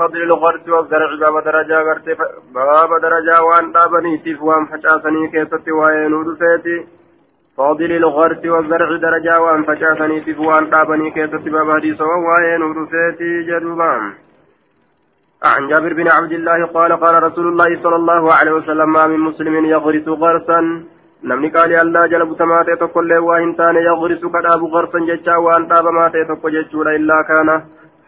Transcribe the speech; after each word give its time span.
فضل 0.00 0.22
الغرس 0.22 0.68
والزرع 0.68 1.10
باب 1.22 1.44
درجة 1.44 1.76
غرتي 1.86 2.14
باب 2.54 2.90
درجة 3.06 3.36
وان 3.48 3.72
دابني 3.72 4.18
تيف 4.24 4.42
وان 4.42 4.66
فشاسني 4.70 5.28
كيست 5.32 5.68
وين 5.78 6.12
ودفيتي 6.14 6.76
فضل 7.58 7.92
الغرس 7.92 8.42
والزرع 8.54 8.88
درجة 9.06 9.40
وان 9.42 9.62
فشاسني 9.68 10.20
تيف 10.20 10.40
وان 10.40 10.70
دابني 10.70 11.10
كيست 11.10 11.44
باب 11.54 11.70
حديث 11.76 12.00
وين 12.26 12.62
ودفيتي 12.62 13.30
جدوبان 13.48 14.02
عن 15.52 15.68
جابر 15.68 15.92
بن 15.94 16.08
عبد 16.16 16.32
الله 16.32 16.66
قال 16.66 16.92
قال 17.02 17.22
رسول 17.22 17.46
الله 17.48 17.82
صلى 17.82 17.96
الله 17.96 18.22
عليه 18.38 18.52
وسلم 18.52 18.92
ما 18.92 19.06
من 19.06 19.20
مسلم 19.28 19.54
يغرس 19.74 20.08
غرسا 20.08 20.60
namni 21.22 21.50
qaalii 21.50 21.78
allaa 21.78 22.08
jala 22.10 22.26
butamaa 22.26 22.64
ta'e 22.66 22.76
tokkollee 22.80 23.18
waa 23.28 23.38
hin 23.40 23.54
taane 23.60 23.80
yagrisu 23.84 24.28
kadhaabu 24.34 24.68
garsan 24.74 25.06
jechaa 25.06 25.38
waan 25.46 25.64
dhaabamaa 25.70 26.10
ta'e 26.14 26.26
tokko 26.28 26.50
jechuudha 26.56 26.92
illaa 26.98 27.24
kaana. 27.30 27.56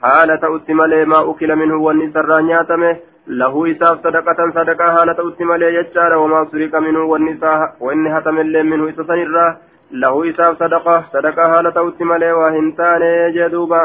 Maa 0.02 1.24
ukila 1.32 1.56
minhu 1.56 1.84
wanni 1.84 2.04
isarraa 2.04 2.42
nyaatame 2.42 2.90
lahu 3.28 3.66
isaaf 3.66 4.02
sadaqatan 4.02 4.52
sadaqaa 4.52 4.92
haala 4.92 5.14
ta'utti 5.14 5.45
malee 5.45 5.72
jechaadha 5.72 6.18
wamaa 6.18 6.46
suriqa 6.52 6.80
minhu 6.80 7.10
wanni 7.10 7.32
isaa 7.36 7.72
wanni 7.80 8.10
hatamellee 8.10 8.62
minhu 8.62 8.88
isa 8.88 9.05
sanirraa 9.10 9.50
lahu 9.92 10.24
isaaf 10.30 10.56
sadaqa 10.62 10.94
sadaqaa 11.12 11.50
haala 11.52 11.72
ta'utti 11.77 12.08
malee 12.12 12.32
waa 12.38 12.50
hin 12.56 12.72
taane 12.80 13.10
jedhuuba 13.36 13.82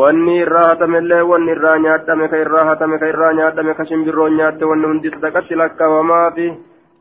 wanni 0.00 0.36
irraa 0.42 0.66
hatamellee 0.68 1.22
wanni 1.30 1.54
irraa 1.54 1.78
nyaadhame 1.86 2.28
ka 2.34 2.42
irraa 2.44 2.66
hatame 2.70 2.98
ka 2.98 3.14
irraa 3.14 3.32
nyaadhame 3.40 3.74
ka 3.78 3.88
shimbirroon 3.92 4.36
nyaatte 4.42 4.70
wanni 4.74 4.92
hundi 4.92 5.16
sadaqatti 5.16 5.62
lakkaawamaafi 5.62 6.50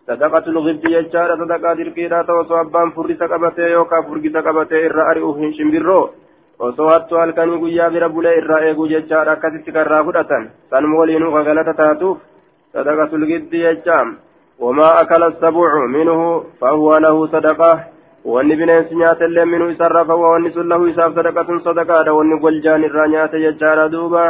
صدقة 0.08 0.46
الغبد 0.48 0.86
يجار 0.90 1.30
صدقة 1.42 1.74
دركيرا 1.74 2.22
توسو 2.22 2.62
أبان 2.62 2.90
فرسا 2.90 3.26
قبته 3.32 3.68
يوكا 3.68 4.02
فرقسا 4.02 4.40
قبته 4.42 4.76
إرى 4.86 5.02
أرئوه 5.12 5.52
شمبرو 5.58 6.02
osoo 6.68 6.90
hattu 6.94 7.16
halkanii 7.22 7.58
guyyaa 7.62 7.90
bira 7.94 8.10
bulee 8.10 8.34
irraa 8.40 8.60
eeguu 8.68 8.88
jechaadha 8.94 9.32
akkasitti 9.36 9.72
karraa 9.78 10.04
fudhatan. 10.08 10.44
Sanuma 10.70 10.98
waliinuu 11.00 11.32
kagalata 11.36 11.74
taatuuf 11.80 12.18
sadaqatul 12.74 13.26
giddi 13.32 13.62
jecha 13.66 13.98
wamaa 14.60 14.92
akala 15.02 15.32
sabucu 15.42 15.88
minhu 15.96 16.46
fahuwa 16.60 17.00
lahu 17.06 17.28
sadaqa. 17.28 17.72
Wanni 18.26 18.56
bineensi 18.56 18.96
nyaatellee 18.96 19.46
minuu 19.46 19.70
isarraa 19.74 20.06
fahuwa 20.06 20.30
wanni 20.34 20.52
sun 20.54 20.68
lahu 20.70 20.86
isaaf 20.92 21.16
sadaqatun 21.16 21.64
sadaqaadha. 21.68 22.14
Wanni 22.14 22.38
goljaan 22.44 22.84
irraa 22.84 23.08
nyaate 23.08 23.40
jechaadha 23.46 23.88
duuba. 23.90 24.26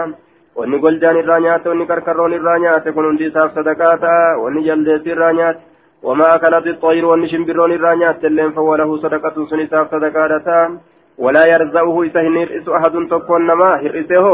Wanni 0.55 0.79
goljaan 0.79 1.17
irraa 1.23 1.39
nyaate 1.39 1.69
wanni 1.69 1.85
karkarroon 1.91 2.33
irraa 2.37 2.57
nyaate 2.59 2.91
kun 2.95 3.05
hundi 3.09 3.27
isaaf 3.27 3.51
sadaqaa 3.59 3.97
ta'a. 4.05 4.37
Wanni 4.43 4.63
jaldeessi 4.69 5.09
irraa 5.15 5.33
nyaate. 5.33 5.61
Wamaa 6.03 6.31
akalati 6.37 6.77
xayiru 6.81 7.09
wanni 7.11 7.27
shimbirroon 7.29 7.71
irraa 7.75 7.95
nyaate 7.95 8.27
illeen 8.27 8.53
fahuwa 8.55 8.77
lahu 8.77 8.97
sadaqatun 9.03 9.47
sun 9.51 9.59
isaaf 9.67 9.91
sadaqaadha 9.91 10.39
ta'a. 10.47 10.71
ولا 11.23 11.43
يرزقه 11.53 11.95
إذا 12.03 12.21
هنرئس 12.27 12.65
أحد 12.77 12.93
تكون 13.11 13.51
ما 13.61 13.71
هرئسه 13.83 14.25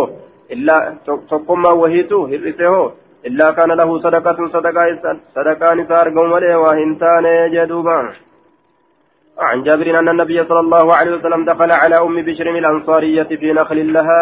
إلا 0.54 0.76
تقوم 1.32 1.66
وهيته 1.66 2.20
هرئسه 2.34 2.92
إلا 3.28 3.48
كان 3.52 3.72
له 3.72 3.90
صدقة 4.06 4.40
صدقة 4.56 4.86
صدقة 5.36 5.74
نسار 5.74 6.06
قوم 6.16 6.34
عليه 6.34 6.56
وهنتان 6.64 7.26
جدوبا. 7.54 8.00
عن 9.40 9.64
جابر 9.64 10.00
أن 10.00 10.10
النبي 10.10 10.44
صلى 10.50 10.60
الله 10.60 10.96
عليه 10.96 11.12
وسلم 11.16 11.46
دخل 11.46 11.72
على 11.72 11.98
أم 12.08 12.22
بشر 12.22 12.48
الأنصارية 12.50 13.30
في 13.42 13.54
نخل 13.54 13.94
لها. 13.94 14.22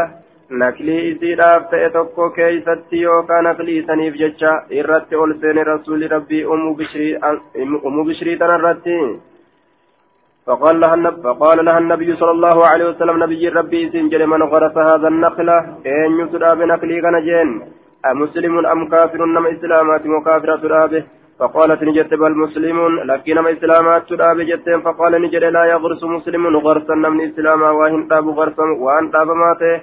naklii 0.50 1.10
isiidhaaf 1.12 1.64
ta'e 1.70 1.90
tokko 1.90 2.30
keeysatti 2.30 3.00
yookaan 3.02 3.48
naklii 3.48 3.84
saniif 3.88 4.18
jecha 4.20 4.52
irratti 4.70 5.16
ol 5.16 5.34
seene 5.42 5.64
rasuuli 5.64 6.08
rabbii 6.08 6.44
umu 6.46 8.04
bishrii 8.06 8.38
tanarratti 8.38 8.98
فقال 10.48 10.80
لها 10.80 11.12
فقال 11.24 11.66
لها 11.66 11.78
النبي 11.78 12.16
صلى 12.16 12.32
الله 12.32 12.68
عليه 12.68 12.86
وسلم 12.90 13.24
نبي 13.24 13.50
ربي 13.50 13.90
سنجل 13.94 14.28
من 14.28 14.44
غرس 14.44 14.78
هذا 14.78 15.08
النخلة 15.08 15.58
إن 15.86 16.12
يسرى 16.20 16.50
بنخلي 16.60 17.02
كنجين 17.02 17.50
أمسلم 18.12 18.66
أم 18.66 18.82
كافر؟ 18.92 19.26
نم 19.26 19.46
إسلامات 19.48 20.04
مكافرة 20.06 20.56
ترابه. 20.56 21.04
فقالت 21.40 21.84
نجت 21.84 22.14
بل 22.14 22.34
مسلم 22.44 22.78
لكن 23.10 23.36
نم 23.36 23.48
إسلامات 23.48 24.02
ترابه 24.10 24.44
جتين. 24.44 24.80
فقال 24.82 25.22
نجل 25.22 25.54
لا 25.54 25.64
يغرس 25.74 26.04
مسلم 26.04 26.58
غرسا 26.66 26.96
نم 26.96 27.22
إسلاما 27.22 27.70
وهن 27.78 28.08
تاب 28.10 28.28
غرسا 28.40 28.66
وأن 28.84 29.12
تاب 29.12 29.30
ماته 29.44 29.76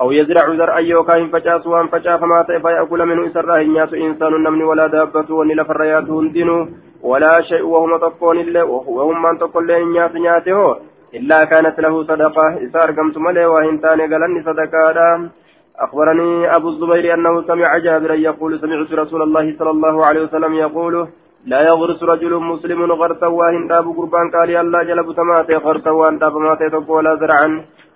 أو 0.00 0.12
يزرع 0.12 0.44
زرعا 0.60 0.80
يوكا 0.80 1.16
إن 1.18 1.28
فجاس 1.34 1.66
وأن 1.66 1.86
فجاف 1.86 2.22
ما 2.22 2.42
فيأكل 2.42 3.00
منه 3.06 3.26
إسراه 3.26 3.60
الناس 3.60 3.94
إنسان 3.94 4.32
نمني 4.44 4.64
ولا 4.64 4.86
دابة 4.86 5.28
ونلا 5.38 5.64
فريات 5.64 6.10
هندنو 6.10 6.58
ولا 7.02 7.40
شيء 7.40 7.62
وهم 7.62 7.96
تقون 7.96 8.38
إلا 8.40 8.62
وهم 8.62 9.22
من 9.22 9.38
تقول 9.38 9.66
لهم 9.68 9.92
نيات 9.92 10.14
نياته. 10.14 10.76
إلا 11.14 11.44
كانت 11.44 11.80
له 11.80 12.02
صدقة. 12.02 12.46
إسار 12.64 12.90
قمت 12.90 13.18
ملي 13.18 13.46
وإن 13.46 13.80
تاني 13.80 14.06
قالني 14.12 14.42
صدقة. 14.42 15.30
أخبرني 15.78 16.56
أبو 16.56 16.68
الزبير 16.68 17.14
أنه 17.14 17.42
سمع 17.42 17.78
جابرا 17.78 18.14
يقول 18.14 18.60
سمعت 18.60 18.92
رسول 18.92 19.22
الله 19.22 19.54
صلى 19.58 19.70
الله 19.70 20.06
عليه 20.06 20.22
وسلم 20.26 20.54
يقول 20.54 21.08
لا 21.46 21.60
يغرس 21.68 22.02
رجل 22.02 22.34
مسلم 22.34 22.92
غرسا 22.92 23.26
وإن 23.26 23.68
داب 23.68 23.86
قربان 23.96 24.26
قال 24.34 24.56
الله 24.56 24.82
جلب 24.82 25.12
تماتي 25.12 25.56
غرسا 25.56 25.90
وأن 25.90 26.18
داب 26.18 26.36
ماتي 26.36 26.66
ولا 26.88 27.14
زرعا. 27.14 27.48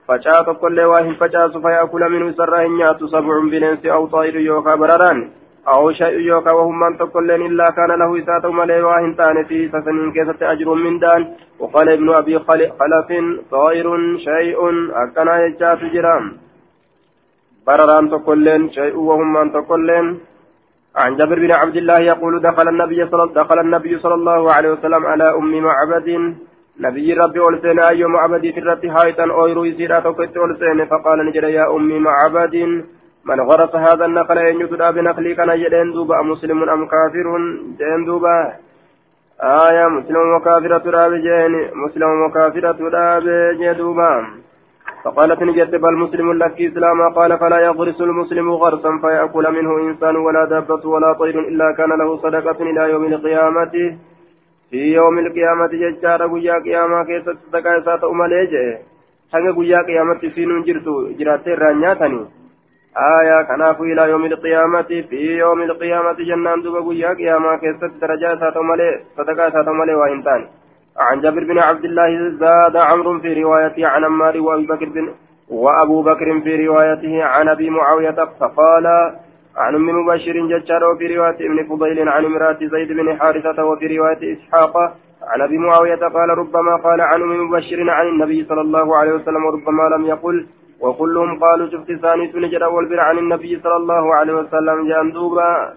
facaa 0.06 0.44
tokkollee 0.44 0.84
waa 0.84 1.02
hin 1.02 1.14
facaasu 1.14 1.60
fayaakula 1.62 2.08
minhu 2.08 2.28
isarraa 2.28 2.62
hin 2.62 2.72
nyaatu 2.78 3.08
sabcun 3.08 3.50
bineensi 3.50 3.90
aw 3.96 4.00
xaa'iru 4.14 4.40
yookaa 4.46 4.76
bararaan 4.76 5.20
aw 5.66 5.92
shay'u 6.00 6.20
yookaa 6.26 6.56
wahummaan 6.58 6.98
tokkolleen 6.98 7.42
illaa 7.42 7.72
kaana 7.78 7.96
lahu 8.02 8.16
isaa 8.16 8.40
ta'u 8.40 8.52
malee 8.52 8.82
waa 8.82 9.00
hin 9.00 9.14
taane 9.20 9.44
fi 9.50 9.68
sasaniin 9.72 10.12
keessatti 10.12 10.44
ajruun 10.44 10.84
mindaan 10.88 11.26
وقال 11.62 11.88
ابن 11.88 12.08
أبي 12.14 12.38
خلف 12.38 12.72
طائر 13.50 13.86
شيء 14.16 14.58
أكنا 15.02 15.34
يجات 15.44 15.80
جرام. 15.94 16.24
برران 17.66 18.10
تقولين 18.10 18.70
شيء 18.70 18.96
وهم 18.96 19.32
من 19.32 19.52
تقولين 19.52 20.06
عن 20.96 21.16
جابر 21.16 21.38
بن 21.38 21.52
عبد 21.52 21.76
الله 21.76 21.98
يقول 22.00 22.42
دخل 22.42 22.68
النبي 22.68 23.06
صلى 23.06 23.32
دخل 23.34 23.58
النبي 23.58 23.98
صلى 23.98 24.14
الله 24.14 24.52
عليه 24.52 24.70
وسلم 24.72 25.06
على 25.06 25.26
أم 25.34 25.52
معبد. 25.66 26.08
نبي 26.80 27.14
ربي 27.14 27.40
أولسين 27.40 27.78
أيو 27.78 28.08
معبدي 28.08 28.52
في 28.52 28.60
الرتي 28.60 28.88
هايتا 28.88 29.24
أويرو 29.24 29.64
يسيرا 29.64 30.00
توكت 30.00 30.36
أولسين 30.36 30.84
فقال 30.90 31.26
نجد 31.26 31.44
يا 31.44 31.76
أمي 31.76 31.98
معبد. 31.98 32.54
من 33.24 33.40
غرس 33.40 33.74
هذا 33.74 34.04
النخل 34.04 34.38
أن 34.38 34.60
يتدى 34.60 34.88
بنخلي 34.92 35.34
كان 35.34 35.50
يدين 35.50 35.92
دوبا 35.92 36.22
مسلم 36.22 36.68
أم 36.68 36.86
كافر؟ 36.86 37.26
جين 37.78 38.04
دوبا. 38.04 38.52
آية 39.42 39.88
مسلم 39.88 40.34
وكافرة 40.34 40.90
رابي 40.90 41.18
جين 41.26 41.54
مسلم 41.84 42.22
وكافرة 42.22 42.78
رابي 42.80 43.58
جدوبا 43.58 44.26
فقالت 45.04 45.42
نجد 45.42 45.76
بل 45.76 46.38
لك 46.38 46.60
إسلاما 46.60 47.08
قال 47.16 47.38
فلا 47.38 47.58
يغرس 47.60 48.00
المسلم 48.00 48.50
غرسا 48.50 48.98
فيأكل 49.02 49.52
منه 49.52 49.78
إنسان 49.78 50.16
ولا 50.16 50.44
دابة 50.44 50.88
ولا 50.88 51.12
طير 51.12 51.38
إلا 51.48 51.72
كان 51.72 51.90
له 51.98 52.16
صدقة 52.16 52.58
إلى 52.70 52.90
يوم 52.90 53.04
القيامة. 53.04 53.74
في 54.70 54.92
يوم 54.94 55.18
القيامة 55.18 55.66
ججارة 55.66 56.32
قيا 56.32 56.54
قيامة 56.66 57.04
كيسة 57.04 57.34
صدقاء 57.34 57.80
ساتة 57.84 58.10
أمالي 58.10 58.46
جئ 58.46 58.78
حقا 59.32 59.50
قيا 59.58 59.78
قيامة 59.88 60.20
سينون 60.34 60.62
جرتو 60.62 60.94
جراتي 61.18 61.54
رانياتني. 61.54 62.41
آية 62.96 63.42
كناف 63.42 63.80
إلى 63.80 64.10
يوم 64.10 64.24
القيامة 64.24 64.82
في 64.82 65.38
يوم 65.38 65.62
القيامة 65.62 66.12
جنان 66.12 66.62
دوبا 66.62 66.80
قيا 66.88 67.14
قيامة 67.14 67.56
كيسة 67.56 67.90
درجاء 68.02 68.36
ساتة 68.40 68.60
أمالي 68.60 69.00
صدقاء 69.16 69.50
ساتة 69.50 69.70
أمالي 69.70 69.94
وإنتان 69.94 70.46
عن 71.00 71.20
جابر 71.20 71.44
بن 71.44 71.58
عبد 71.58 71.84
الله 71.84 72.30
زاد 72.30 72.76
عمرو 72.76 73.18
في 73.20 73.42
روايته 73.42 73.86
عن 73.86 74.04
عمار 74.04 74.40
وأبي 74.40 74.66
بكر 74.66 74.88
بن 74.88 75.08
وأبو 75.48 76.02
بكر 76.02 76.40
في 76.40 76.66
روايته 76.66 77.24
عن 77.24 77.48
أبي 77.48 77.70
معاوية 77.70 78.18
فقال 78.40 78.86
عن 79.56 79.74
أم 79.74 79.88
مبشر 79.88 80.32
ججار 80.32 80.84
وفي 80.84 81.16
رواية 81.16 81.36
ابن 81.46 81.58
فضيل 81.68 82.08
عن 82.08 82.24
امرأة 82.24 82.58
زيد 82.60 82.92
بن 82.92 83.18
حارثة 83.18 83.64
وفي 83.64 83.98
رواية 83.98 84.32
إسحاق 84.32 84.76
عن 85.22 85.40
أبي 85.40 85.58
معاوية 85.58 86.02
قال 86.16 86.28
ربما 86.38 86.76
قال 86.76 87.00
عن 87.00 87.22
أم 87.22 87.44
مبشر 87.44 87.90
عن 87.90 88.06
النبي 88.06 88.44
صلى 88.44 88.60
الله 88.60 88.96
عليه 88.96 89.12
وسلم 89.12 89.44
وربما 89.44 89.82
لم 89.96 90.06
يقل. 90.06 90.46
وكلهم 90.82 91.40
قالوا 91.40 91.70
شفت 91.72 91.92
ثاني 92.02 92.32
سنجر 92.32 92.64
والبر 92.64 93.00
عن 93.00 93.18
النبي 93.18 93.60
صلى 93.62 93.76
الله 93.76 94.14
عليه 94.14 94.32
وسلم 94.32 94.88
جندوبا 94.88 95.74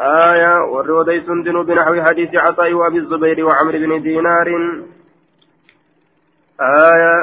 آية 0.00 0.54
والرودي 0.72 1.20
سندن 1.20 1.62
بنحو 1.62 2.02
حديث 2.02 2.34
عطاء 2.34 2.72
وأبي 2.72 2.98
الزبير 2.98 3.46
وعمر 3.46 3.72
بن 3.72 4.02
دينار. 4.02 4.48
آية 6.60 7.14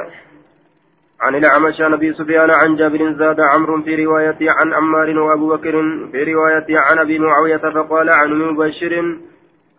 عن 1.22 1.36
الأعمش 1.36 1.82
عن 1.82 1.94
أبي 1.94 2.14
سفيان 2.14 2.52
عن 2.52 2.76
جابر 2.76 3.12
زاد 3.12 3.40
عمرو 3.40 3.82
في 3.82 4.06
رواية 4.06 4.38
عن 4.42 4.74
عمار 4.74 5.20
وأبو 5.20 5.50
بكر 5.50 5.72
في 6.12 6.24
رواية 6.24 6.66
عن 6.70 7.00
أبي 7.00 7.20
معاوية 7.20 7.58
فقال 7.58 8.10
عن 8.10 8.30
مبشر 8.34 8.94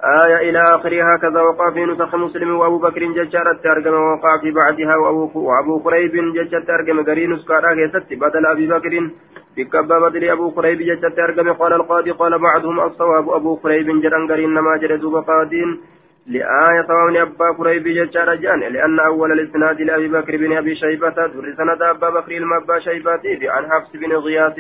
آية 0.04 0.50
إلى 0.50 0.62
آخرها 0.62 1.16
هكذا 1.16 1.40
وقع 1.40 1.70
في 1.70 1.84
نسخ 1.84 2.14
مسلم 2.14 2.56
وأبو 2.56 2.78
بكر 2.78 3.04
ججارة 3.04 3.58
ترجم 3.64 3.94
وقع 3.94 4.38
في 4.40 4.50
بعدها 4.50 4.96
وأبو 5.34 5.78
قريب 5.78 6.12
ججارة 6.34 6.64
ترجم 6.64 7.02
قرين 7.02 7.38
سكارا 7.38 7.75
كيست 7.75 8.12
بدل 8.12 8.46
أبي 8.46 8.66
بكر 8.66 9.10
بكبا 9.56 9.99
بدل 9.99 10.31
أبو 10.31 10.50
قريب 10.50 10.78
ججارة 10.78 11.14
ترجم 11.14 11.52
قال 11.52 11.72
القاضي 11.72 12.10
قال 12.10 12.38
بعضهم 12.38 12.81
الصواب 12.81 13.31
أبو 13.31 13.54
قريب 13.54 14.00
جران 14.02 14.28
قرين 14.31 14.54
نما 14.54 14.76
جلدوا 14.76 15.20
بقادين 15.20 15.81
لآية 16.26 16.82
طوام 16.88 17.16
أبا 17.16 17.50
قريب 17.58 17.88
ججار 17.88 18.34
جان 18.34 18.60
لأن 18.60 19.00
أول 19.00 19.32
الإسناد 19.32 19.81
لأبي 19.81 20.08
بكر 20.08 20.37
بن 20.37 20.56
أبي 20.56 20.75
شيبة 20.75 21.08
در 21.08 21.54
سند 21.56 21.82
أبا 21.82 22.10
بكر 22.10 22.32
المبا 22.32 22.78
شيبة 22.78 23.50
عن 23.50 23.70
حفص 23.70 23.93
بن 23.96 24.12
غياث 24.12 24.56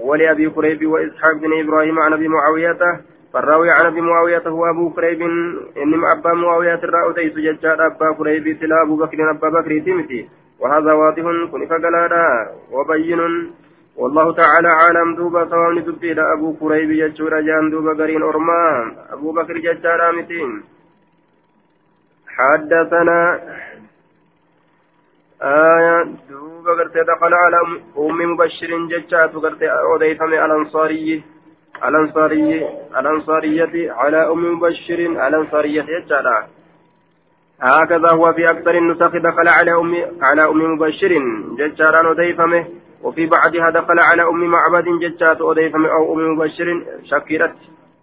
ولأبي 0.00 0.50
كريب 0.50 0.86
وإسحاق 0.86 1.34
بن 1.34 1.60
إبراهيم 1.60 1.98
عن 1.98 2.12
أبي 2.12 2.28
معاوية 2.28 2.78
فالراوي 3.33 3.69
عن 3.71 3.85
أبي 3.85 4.01
معاوية 4.01 4.43
هو 4.47 4.65
أبو 4.69 4.89
كريب 4.89 5.21
إنما 5.77 6.11
أبا 6.13 6.33
معاوية 6.33 6.81
الراء 6.83 7.11
ديس 7.11 7.33
ججار 7.33 7.85
أبا 7.85 8.13
كريب 8.17 8.57
سلا 8.59 8.81
أبو 8.85 8.95
بكر 8.95 9.31
أبا 9.31 9.49
بكر 9.49 9.79
تمتي 9.79 10.29
وهذا 10.59 10.93
واضح 10.93 11.23
كن 11.51 11.65
فقلالا 11.65 12.51
وبين 12.71 13.19
والله 13.97 14.33
تعالى 14.33 14.67
عالم 14.67 15.15
دوبا 15.15 15.49
سواء 15.49 15.79
دبي 15.79 16.21
أبو 16.21 16.53
كريب 16.53 16.89
ججور 16.91 17.41
جان 17.41 17.69
دوبا 17.69 17.93
قرين 18.03 18.21
أرمان 18.23 18.95
أبو 19.09 19.31
بكر 19.31 19.57
ججار 19.57 20.09
آمتين 20.09 20.63
حدثنا 22.27 23.39
آية 25.41 26.03
دوبا 26.29 26.71
قرتي 26.71 26.99
دخل 26.99 27.33
على 27.33 27.57
أم 27.97 28.31
مبشر 28.31 28.71
ججات 28.91 29.33
قرتي 29.33 29.71
أوديفم 29.71 30.33
الأنصاري 30.33 31.23
الأنصاري 31.84 32.68
الأنصارية 33.00 33.92
على 33.92 34.30
أم 34.32 34.54
مبشر 34.54 34.98
الأنصارية 35.28 35.82
ججالا 35.82 36.46
هكذا 37.60 38.10
هو 38.10 38.32
في 38.32 38.44
أكثر 38.44 38.78
النسخ 38.78 39.16
دخل 39.16 39.48
على 39.48 39.72
أم 39.72 39.94
على 40.22 40.48
أم 40.48 40.72
مبشر 40.74 41.12
ججارا 41.58 42.08
أوديفمه 42.08 42.64
وفي 43.02 43.26
بعدها 43.26 43.70
دخل 43.70 43.98
على 43.98 44.22
أم 44.22 44.44
معبد 44.44 44.84
ججات 45.00 45.40
أوديفمه 45.40 45.88
أو 45.88 46.14
أم 46.14 46.32
مبشر 46.32 46.84
شكرت. 47.04 47.56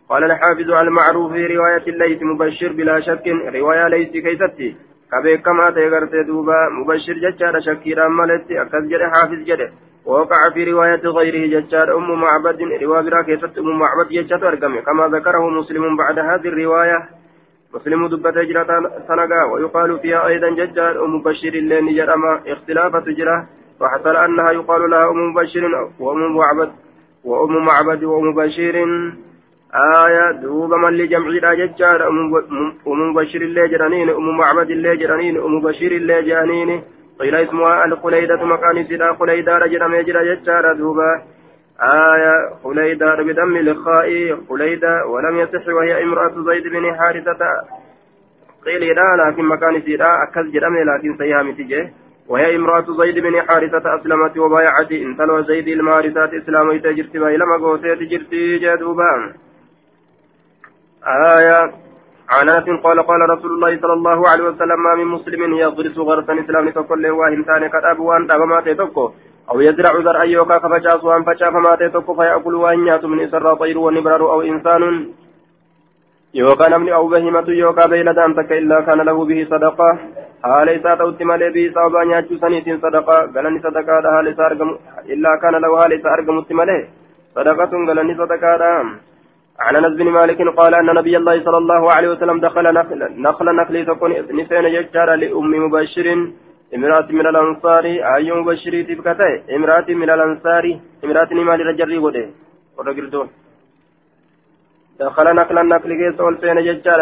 قال 0.09 0.23
الحافظ 0.23 0.71
على 0.71 0.87
المعروف 0.87 1.31
في 1.31 1.45
رواية 1.45 1.83
الليث 1.87 2.21
مبشر 2.21 2.71
بلا 2.73 2.99
شك 2.99 3.27
رواية 3.55 3.87
ليس 3.87 4.11
كيستي 4.11 4.75
كبيكما 5.11 5.71
تيغرت 5.71 6.15
دوبا 6.27 6.69
مبشر 6.69 7.13
ججار 7.13 7.61
شكيرا 7.61 8.07
مالت 8.07 8.51
أكد 8.51 8.87
جده 8.87 9.09
حافظ 9.09 9.39
جده 9.49 9.71
ووقع 10.05 10.49
في 10.53 10.63
رواية 10.71 11.01
غيره 11.17 11.59
ججار 11.59 11.97
أم 11.97 12.21
معبد 12.21 12.61
رواية 12.83 13.01
برا 13.01 13.21
كيست 13.21 13.57
أم 13.57 13.79
معبد 13.79 14.07
ججات 14.11 14.43
أرقمي. 14.43 14.81
كما 14.81 15.07
ذكره 15.07 15.49
مسلم 15.49 15.97
بعد 15.97 16.19
هذه 16.19 16.47
الرواية 16.47 16.99
مسلم 17.73 18.07
دبت 18.07 18.37
هجرة 18.37 18.67
سنقا 19.07 19.43
ويقال 19.51 19.99
فيها 19.99 20.27
أيضا 20.27 20.49
ججار 20.49 21.05
أم 21.05 21.15
مبشر 21.15 21.53
اللين 21.53 21.95
جرما 21.95 22.41
اختلافة 22.47 22.99
تجرة 22.99 23.47
وحصل 23.81 24.15
أنها 24.15 24.51
يقال 24.51 24.89
لها 24.89 25.09
أم 25.11 25.29
مبشر 25.29 25.89
وأم 25.99 26.35
معبد 26.37 26.71
وأم 27.23 27.65
معبد 27.65 28.03
وأم 28.03 28.35
بشير 28.35 28.75
آية 29.75 30.31
دوبا 30.31 30.77
من 30.77 30.93
لجمعي 30.97 31.67
ججار 31.67 32.07
أم 32.87 33.13
بشير 33.13 33.41
اللي 33.41 33.67
جرانين 33.67 34.09
أم 34.09 34.37
معبد 34.37 34.69
اللي 34.71 34.97
جرانين 34.97 35.37
أم 35.37 35.61
بشير 35.61 35.91
اللي 35.91 36.21
جرانين 36.21 36.81
قيل 37.19 37.35
اسمها 37.35 37.85
الخليدة 37.85 38.45
مكان 38.45 38.87
سيدا 38.87 39.13
خليدة 39.13 39.57
رجل 39.57 39.87
ميجر 39.87 40.23
ججار 40.23 40.73
دوبا. 40.73 41.21
آية 41.81 42.33
خليدة 42.63 43.07
بدم 43.23 43.55
الخاء 43.57 44.37
خليدة 44.49 45.05
ولم 45.05 45.39
يصح 45.39 45.67
وهي 45.67 46.03
امرأة 46.03 46.33
زيد 46.45 46.67
بن 46.67 46.95
حارثة. 46.95 47.39
قيل 48.65 48.95
لا 48.95 49.29
لكن 49.29 49.45
مكان 49.45 49.81
سيدا 49.81 50.23
أكل 50.23 50.51
جرمي 50.51 50.83
لكن 50.83 51.17
سيها 51.17 51.43
متجه 51.43 51.89
وهي 52.27 52.55
امرأة 52.55 52.85
زيد 52.97 53.19
بن 53.19 53.41
حارثة 53.41 53.95
أسلمت 53.95 54.37
وبايعت. 54.37 54.91
إن 54.91 55.17
تلو 55.17 55.41
زيد 55.41 55.67
المارثات 55.67 56.33
إسلاميت 56.33 56.87
جرت 56.87 57.17
بايلما 57.17 57.57
قوتيت 57.57 57.99
جرتي 57.99 58.57
جدوبان 58.57 59.33
آية 61.07 61.71
عن 62.31 62.49
أنس 62.49 62.67
قال 62.83 62.97
قال 63.09 63.21
رسول 63.29 63.51
الله 63.51 63.71
صلى 63.81 63.93
الله 63.93 64.29
عليه 64.29 64.43
وسلم 64.43 64.83
ما 64.83 64.95
من 64.95 65.07
مسلم 65.15 65.41
يغرس 65.53 65.97
غرسا 65.97 66.33
إسلام 66.43 66.69
تقول 66.69 67.03
له 67.03 67.11
واهن 67.11 67.43
ثاني 67.43 67.67
قد 67.67 67.83
أبو 67.91 68.03
وأن 68.09 68.31
أبما 68.31 68.61
تتوكو 68.61 69.05
أو 69.51 69.61
يزرع 69.61 69.93
زرعا 70.05 70.23
يوكا 70.23 70.57
كفجاس 70.57 71.03
وأن 71.03 71.23
فجا 71.23 71.49
فما 71.51 71.75
تتوكو 71.75 72.13
فيأكل 72.15 72.55
وأن 72.55 72.87
يأت 72.87 73.05
من 73.05 73.19
إسر 73.25 73.53
طير 73.53 73.77
ونبرر 73.77 74.31
أو 74.33 74.41
إنسان 74.41 74.83
يوكا 76.33 76.69
نمني 76.69 76.93
أو 76.93 77.07
بهيمة 77.07 77.47
يوكا 77.63 77.85
بيلدان 77.85 78.35
تك 78.35 78.51
إلا 78.51 78.81
كان 78.81 78.99
له 79.01 79.25
به 79.25 79.47
صدقة. 79.51 79.89
haala 80.41 80.73
isaa 80.73 80.97
ta'utti 80.97 81.25
malee 81.29 81.51
bii 81.55 81.69
sababaa 81.73 82.05
nyaachuu 82.09 82.37
saniitiin 82.43 82.79
sadaqaa 82.83 83.27
galanni 83.33 83.59
sadaqaadha 83.65 84.13
haala 84.13 84.29
isaa 84.33 84.45
argamu 84.51 84.73
illaa 85.15 85.37
kana 85.43 85.59
lahu 85.65 85.75
haala 85.79 85.99
isaa 85.99 86.13
argamutti 86.17 86.57
malee 86.59 86.79
sadaqatun 87.35 87.85
galanni 87.89 88.15
sadaqaadha 88.21 88.71
عن 89.65 89.75
أنس 89.75 89.93
بن 89.97 90.07
مالك 90.17 90.39
قال 90.59 90.73
أن 90.75 90.85
نبي 90.99 91.17
الله 91.17 91.35
صلى 91.43 91.57
الله 91.57 91.91
عليه 91.95 92.09
وسلم 92.13 92.39
دخل 92.39 92.65
نخل 92.73 92.99
نخل 93.27 93.45
نخل 93.59 93.75
تكون 93.85 94.11
نسين 94.39 94.65
يجار 94.77 95.09
لأم 95.21 95.51
مبشر 95.65 96.07
امرأة 96.75 97.07
من 97.19 97.25
الأنصار 97.31 97.85
أي 98.15 98.31
مبشر 98.31 98.73
تبكته؟ 98.89 99.31
امرأة 99.57 99.87
من 100.01 100.09
الأنصار 100.15 100.65
امرأة 101.05 101.29
نمال 101.37 101.59
رجري 101.69 101.97
وده 102.05 102.25
ورقردون 102.77 103.27
دخل 104.99 105.27
نقل 105.39 105.57
النقل 105.57 105.91
كيس 105.99 106.19
والسين 106.19 106.57
ججار 106.67 107.01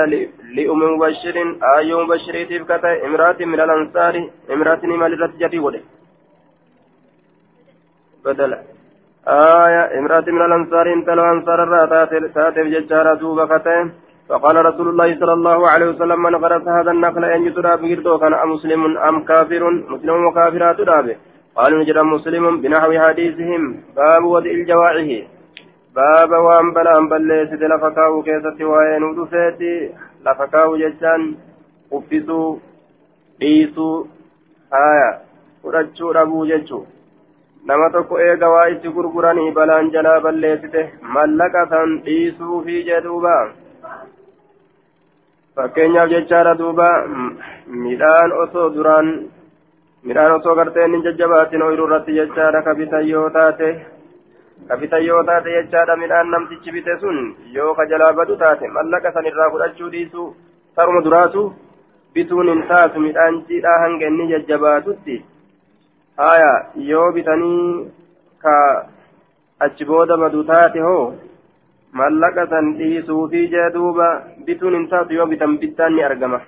لأم 0.55 0.81
مبشر 0.94 1.35
أي 1.77 1.89
مبشر 2.01 2.35
تبكته؟ 2.50 2.94
امرأة 3.07 3.39
من 3.51 3.59
الأنصار 3.65 4.15
امرأة 4.55 4.81
نمال 4.91 5.12
رجري 5.21 5.59
وده 5.65 5.81
بدل 8.25 8.51
آية 9.29 9.99
امرأة 9.99 10.27
من 10.35 10.41
الأنصار 10.41 10.93
انتلو 10.93 11.23
أنصار 11.33 11.63
الرا 11.63 12.05
تاتف 12.35 12.65
ججارة 12.73 13.13
دوبا 13.13 13.45
فتين 13.45 13.91
فقال 14.29 14.65
رسول 14.65 14.87
الله 14.89 15.19
صلى 15.19 15.33
الله 15.33 15.69
عليه 15.69 15.87
وسلم 15.89 16.19
من 16.23 16.35
غرس 16.35 16.67
هذا 16.67 16.91
النخل 16.91 17.23
أن 17.25 17.45
يترى 17.47 17.77
بغيرتو 17.77 18.17
كان 18.21 18.33
مسلم 18.53 18.97
أم 18.97 19.15
كافر 19.29 19.63
مسلم 19.93 20.25
وكافرات 20.25 20.79
رابه 20.79 21.15
قالوا 21.55 21.79
نجد 21.79 21.97
مسلم 21.97 22.61
بنحو 22.61 22.91
حديثهم 23.05 23.61
باب 23.95 24.23
وضع 24.23 24.51
الجواعه 24.51 25.11
باب 25.95 26.31
وأن 26.45 26.73
بلا 26.75 26.97
أن 26.97 27.09
بليست 27.09 27.61
لفكاو 27.71 28.23
كيست 28.27 28.61
وين 28.61 29.03
ودفيتي 29.03 29.73
لفكاو 30.25 30.77
ججان 30.77 31.21
قفزوا 31.91 32.57
dhiisuu 33.39 34.07
haya 34.71 35.21
fudhachuu 35.61 36.13
dhabuu 36.13 36.45
jechuu 36.45 36.87
nama 37.67 37.89
tokko 37.94 38.19
eega 38.25 38.50
waa 38.56 38.67
itti 38.73 38.89
gurguranii 38.97 39.51
balaan 39.57 39.91
jalaa 39.95 40.19
balleessite 40.25 40.81
mallaqa 41.15 41.65
san 41.73 41.97
dhiisuufi 42.06 42.83
jedhuuba 42.89 43.35
fakkeenyaaf 45.56 46.09
jechaadha 46.13 46.53
duuba 46.61 46.88
midhaan 47.85 48.31
osoo 48.44 48.67
duraan 48.75 49.07
midhaan 50.09 50.35
osoo 50.39 50.56
gartee 50.59 50.85
inni 50.89 51.01
jajjabaatin 51.07 51.61
ooyiruu 51.67 51.88
irratti 51.89 52.17
jechaadha 52.19 52.61
ka 52.67 52.75
bitan 52.81 53.07
yoo 53.13 53.29
taate 53.38 53.69
ka 54.69 54.77
bitan 54.83 55.05
yoo 55.07 55.23
taate 55.31 55.55
jechaadha 55.57 55.97
midhaan 56.03 56.31
namtichi 56.35 56.71
bite 56.77 56.93
sun 57.01 57.17
yoo 57.57 57.74
ka 57.79 57.86
jalaa 57.93 58.13
badu 58.22 58.38
taate 58.43 58.67
mallaqa 58.77 59.12
san 59.17 59.25
irraa 59.31 59.50
fudhachuu 59.55 59.89
dhiisuu 59.95 60.29
taruma 60.75 61.01
duraatu 61.10 61.43
bituun 62.13 62.50
hin 62.53 62.63
taatu 62.72 63.00
midhaan 63.07 63.41
jiidhaa 63.51 63.79
hanga 63.84 64.07
inni 64.13 64.29
jajjabaatutti 64.34 65.17
achi 69.65 69.83
booda 69.85 70.15
badu 70.21 70.41
taate 70.49 70.79
hoo 70.88 71.13
mallaqa 71.99 72.43
san 72.51 72.67
dhiisuufi 72.79 73.41
jee 73.53 73.69
duuba 73.75 74.07
bituun 74.45 74.75
hin 74.77 74.85
taatu 74.91 75.17
yoo 75.17 75.27
bitan 75.31 75.57
bittaan 75.63 75.95
ni 75.95 76.03
argama 76.09 76.39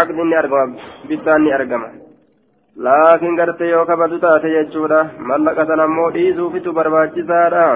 aqdin 0.00 0.28
ni 0.30 0.36
argama 0.40 0.80
bittaan 1.10 1.44
ni 1.44 1.52
argama 1.58 1.90
laakiin 2.86 3.36
garte 3.40 3.64
yoo 3.74 3.84
ka 3.90 3.96
badu 4.00 4.18
taate 4.24 4.48
jechuudha 4.54 5.00
mallaqa 5.30 5.68
san 5.68 5.84
ammoo 5.86 6.10
dhiisuufitu 6.18 6.76
barbaachisaadha 6.80 7.68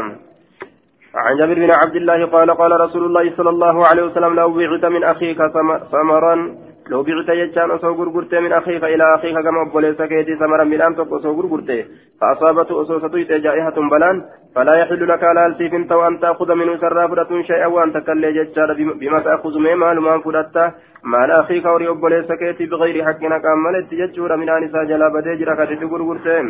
عن 1.15 1.37
جابر 1.39 1.55
بن 1.55 1.71
عبد 1.71 1.97
الله 1.97 2.27
قال 2.35 2.51
قال 2.51 2.73
رسول 2.81 3.05
الله 3.05 3.37
صلى 3.37 3.51
الله 3.51 3.77
عليه 3.87 4.03
وسلم 4.09 4.35
لو 4.35 4.49
بعت 4.59 4.85
من 4.95 5.03
أخيك 5.05 5.41
ثمرا 5.93 6.35
لو 6.91 7.03
بعت 7.03 7.29
يجان 7.29 7.71
أصو 7.71 7.93
غرغرت 7.99 8.35
من 8.35 8.53
أخيك 8.53 8.85
إلى 8.85 9.15
أخيك 9.15 9.37
كما 9.45 9.63
أبوليس 9.63 10.03
كيدي 10.03 10.37
ثمرا 10.37 10.65
من 10.65 10.81
أن 10.83 10.93
أصو 10.93 11.31
غرغرت 11.39 11.71
فأصابته 12.21 12.83
أصو 12.83 12.99
ستويت 12.99 13.33
جائحة 13.33 13.77
بلان 13.91 14.17
فلا 14.55 14.75
يحل 14.75 15.09
لك 15.09 15.23
على 15.25 15.47
السيف 15.47 15.93
وأن 15.93 16.21
تأخذ 16.21 16.55
منه 16.55 16.77
سرافرة 16.77 17.43
شيئا 17.43 17.67
وأن 17.67 17.93
تكلي 17.93 18.33
ججار 18.33 18.71
بما 19.01 19.21
تأخذ 19.21 19.59
من 19.59 19.75
مال 19.75 20.01
ما 20.01 20.19
فلتا 20.25 20.73
مال 21.05 21.31
أخيك 21.31 21.65
وري 21.65 21.89
أبوليس 21.89 22.33
كيدي 22.33 22.67
بغير 22.67 23.05
حق 23.05 23.23
نكاملت 23.23 23.95
ججور 24.01 24.37
من 24.37 24.49
أنسى 24.49 24.81
جلابة 24.91 25.35
جركة 25.41 25.87
غرغرتين 25.91 26.47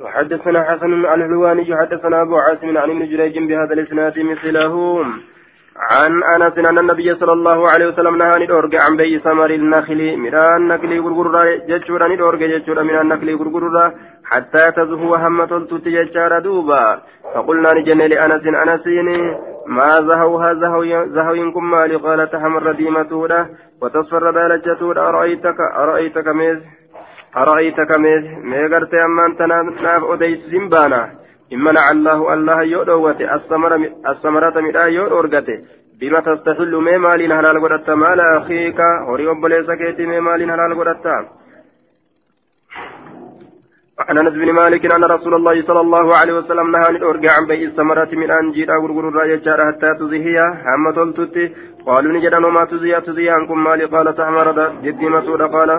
وحدثنا 0.00 0.60
حسن 0.64 0.92
الحلواني 0.92 1.76
حدثنا 1.76 2.22
أبو 2.22 2.36
عاصم 2.36 2.78
عن 2.78 2.90
ابن 2.90 3.02
جريج 3.10 3.38
بهذا 3.38 3.72
الإسناد 3.72 4.18
مثله. 4.18 5.04
عن 5.80 6.22
أنس 6.22 6.58
أن 6.58 6.78
النبي 6.78 7.14
صلى 7.14 7.32
الله 7.32 7.68
عليه 7.70 7.86
وسلم 7.86 8.16
نهى 8.16 8.44
ندورج 8.44 8.76
عن 8.76 8.96
بيع 8.96 9.18
ثمر 9.18 9.50
النخل. 9.50 10.16
مران 10.16 10.68
نخل 10.68 11.00
غرغرة 11.00 11.42
جچورا 11.68 12.08
ندورج 12.08 12.42
جچورا 12.52 12.82
من 12.82 12.96
النخل 12.98 13.28
غرغرة 13.36 13.94
حتى 14.24 14.70
تزهو 14.76 15.14
هم 15.14 15.44
تلت 15.44 15.88
جچارا 15.88 16.38
دوبا. 16.38 17.00
فقلنا 17.34 17.68
نجن 17.74 17.98
لأنس 17.98 18.44
انسين 18.46 19.08
ما 19.66 19.92
زهوها 19.92 20.54
زهو 20.54 20.82
زهوينكم 21.16 21.70
مالي؟ 21.70 21.96
قال 21.96 22.30
تحمر 22.30 22.72
ديمتودا 22.72 23.48
وتصفر 23.82 24.30
دالجتودا 24.30 25.00
أرأيتك 25.08 25.60
أرأيتك 25.60 26.28
ميز 26.28 26.58
أرأيتك 27.36 27.98
ميز 27.98 28.24
ميغرت 28.44 28.94
أمان 28.94 29.36
تناف 29.36 30.04
أديس 30.04 30.38
زنبانا 30.50 31.10
إن 31.52 31.58
منع 31.58 31.90
الله 31.90 32.34
الله 32.34 32.62
يؤدوت 32.62 33.20
الثمرة 34.10 34.60
من 34.60 34.76
آية 34.76 35.18
أرقته 35.18 35.58
بما 36.00 36.20
تستحل 36.20 36.74
مي 36.86 36.98
مال 36.98 37.32
هلال 37.32 37.56
قدرت 37.64 37.90
مال 37.90 38.20
أخيك 38.20 38.80
هوري 39.08 39.30
أبليس 39.30 39.70
كيتي 39.70 40.06
مي 40.06 40.20
مال 40.20 40.50
هلال 40.50 40.78
قدرت 40.80 41.06
عن 44.08 44.18
أنس 44.18 44.34
بن 44.42 44.52
مالك 44.52 44.84
أن 44.96 45.04
رسول 45.04 45.34
الله 45.34 45.62
صلى 45.68 45.80
الله 45.80 46.16
عليه 46.16 46.34
وسلم 46.38 46.70
نهى 46.70 46.84
عن 46.88 46.96
الارجع 46.96 47.32
عن 47.36 47.46
بيع 47.46 47.68
الثمرة 47.68 48.10
من 48.12 48.30
ان 48.30 48.52
جيرا 48.52 48.76
غرغر 48.78 49.16
حتى 49.66 49.94
تزهي 50.00 50.38
هم 50.74 50.84
تلتت 50.90 51.36
قالوا 51.86 52.12
نجد 52.12 52.34
وما 52.34 52.64
تزهي 52.64 53.00
تزهي 53.00 53.30
عنكم 53.30 53.64
مالي. 53.64 53.84
قال 53.84 54.14
تحمر 54.14 54.48
جدي 54.84 55.08
مسعود 55.08 55.42
قال 55.42 55.70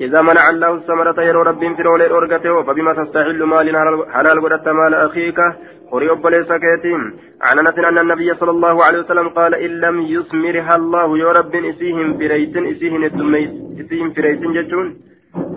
إذا 0.00 0.20
منع 0.22 0.44
الله 0.50 0.74
الثمرة 0.74 1.18
يرو 1.28 1.42
رب 1.42 1.62
في 1.76 1.82
رولي 1.82 2.10
أرغته 2.10 2.62
فبما 2.62 2.92
تستحل 2.92 3.42
مال 3.42 3.66
حلال 4.14 4.36
قدرت 4.44 4.68
مال 4.68 4.94
أخيك؟ 4.94 5.40
قري 5.92 6.10
أبليس 6.10 6.50
كيتيم 6.64 7.02
عن 7.42 7.58
أن 7.90 7.98
النبي 7.98 8.34
صلى 8.34 8.50
الله 8.50 8.84
عليه 8.86 8.98
وسلم 8.98 9.28
قال 9.28 9.54
إن 9.54 9.70
لم 9.84 9.96
يثمرها 10.00 10.74
الله 10.80 11.18
يا 11.18 11.30
رب 11.38 11.54
إسيهم 11.70 12.18
فريت 12.18 12.56
إسيهم 12.72 13.04
إسيهم 13.80 14.08
فريت 14.16 14.42
جتون. 14.56 14.86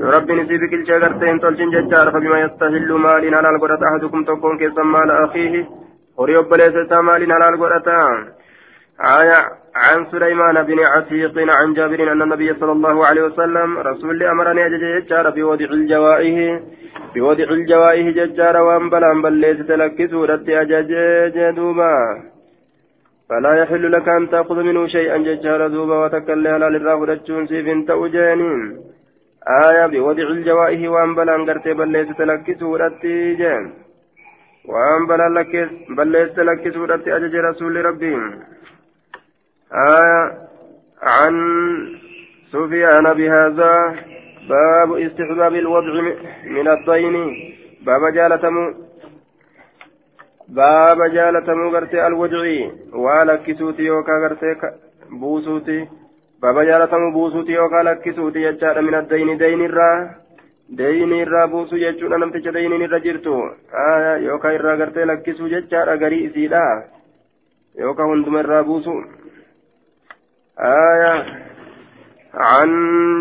يا 0.02 0.10
رب 0.16 0.30
إسي 0.32 0.56
بكل 0.62 0.82
شجرتين 0.88 1.40
تلجن 1.40 1.70
ججار 1.76 2.08
فبما 2.14 2.38
يستحل 2.46 2.92
مال 3.06 3.24
حلال 3.36 3.62
قدرت 3.62 3.84
أحدكم 3.84 4.24
تكون 4.24 4.58
كيسا 4.58 4.84
مال 4.84 5.12
أخيه؟ 5.26 5.54
قري 6.18 6.36
أبليس 6.40 6.92
مال 7.08 7.22
حلال 7.34 7.54
قدرت 7.62 7.88
آية 9.20 9.63
عن 9.76 10.06
سليمان 10.12 10.64
بن 10.64 10.80
عتيق 10.80 11.34
عن 11.38 11.74
جابر 11.74 12.12
أن 12.12 12.22
النبي 12.22 12.54
صلى 12.54 12.72
الله 12.72 13.06
عليه 13.06 13.24
وسلم 13.24 13.78
رسول 13.78 14.24
أمرني 14.24 14.64
ججار 14.84 15.30
بوضع 15.30 15.66
الجوائه 15.66 16.62
بوضع 17.16 17.44
الجوائه 17.44 18.06
ججار 18.12 18.58
وأن 18.58 18.90
بلان 18.90 19.22
بليت 19.22 19.60
تلكسوا 19.70 20.26
رتي 20.26 20.62
أجاج 20.62 20.92
دوبا 21.56 21.96
فلا 23.30 23.54
يحل 23.62 23.92
لك 23.92 24.10
أن 24.10 24.30
تأخذ 24.30 24.58
منه 24.64 24.88
شيئا 24.88 25.18
ججار 25.18 25.68
دوبا 25.68 25.96
وتكلي 26.06 26.50
على 26.50 26.66
للرافضة 26.74 27.46
سيف 27.50 27.68
تأجانين 27.88 28.60
آية 29.66 29.86
بوضع 29.94 30.28
الجوائه 30.38 30.82
وأن 30.94 31.16
بلان 31.16 31.42
قرتي 31.50 31.74
بليت 31.74 32.10
تلكسوا 32.20 32.78
رتي 32.78 33.34
جان 33.40 33.64
وأن 34.72 35.02
بلان 35.10 35.36
بليت 35.98 36.30
تلكسوا 36.38 36.86
رتي 36.92 37.16
أجاج 37.16 37.36
رسول 37.36 37.86
ربهم 37.86 38.24
آية 39.74 40.32
عن 41.02 41.36
سفيان 42.52 43.14
بهذا 43.14 43.96
باب 44.50 44.94
استحباب 44.94 45.56
الوضع 45.56 45.94
من 46.46 46.68
الطين 46.68 47.16
باب 47.86 48.14
جالتم 48.14 48.74
باب 50.48 51.00
جالتم 51.14 51.68
غرتي 51.74 52.08
الوجع 52.08 52.44
ولكسوتي 52.94 53.84
يوكا 53.84 54.12
غرتي 54.12 54.56
بوسوتي. 55.10 55.88
باب 56.42 56.60
جالتم 56.60 57.12
بوسوتي 57.14 57.52
يوكا 57.52 57.84
لكسوتي 57.84 58.42
يجار 58.42 58.82
من 58.82 58.96
الدين 58.96 59.38
دين 59.38 59.66
الرا 59.66 60.10
دين 60.70 61.14
الرا 61.14 61.46
بوسو 61.46 61.76
يجون 61.76 62.20
نمتج 62.20 62.50
دين 62.50 62.74
الرا 62.74 62.98
جرتو 62.98 63.50
آية 63.74 64.18
يوكا 64.18 64.56
الرا 64.56 64.76
غرتي 64.76 65.04
لكسو 65.04 65.46
يجار 65.46 65.90
غري 66.02 66.30
سيدا 66.30 66.84
يوكا 67.80 68.04
هندم 68.04 68.38
الرا 68.38 68.62
بوسو. 68.62 69.23
آية 70.60 71.26
عن 72.34 72.70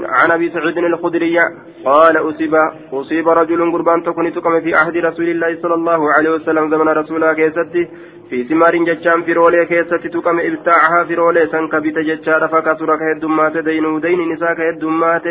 عن 0.04 0.30
أبي 0.30 0.50
سعيد 0.50 0.78
الخدري 0.78 1.38
قال 1.84 2.16
اصيب 2.16 2.54
أصيب 2.92 3.28
رجل 3.28 3.72
قربان 3.72 4.02
تكون 4.02 4.32
تقم 4.32 4.60
في 4.60 4.74
عهد 4.74 4.96
رسول 4.96 5.28
الله 5.28 5.62
صلى 5.62 5.74
الله 5.74 6.12
عليه 6.12 6.30
وسلم 6.30 6.70
زمن 6.70 6.88
رسولها 6.88 7.32
كيستي. 7.32 7.88
في 8.30 8.44
ثمار 8.44 8.76
جتشان 8.76 9.22
في 9.22 9.32
رولي 9.32 9.66
كيستي 9.66 10.08
تقم 10.08 10.40
إبتاعها 10.40 11.04
في 11.04 11.14
رولي 11.14 11.46
سنك 11.46 11.74
بيت 11.76 11.98
جتشار 11.98 12.48
فكسر 12.48 12.96
كهدمات 12.96 13.56
دين 13.56 14.00
دين 14.00 14.32
نساء 14.32 14.54
كهدمات 14.54 15.26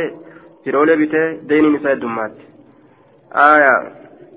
في 0.64 0.70
رولي 0.70 0.96
بيت 0.96 1.16
دين 1.50 1.74
نساء 1.74 1.96
دمات 1.96 2.36
آية. 3.36 3.76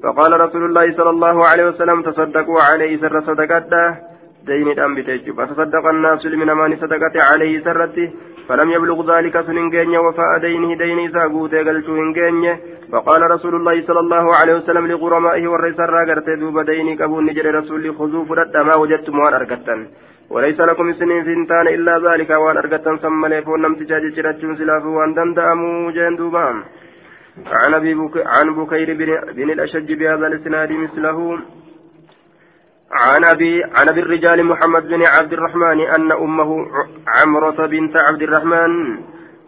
فقال 0.02 0.40
رسول 0.40 0.64
الله 0.64 0.96
صلى 0.96 1.10
الله 1.10 1.46
عليه 1.46 1.64
وسلم 1.64 2.02
تصدقوا 2.02 2.60
عليه 2.72 3.00
سر 3.00 3.20
صدقته. 3.20 4.13
دين 4.46 4.68
الأنبي 4.68 5.02
تجب 5.02 5.34
فتصدق 5.34 5.84
الناس 5.94 6.26
لمن 6.26 6.76
صدقة 6.76 7.14
عليه 7.30 7.54
سرته 7.64 8.08
فلم 8.48 8.70
يبلغ 8.70 8.98
ذلك 9.12 9.34
سننجين 9.46 9.96
وفاء 9.96 10.38
دينه 10.38 10.70
دين 10.82 10.98
إذا 10.98 11.22
قوت 11.34 11.54
قلتو 11.54 11.92
هنجين 12.00 12.56
فقال 12.92 13.30
رسول 13.30 13.54
الله 13.54 13.76
صلى 13.88 14.00
الله 14.00 14.24
عليه 14.38 14.54
وسلم 14.54 14.86
لغرمائه 14.86 15.44
والرئيس 15.48 15.80
الراقرت 15.80 16.28
دوب 16.40 16.60
ديني 16.70 16.96
كبون 16.96 17.24
نجر 17.26 17.46
رسول 17.54 17.94
خذوا 17.98 18.24
فرد 18.24 18.56
ما 18.56 18.74
وجدتم 18.80 19.18
وان 19.18 19.34
أرقتن. 19.34 19.80
وليس 20.30 20.60
لكم 20.60 20.92
سنين 20.92 21.24
فنتان 21.24 21.66
إلا 21.76 21.94
ذلك 22.06 22.30
وان 22.30 22.56
أرقتن 22.56 22.96
ثم 22.96 23.26
ليفون 23.26 23.62
نم 23.62 23.74
تجاج 23.74 24.04
جرتشون 24.16 24.56
سلاف 24.56 24.84
وان 24.84 25.14
دندأموا 25.14 25.90
جين 25.96 26.16
دوبام. 26.16 26.56
عن 27.60 27.72
بك... 28.00 28.14
عن 28.34 28.46
بكير 28.58 28.88
بن, 29.00 29.10
بن 29.36 29.48
الأشج 29.50 29.92
بهذا 30.00 30.26
الإسناد 30.26 30.70
مثله. 30.72 31.18
عن 32.94 33.24
أبي 33.24 33.62
عن 33.64 33.88
أبي 33.88 34.00
الرجال 34.00 34.44
محمد 34.46 34.82
بن 34.88 35.02
عبد 35.06 35.32
الرحمن 35.32 35.80
أن 35.80 36.12
أمه 36.12 36.66
عمرة 37.08 37.66
بنت 37.66 37.94
عبد 38.02 38.22
الرحمن 38.22 38.98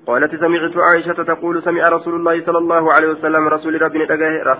قالت 0.06 0.34
سمعت 0.34 0.76
عائشة 0.76 1.22
تقول 1.22 1.62
سمع 1.62 1.88
رسول 1.88 2.14
الله 2.14 2.46
صلى 2.46 2.58
الله 2.58 2.92
عليه 2.94 3.08
وسلم 3.08 3.48
رسول 3.48 3.82
ربي 3.82 4.06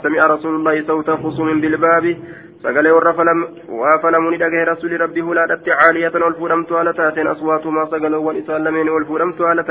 سمع 0.03 0.27
رسول 0.27 0.55
الله 0.55 0.87
صوت 0.87 1.11
خصوم 1.11 1.61
بالباب 1.61 2.17
سقال 2.63 2.91
ورفلم 2.91 3.49
وفلم 3.69 4.35
ندقه 4.35 4.65
رسول 4.73 5.01
ربي 5.01 5.21
هلالت 5.21 5.69
عالية 5.69 6.25
والفرمت 6.25 6.73
على 6.73 6.93
تاتين 6.93 7.27
أصواتهما 7.27 7.85
سقالوا 7.85 8.27
والإسلامين 8.27 8.89
والفرمت 8.89 9.41
على 9.41 9.63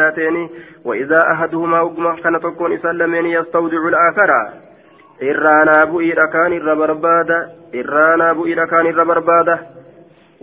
وإذا 0.86 1.32
أحدهما 1.34 1.82
أقمى 1.82 2.22
كان 2.24 2.40
تكون 2.40 2.72
يستودع 3.26 3.82
الآخر. 3.88 4.30
Irraanaa 5.22 5.86
bu'iidha 5.88 6.28
kaan 6.28 6.54
irra 6.54 6.76
barbaada 6.76 7.38
irraanaa 7.74 8.36
bu'iidha 8.36 8.68
kaan 8.68 8.88
irra 8.88 9.06
barbaada. 9.06 9.60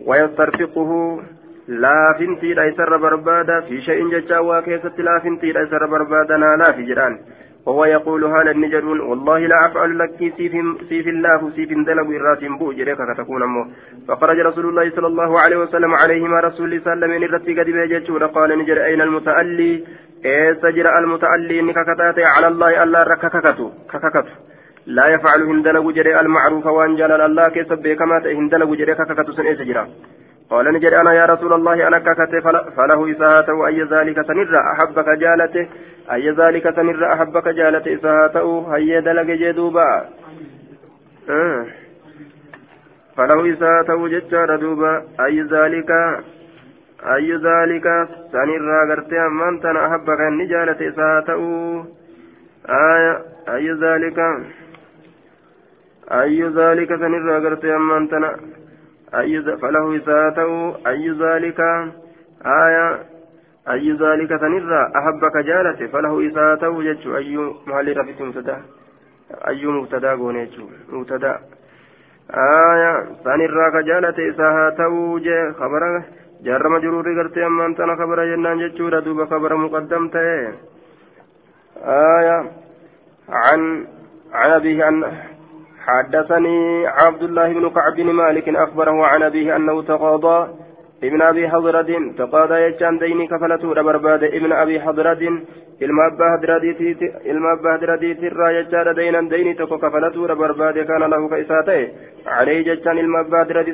Wayastarfiquhu 0.07 1.23
laafintiidha 1.69 2.67
isarra 2.73 2.99
barbaada. 2.99 3.63
Fi 3.69 3.83
shay'in 3.87 4.11
jechaa 4.11 4.43
waa 4.43 4.63
keessatti 4.63 5.03
laafintiidha 5.03 5.69
isarra 5.69 5.89
barbaada 5.89 6.39
naa 6.39 6.57
laafi 6.57 6.87
وهو 7.67 7.85
يقول 7.85 8.25
هذا 8.25 8.51
النجرون 8.51 9.01
والله 9.01 9.39
لا 9.39 9.67
أفعل 9.67 9.99
لك 9.99 10.19
سيف 10.37 10.53
سيف 10.89 11.07
الله 11.09 11.51
سيف 11.57 11.69
دلب 11.69 12.11
الرات 12.11 12.45
بو 12.45 12.73
جريك 12.73 13.01
أمه 13.31 13.67
فخرج 14.09 14.39
رسول 14.41 14.67
الله 14.69 14.91
صلى 14.91 15.07
الله 15.07 15.41
عليه 15.41 15.57
وسلم 15.57 15.95
عليهما 15.95 16.41
رسول 16.41 16.73
الله 16.73 16.85
صلى 16.85 16.93
الله 16.93 17.15
عليه 17.15 17.97
وسلم 17.97 18.19
قد 18.19 18.35
قال 18.35 18.59
نجر 18.59 18.85
أين 18.85 19.01
المتألي 19.01 19.85
إيه 20.25 20.53
سجر 20.63 20.99
المتألي 20.99 21.61
إنك 21.61 21.77
على 22.19 22.49
الله 22.49 22.83
ألا 22.83 23.03
ركككتو 23.03 23.71
كككتو 23.93 24.52
لا 24.87 25.07
يفعل 25.07 25.43
هندلق 25.43 25.91
جري 25.91 26.21
المعروف 26.21 26.67
وان 26.67 26.97
جلال 26.97 27.21
الله 27.21 27.49
كسب 27.49 27.89
كما 27.89 28.17
هندلق 28.39 28.71
جري 28.81 28.95
كككت 28.95 29.31
سن 29.31 29.47
إسجرا 29.47 29.89
قال 30.51 30.73
نجري 30.75 30.97
أنا 31.01 31.13
يا 31.13 31.25
رسول 31.27 31.53
الله 31.53 31.89
أنا 31.89 31.99
ككت 31.99 32.33
فله 32.77 33.01
إساهته 33.13 33.67
أي 33.67 33.83
ذلك 33.83 34.27
سنر 34.27 34.55
أحبك 34.73 35.09
جالته. 35.19 35.69
أي 36.13 36.31
ذلك 36.31 36.77
سنر 36.77 37.13
أحبك 37.13 37.49
جالته 37.49 37.95
إساهته 37.95 38.77
هيا 38.77 39.01
دلق 39.01 39.23
جدوبا 39.43 40.05
آه. 41.31 41.67
فله 43.17 43.53
إساهته 43.53 44.09
ججار 44.09 44.57
دوبا 44.57 45.03
أي 45.21 45.43
ذلك 45.43 45.91
أي 47.15 47.33
ذلك 47.33 47.87
سنر 48.33 48.83
أغرتي 48.83 49.19
أمان 49.27 49.61
تنا 49.61 49.87
أحبك 49.87 50.21
النجالة 50.21 50.89
إساهته 50.89 51.43
آية 52.69 53.23
أي 53.49 53.71
ذلك 53.73 54.19
أي 56.13 56.43
ذلك 56.43 56.89
سنرى 56.89 57.47
قرت 57.47 57.65
أمان 57.65 58.09
تنا؟ 58.09 58.37
أي 59.15 59.43
فله 59.43 59.97
إساءته 59.97 60.77
أي 60.87 61.11
ذلك؟ 61.11 61.61
آية. 62.47 62.99
أي 63.71 63.93
ذلك 63.93 64.41
سنرى؟ 64.41 64.93
أحبك 64.97 65.37
جالته 65.37 65.87
فله 65.87 66.29
إساءته 66.29 66.83
جج 66.83 67.09
أي 67.09 67.37
محل 67.67 67.97
رفت 67.97 68.23
مبتدأ؟ 68.23 68.57
أي 69.49 69.67
مبتدأ 69.67 70.15
قونيج 70.15 70.61
مبتدأ. 70.89 71.39
آية. 72.31 72.93
سنرى 73.25 73.71
كجالته 73.75 74.31
إساءته 74.31 75.19
جي 75.19 75.53
خبره 75.53 76.05
جار 76.45 76.69
مجرور 76.69 77.07
قرت 77.19 77.39
أمان 77.39 77.75
خبر 77.75 78.19
جنان 78.25 78.59
ججورة 78.59 79.01
دوب 79.01 79.25
خبر 79.25 79.57
مقدم 79.57 80.09
تيه 80.09 80.55
آية. 81.85 82.39
عن 83.29 83.87
عن 84.33 84.51
أبيه 84.51 84.85
عن 84.85 85.05
حدثني 85.87 86.87
عبد 86.87 87.23
الله 87.23 87.53
بن 87.53 87.71
كعب 87.71 87.95
بن 87.97 88.13
مالك 88.13 88.49
أخبره 88.49 89.07
عن 89.07 89.23
أبيه 89.23 89.57
أنه 89.57 89.83
تقاضى 89.83 90.49
ابن 91.05 91.23
أبي 91.23 91.49
حضرة 91.49 91.87
تقاضى 92.19 92.55
يجان 92.55 92.99
ديني 92.99 93.27
كفلته 93.27 93.75
برباد 93.75 94.25
ابن 94.25 94.53
أبي 94.53 94.81
حضرة 94.81 95.43
ilma 95.85 96.07
abbaa 96.07 96.31
hadiradiiti 96.37 98.27
irraa 98.31 98.53
jechaadha 98.59 98.95
daynan 99.01 99.31
dayni 99.35 99.55
tokko 99.61 99.79
kafalatuudha 99.85 100.37
barbaade 100.43 100.85
kana 100.91 101.13
lahu 101.15 101.29
ka 101.29 101.43
isaa 101.45 101.63
ta'e 101.71 101.85
عليه 102.27 102.63
جتان 102.63 102.97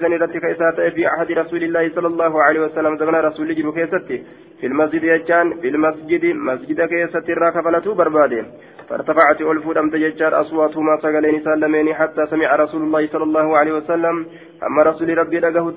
san 0.00 0.12
irratti 0.12 0.40
ka 0.40 0.48
isaa 0.48 0.72
ta'e 0.76 0.90
fi 0.90 1.06
ahadi 1.06 1.34
rasuulillaahi 1.34 1.90
sala 1.94 2.08
allahu 2.08 2.38
alehi 2.46 2.64
wasalam 2.64 2.98
zamana 2.98 3.20
rasuulli 3.28 3.54
jiru 3.54 3.72
keessatti 3.72 4.24
في 4.60 4.66
المسجد 4.66 5.04
جتان 5.04 5.60
في 5.60 5.68
المسجد 5.68 6.24
مسجد 6.24 6.80
كيست 6.80 7.30
الرا 7.30 7.50
كفلته 7.50 7.94
برباده 7.94 8.44
فارتفعت 8.88 9.40
ألف 9.40 9.70
دمت 9.70 9.94
جتان 9.94 10.32
أصواتهما 10.34 10.96
سقلين 11.02 11.44
سلمين 11.44 11.94
حتى 11.94 12.26
سمع 12.26 12.56
رسول 12.56 12.82
الله 12.82 13.06
صلى 13.06 13.24
الله 13.24 13.56
عليه 13.58 13.72
وسلم 13.72 14.26
أما 14.66 14.82
رسول 14.82 15.18
ربي 15.18 15.38
لقه 15.40 15.74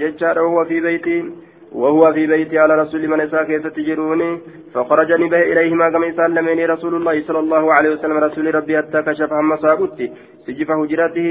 جتان 0.00 0.38
وهو 0.38 0.64
في 0.64 0.80
بيتي 0.80 1.18
وهو 1.80 2.02
في 2.12 2.26
بيت 2.26 2.52
على 2.62 2.74
رسول 2.82 3.02
من 3.08 3.20
إساء 3.20 3.58
تجروني 3.76 4.30
فخرج 4.74 5.10
نبه 5.22 5.40
إليهما 5.52 5.86
كما 5.92 6.06
يسلمني 6.06 6.64
رسول 6.74 6.94
الله 6.98 7.16
صلى 7.28 7.40
الله 7.44 7.64
عليه 7.76 7.90
وسلم 7.94 8.18
رسول 8.26 8.54
ربي 8.54 8.74
حتى 8.78 8.98
كشف 9.06 9.32
هم 9.32 9.56
ساقوتي 9.62 10.06
سجف 10.46 10.70
هجرته 10.80 11.28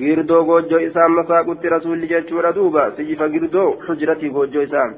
girdoo 0.00 0.44
goojjoo 0.48 0.80
isaa 0.88 1.08
masaaqutti 1.08 1.72
rasuulli 1.74 2.10
jechuudha 2.10 2.52
duuba 2.58 2.82
sijifa 2.96 3.26
girdoo 3.32 3.70
hujratii 3.86 4.30
goojjoo 4.36 4.62
isaa 4.68 4.90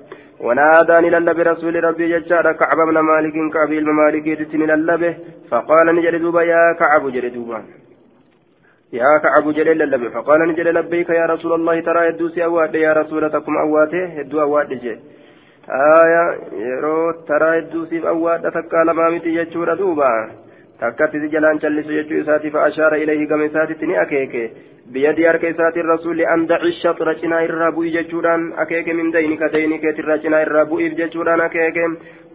وناداني 0.46 1.10
للبي 1.10 1.42
رسول 1.42 1.84
ربي 1.84 2.04
ججار 2.12 2.52
كعب 2.52 2.78
بن 2.88 2.98
مالك 2.98 3.36
كعب 3.54 3.72
الممالك 3.72 4.26
تتني 4.38 4.66
للبه 4.66 5.16
فقال 5.50 5.86
نجري 5.96 6.18
دوبا 6.18 6.42
يا 6.42 6.62
كعب 6.80 7.12
جري 7.14 7.30
دوبا. 7.30 7.58
يا 8.92 9.18
كعب 9.22 9.52
جليل 9.52 9.78
لبي 9.78 10.10
فقال 10.10 10.40
نجل 10.48 10.74
لبيك 10.74 11.10
يا 11.10 11.26
رسول 11.26 11.52
الله 11.52 11.80
ترى 11.80 12.08
يدوسي 12.08 12.44
أواد 12.44 12.74
يا 12.74 12.92
رسولتكم 12.92 13.56
أواته 13.56 14.20
يدو 14.20 14.40
أواد 14.40 14.68
جي 14.68 14.94
آية 15.70 16.24
يرو 16.52 17.12
ترى 17.28 17.58
يدوسي 17.58 18.08
أواد 18.08 18.42
تكال 18.50 18.90
مامتي 18.90 19.28
يجور 19.28 19.74
دوبا 19.74 20.12
تكتي 20.80 21.28
جلان 21.32 21.56
جلس 21.62 21.86
يجو 21.86 22.20
إساتي 22.20 22.50
فأشار 22.50 22.94
إليه 22.94 23.28
قم 23.28 23.42
إساتي 23.42 23.74
تني 23.74 24.02
أكيكي 24.02 24.50
بيدي 24.92 25.30
أرك 25.30 25.44
إساتي 25.44 25.80
الرسول 25.80 26.20
أن 26.20 26.46
دع 26.46 26.62
الشطر 26.72 27.12
جنا 27.12 27.44
الرابو 27.44 27.82
يجوران 27.82 28.52
أكيك 28.62 28.88
من 28.88 29.10
دينك 29.10 29.42
دينك 29.54 29.84
ترى 29.96 30.18
جنا 30.18 30.42
الرابو 30.42 30.78
يجوران 30.78 31.40
أكيك 31.40 31.78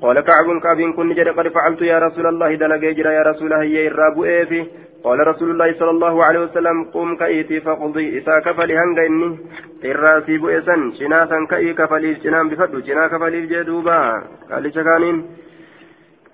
قال 0.01 0.19
كعب 0.19 0.47
كعب 0.63 0.79
كن 0.95 1.13
جد 1.13 1.27
قد 1.27 1.47
فعلت 1.47 1.81
يا 1.81 1.99
رسول 1.99 2.25
الله 2.27 2.55
دلقي 2.55 2.93
جرى 2.93 3.13
يا 3.13 3.21
رسول 3.21 3.53
الله 3.53 3.87
الرابو 3.87 4.25
إيفي 4.25 4.61
قال 5.03 5.27
رسول 5.27 5.51
الله 5.51 5.73
صلى 5.79 5.89
الله 5.89 6.23
عليه 6.23 6.39
وسلم 6.39 6.83
قم 6.93 7.15
كأيتي 7.15 7.59
فقضي 7.59 8.17
إسا 8.17 8.39
كفلي 8.39 8.77
هنغ 8.77 9.05
إني 9.05 9.37
الراسي 9.85 10.37
بؤسا 10.37 10.75
شناسا 10.99 11.45
كأي 11.49 11.73
كفلي 11.73 12.15
شنام 12.23 12.49
بفدو 12.49 12.81
شنا 12.87 13.07
كفلي 13.07 13.41
جدوبا 13.51 13.99
قال 14.51 14.73
شكانين 14.73 15.17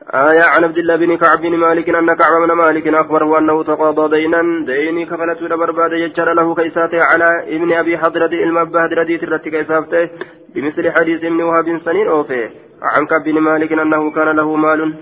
آية 0.03 0.43
عن 0.53 0.63
عبد 0.63 0.77
الله 0.77 0.95
بن 0.95 1.17
كعب 1.17 1.41
بن 1.41 1.55
مالك 1.57 1.89
أن 1.89 2.13
كعب 2.13 2.33
بن 2.41 2.51
مالك 2.53 2.87
أخبره 2.87 3.39
أنه 3.39 3.63
تقاضى 3.63 4.05
دينا 4.15 4.65
ديني 4.65 5.05
كفلت 5.05 5.43
برباد 5.43 5.91
يجر 5.91 6.33
له 6.33 6.55
كيساته 6.55 7.03
على 7.11 7.29
ابن 7.55 7.73
أبي 7.73 7.97
حضرة 7.97 8.33
المبه 8.47 8.81
حضرة 8.83 9.17
ترتي 9.17 9.49
كيسافته 9.49 10.09
بمثل 10.55 10.91
حديث 10.91 11.23
ابن 11.23 11.41
وهب 11.41 11.81
سنين 11.85 12.07
أوفيه 12.07 12.49
عن 12.81 13.05
كعب 13.05 13.23
بن 13.23 13.39
مالك 13.39 13.71
أنه 13.71 14.11
كان 14.11 14.29
له 14.35 14.55
مال 14.55 14.93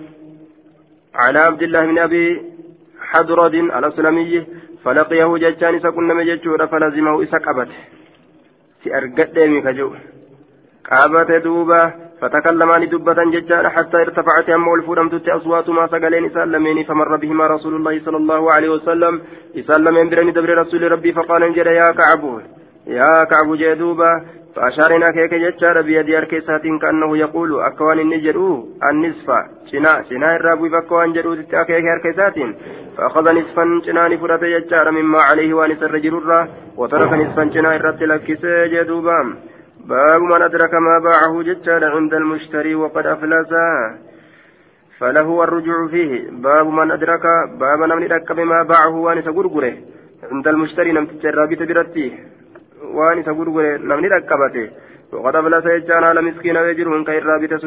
على 1.15 1.39
عبد 1.39 1.63
الله 1.63 1.86
بن 1.86 1.98
أبي 2.00 2.50
حضرد 3.13 3.56
الأسلمي 3.77 4.34
فلقيه 4.84 5.30
ججان 5.44 5.75
إسا 5.75 5.89
كنا 5.96 6.13
مججورا 6.13 6.65
فلزمه 6.72 7.24
إسا 7.24 7.38
قبت 7.46 7.70
سأرقد 8.84 9.30
ديمي 9.34 9.62
كجو. 9.65 9.89
قابت 10.89 11.32
دوبا 11.46 11.82
فتكلمان 12.22 12.89
دبة 12.89 13.20
ججان 13.34 13.65
حتى 13.75 13.98
ارتفعت 13.98 14.50
أم 14.50 14.68
والفرمت 14.68 15.30
أصوات 15.30 15.70
ما 15.70 15.88
سقلين 15.88 16.25
إسلمين 16.25 16.77
فمر 16.84 17.15
بهما 17.15 17.46
رسول 17.56 17.74
الله 17.75 17.96
صلى 18.06 18.18
الله 18.18 18.41
عليه 18.51 18.70
وسلم. 18.75 19.13
إسلمين 19.60 20.10
برني 20.10 20.32
دبر 20.32 20.50
رسول 20.63 20.91
ربي 20.91 21.12
فقال 21.13 21.44
انجل 21.44 21.68
يا 21.68 21.88
كعب. 22.00 22.24
يا 22.88 23.13
كعب 23.32 23.50
جدوبا 23.62 24.12
فأشارنا 24.55 25.12
كيك 25.12 25.34
جتشار 25.34 25.81
بيد 25.81 26.10
أركيسات 26.10 26.62
كأنه 26.82 27.17
يقول 27.17 27.62
أكوان 27.62 27.99
النجرو 27.99 28.67
النصف 28.89 29.28
شنا 29.71 30.04
شنا 30.10 30.36
الرابو 30.36 30.67
بكوان 30.73 31.13
جرو 31.13 31.34
تتأكيك 31.36 31.86
أركيسات 31.95 32.36
فأخذ 32.97 33.25
نصفا 33.38 33.82
شنان 33.86 34.17
فرات 34.17 34.43
جتشار 34.43 34.91
مما 34.91 35.19
عليه 35.30 35.54
وانس 35.54 35.84
الرجل 35.84 36.17
الرا 36.17 36.47
وترك 36.78 37.12
نصفا 37.13 37.43
شنا 37.54 37.75
الرت 37.75 38.02
لكس 38.04 38.43
جدوبا. 38.73 39.19
باب 39.89 40.21
من 40.21 40.41
أدرك 40.41 40.73
ما 40.73 40.95
باعه 41.06 41.34
جتشار 41.47 41.86
عند 41.86 42.13
المشتري 42.13 42.75
وقد 42.75 43.06
أفلسا 43.08 43.67
فله 44.99 45.43
الرجوع 45.43 45.88
فيه. 45.88 46.12
باب 46.32 46.67
من 46.67 46.91
أدرك 46.91 47.25
باب 47.60 47.80
من 47.80 48.04
أدرك 48.04 48.32
بما 48.32 48.63
باعه 48.63 48.95
وانس 49.06 49.28
غرغره 49.28 49.73
عند 50.32 50.47
المشتري 50.47 50.91
نمت 50.91 51.12
جرابي 51.23 51.56
برتيه 51.56 52.40
waan 52.98 53.20
isa 53.20 53.34
gurgure 53.34 53.78
namni 53.78 54.10
dhaqqabate. 54.10 54.63
وقد 55.12 55.36
أفلس 55.36 55.65
يجان 55.65 56.04
على 56.04 56.22
مسكين 56.22 56.58
ويجر 56.58 56.89
من 56.89 57.04
كير 57.04 57.26
رابطة 57.26 57.58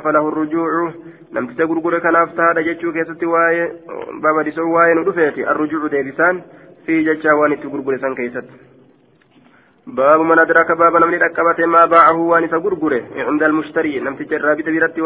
فله 0.00 0.28
الرجوع 0.28 0.92
لم 1.32 1.46
كناف 1.98 2.28
تهدى 2.36 2.62
جتشو 2.62 2.92
كيست 2.92 3.24
واي 3.24 3.72
بابا 4.22 4.42
دي 4.42 4.50
سو 4.50 4.76
واي 4.76 4.94
ندفيتي 4.94 5.50
الرجوع 5.50 5.86
ديبسان 5.86 6.42
في 6.86 7.02
جتشا 7.02 7.32
وان 7.32 7.60
تقرقر 7.60 7.96
سن 7.96 8.14
كيست 8.14 8.44
باب 9.86 10.20
من 10.20 10.38
أدرك 10.38 10.72
باب 10.72 10.96
نمني 10.96 11.16
ركبت 11.16 11.60
ما 11.60 11.84
باعه 11.84 12.16
وانس 12.16 12.54
غرغره. 12.54 13.02
عند 13.28 13.42
المشتري. 13.42 14.00
نم 14.00 14.14
تجرى 14.16 14.54
بتبيرت 14.54 14.98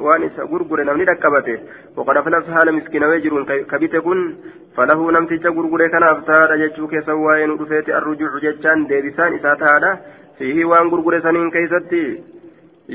وانس 0.00 0.40
غرغره. 0.52 0.82
نمني 0.82 1.04
ركبت 1.04 1.60
وقد 1.96 2.16
أفلس 2.16 2.50
حال 2.50 2.74
مسكين 2.74 3.04
ويجر 3.04 3.42
كبت 3.70 3.96
كن 3.96 4.34
فله 4.76 5.10
نم 5.10 5.26
تجرى 5.26 5.50
غرغره. 5.56 5.86
كان 5.88 6.02
أفتار 6.02 6.56
جتشو 6.56 6.86
كيس 6.88 7.08
واي 7.08 7.46
ندفيتي 7.46 7.98
الرجوع 7.98 8.30
جتشان 8.44 8.86
ديبسان 8.86 9.34
إساتها 9.34 9.98
fiihi 10.38 10.64
waan 10.68 10.90
gurgure 10.92 11.20
saniin 11.24 11.50
keeysatti 11.50 12.00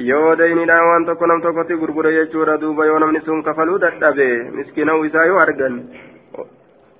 yoo 0.10 0.36
dayniidhaan 0.39 0.88
waan 0.89 1.06
tokko 1.06 1.25
nam 1.25 1.41
tokkotti 1.41 1.77
gurgure 1.82 2.12
jechuudha 2.17 2.58
duuba 2.62 2.86
yoo 2.86 2.99
namni 2.99 3.21
sun 3.25 3.41
kafaluu 3.47 3.80
dadhabe 3.84 4.27
miskiina'uu 4.58 5.06
isaa 5.10 5.25
yoo 5.25 5.39
argan 5.45 5.80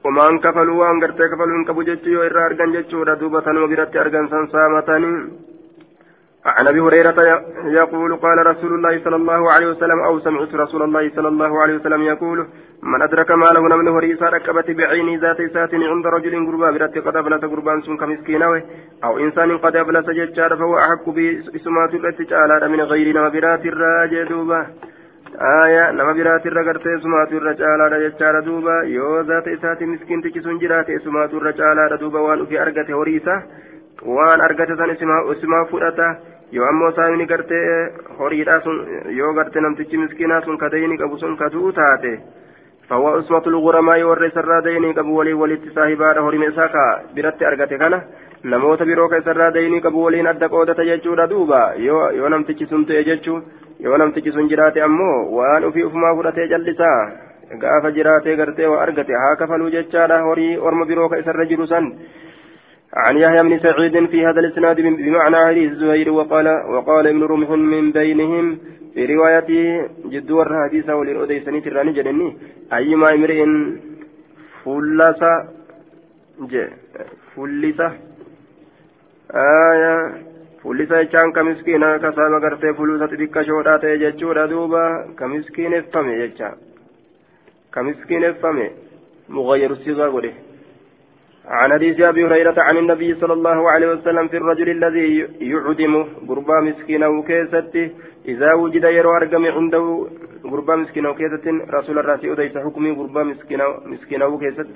omaan 0.04 0.40
kafaluu 0.40 0.82
waan 0.82 1.00
gartee 1.06 1.30
kafaluu 1.36 1.58
hin 1.58 1.70
qabu 1.70 1.88
jechuu 1.92 2.18
yoo 2.18 2.28
irraa 2.32 2.50
argan 2.50 2.76
jechuudha. 2.78 3.20
Duuba 3.22 3.42
tanuma 3.42 3.72
biratti 3.74 4.04
argan 4.04 4.30
san 4.30 4.52
saamatanii 4.56 5.16
عن 6.46 6.68
ابي 6.68 6.80
هريره 6.80 7.16
يقول 7.66 8.16
قال 8.16 8.48
رسول 8.48 8.74
الله 8.74 9.04
صلى 9.04 9.16
الله 9.16 9.52
عليه 9.54 9.68
وسلم 9.68 10.00
أو 10.00 10.20
سمعت 10.20 10.56
رسول 10.56 10.82
الله 10.84 11.10
صلى 11.16 11.28
الله 11.28 11.62
عليه 11.62 11.76
وسلم 11.76 12.02
يقول 12.02 12.48
من 12.84 13.02
ادرك 13.02 13.32
ماله 13.32 13.62
من 13.62 13.88
هريسا 13.88 14.30
ركبت 14.30 14.72
بعيني 14.72 15.18
ذات 15.18 15.42
سات 15.54 15.74
عند 15.74 16.08
رجل 16.08 16.34
قربا 16.48 16.72
برت 16.72 16.98
قد 16.98 17.16
افلس 17.16 17.46
قربان 17.46 17.82
سن 17.82 17.98
كمسكين 17.98 18.44
أو 19.04 19.20
انسان 19.20 19.58
قد 19.58 19.76
افلس 19.76 20.10
ججار 20.10 20.56
فهو 20.56 20.78
احق 20.78 21.10
باسمات 21.10 21.94
التي 21.94 22.24
من 22.74 22.82
غير 22.82 23.08
نوبرات 23.16 23.66
الراجدوبه 23.66 24.62
آية 25.36 25.92
نما 25.92 26.14
برات 26.14 26.46
الرقرتي 26.46 27.00
سمات 27.04 27.32
الرجال 27.32 28.14
ججار 28.14 28.40
دوبا 28.40 28.84
يو 28.84 29.22
ذات 29.22 29.50
سات 29.62 29.84
مسكين 29.84 30.22
تكسون 30.22 30.58
جراتي 30.58 31.00
سمات 31.00 31.34
الرجال 31.34 31.98
دوبا 32.00 32.20
وان 32.20 32.46
في 32.46 32.62
ارقته 32.62 33.02
هريسا 33.02 33.44
waan 34.06 34.42
argate 34.42 34.76
san 34.78 34.90
isimaa 34.90 35.66
fudhata 35.72 36.06
yoo 36.52 36.66
ammoo 36.70 36.92
saamini 36.92 37.26
gartee 37.32 37.66
horiidha 38.20 38.62
sun 38.64 38.78
yoo 39.18 39.34
garte 39.34 39.62
namtichi 39.62 39.98
miskiinaa 40.04 40.42
sun 40.46 40.58
ka 40.58 40.70
dayni 40.74 40.98
qabu 40.98 41.20
sun 41.20 41.38
ka 41.38 41.50
du'u 41.50 41.72
taate 41.72 42.20
فهو 42.90 43.20
أسمة 43.20 43.46
الغرماء 43.48 44.04
والرئيس 44.04 44.38
الرادين 44.38 44.94
قبو 44.94 45.20
ولي 45.20 45.34
ولي 45.34 45.60
صاحبا 45.76 46.20
هرم 46.20 46.44
إساكا 46.44 47.04
برت 47.16 47.44
أرغت 47.44 47.74
كان 47.74 48.02
namoota 48.44 48.86
biroo 48.86 49.08
keessa 49.10 49.32
irraa 49.32 49.52
dayinii 49.54 49.82
qabu 49.82 50.04
waliin 50.04 50.28
adda 50.28 50.50
qoodata 50.50 50.86
jechuudha 50.86 51.28
duuba 51.30 51.60
yoo 51.78 52.30
namtichi 52.34 52.66
sun 52.66 52.86
ta'e 52.86 53.04
jechuu 53.10 53.36
yoo 53.84 53.98
namtichi 53.98 54.32
sun 54.38 54.50
jiraate 54.54 54.82
ammoo 54.88 55.18
waan 55.38 55.68
ufii 55.70 55.88
ufumaa 55.90 56.16
fudhatee 56.18 56.48
callisaa 56.54 56.98
gaafa 57.64 57.92
jiraatee 57.98 58.36
gartee 58.42 58.72
waa 58.74 58.82
argate 58.88 59.14
haa 59.22 59.36
kafaluu 59.44 59.70
jechaadha 59.76 60.20
horii 60.28 60.58
orma 60.68 60.90
biroo 60.92 61.10
ka 61.14 61.22
isarra 61.24 61.46
jiru 61.54 61.68
san 61.74 61.88
عن 62.94 63.18
يحيى 63.18 63.44
بن 63.44 63.60
سعيد 63.60 64.06
في 64.06 64.26
هذا 64.26 64.40
الاسناد 64.40 64.82
بمعنى 64.82 65.46
حديث 65.48 65.72
زهير 65.74 66.10
وقال 66.10 66.48
وقال 66.48 67.08
ابن 67.08 67.24
رمح 67.24 67.50
من 67.50 67.92
بينهم 67.92 68.58
في 68.94 69.06
روايته 69.06 69.88
جد 70.14 70.32
ور 70.32 70.64
حديث 70.64 70.90
وللأديسني 70.90 71.62
تراني 71.62 71.92
جدني 71.94 72.38
أيما 72.74 73.14
امرئ 73.14 73.40
فلس 74.64 75.22
فلس 77.36 77.80
آية 79.32 79.96
فلس 80.64 80.92
جان 81.14 81.32
كمسكينة 81.32 81.98
كسامة 81.98 82.38
قرتي 82.44 82.74
فلوسة 82.74 83.12
بك 83.22 83.36
شوطة 83.48 83.84
جتشورة 84.02 84.46
دوبا 84.46 84.84
كمسكين 85.20 85.74
افهمي 85.74 86.14
جتشا 86.28 86.50
كمسكين 87.74 88.24
افهمي 88.24 88.70
مغير 89.30 89.72
الصيغة 89.72 90.06
قوله 90.14 90.34
عن 91.46 91.74
حديث 91.74 92.08
أبي 92.08 92.26
هريرة 92.26 92.56
عن 92.68 92.78
النبي 92.78 93.16
صلى 93.22 93.34
الله 93.34 93.72
عليه 93.72 93.88
وسلم 93.94 94.28
في 94.28 94.38
الرجل 94.38 94.70
الذي 94.70 95.08
يعدم 95.52 95.94
غربا 96.30 96.58
مسكينا 96.68 97.08
وكيستي 97.08 97.92
إذا 98.32 98.54
وجد 98.54 98.84
يرو 98.84 99.12
أرقم 99.18 99.46
عنده 99.46 100.08
غربا 100.52 100.76
مسكينا 100.76 101.10
وكيست 101.10 101.46
رسول 101.78 102.00
الراسي 102.00 102.32
أديس 102.32 102.58
حكمي 102.58 102.92
غربا 102.92 103.24
مسكينا 103.24 103.66
مسكينا 103.86 104.26
وكيست 104.26 104.68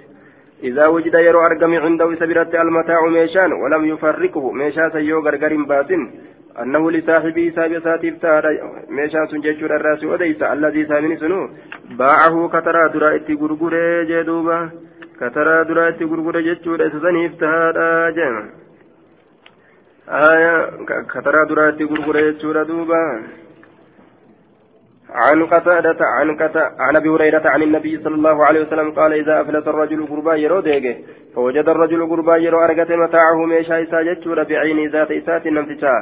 إذا 0.63 0.87
وجد 0.87 1.13
يرو 1.13 1.45
أرقم 1.45 1.73
عنده 1.73 2.15
سبرت 2.15 2.55
المتاع 2.55 3.07
ميشان 3.07 3.53
ولم 3.53 3.85
يفرقه 3.85 4.51
ميشا 4.51 4.89
سيو 4.89 5.19
غرغر 5.25 5.53
باتن 5.63 6.11
أنه 6.61 6.91
لصاحبه 6.91 7.51
سابي 7.55 7.79
ساتيف 7.79 8.21
تارا 8.21 8.49
ميشان 8.89 9.27
سنججور 9.27 9.75
الراسي 9.75 10.13
أديس 10.13 10.41
الذي 10.43 10.85
سامن 10.85 11.17
سنو 11.17 11.49
باعه 11.99 12.35
كترى 12.53 12.89
درا 12.93 13.15
إتي 13.15 13.33
غرغر 13.33 13.73
جدوبا 14.09 14.69
كترى 15.19 15.63
درا 15.63 15.89
إتي 15.89 16.03
غرغر 16.11 16.35
ججور 16.47 16.87
إسسانيف 16.87 17.33
تارا 17.41 18.09
جمع 18.17 18.43
آية 20.09 20.55
كترى 21.13 21.45
درا 21.49 21.69
إتي 21.69 21.83
غرغر 21.83 22.15
ججور 22.31 22.63
دوبا 22.63 23.03
عن 25.15 25.45
قتادة 25.45 25.97
عن 26.01 26.35
قتادة 26.35 26.71
عن 26.79 26.95
أبي 26.95 27.09
هريرة 27.09 27.41
عن 27.45 27.61
النبي 27.61 27.97
صلى 28.03 28.15
الله 28.15 28.45
عليه 28.45 28.61
وسلم 28.61 28.91
قال 28.91 29.13
إذا 29.13 29.41
أفلس 29.41 29.67
الرجل 29.67 30.07
قربا 30.07 30.35
يرو 30.35 30.59
ديجه 30.59 30.95
فوجد 31.35 31.69
الرجل 31.69 32.09
قربا 32.09 32.35
يرو 32.37 32.63
أرغت 32.63 32.91
متاعه 32.91 33.45
ميشا 33.45 33.83
إسا 33.83 34.01
جچور 34.01 34.43
بعين 34.43 34.89
ذات 34.91 35.11
اسات 35.11 35.47
نمتشا 35.47 35.93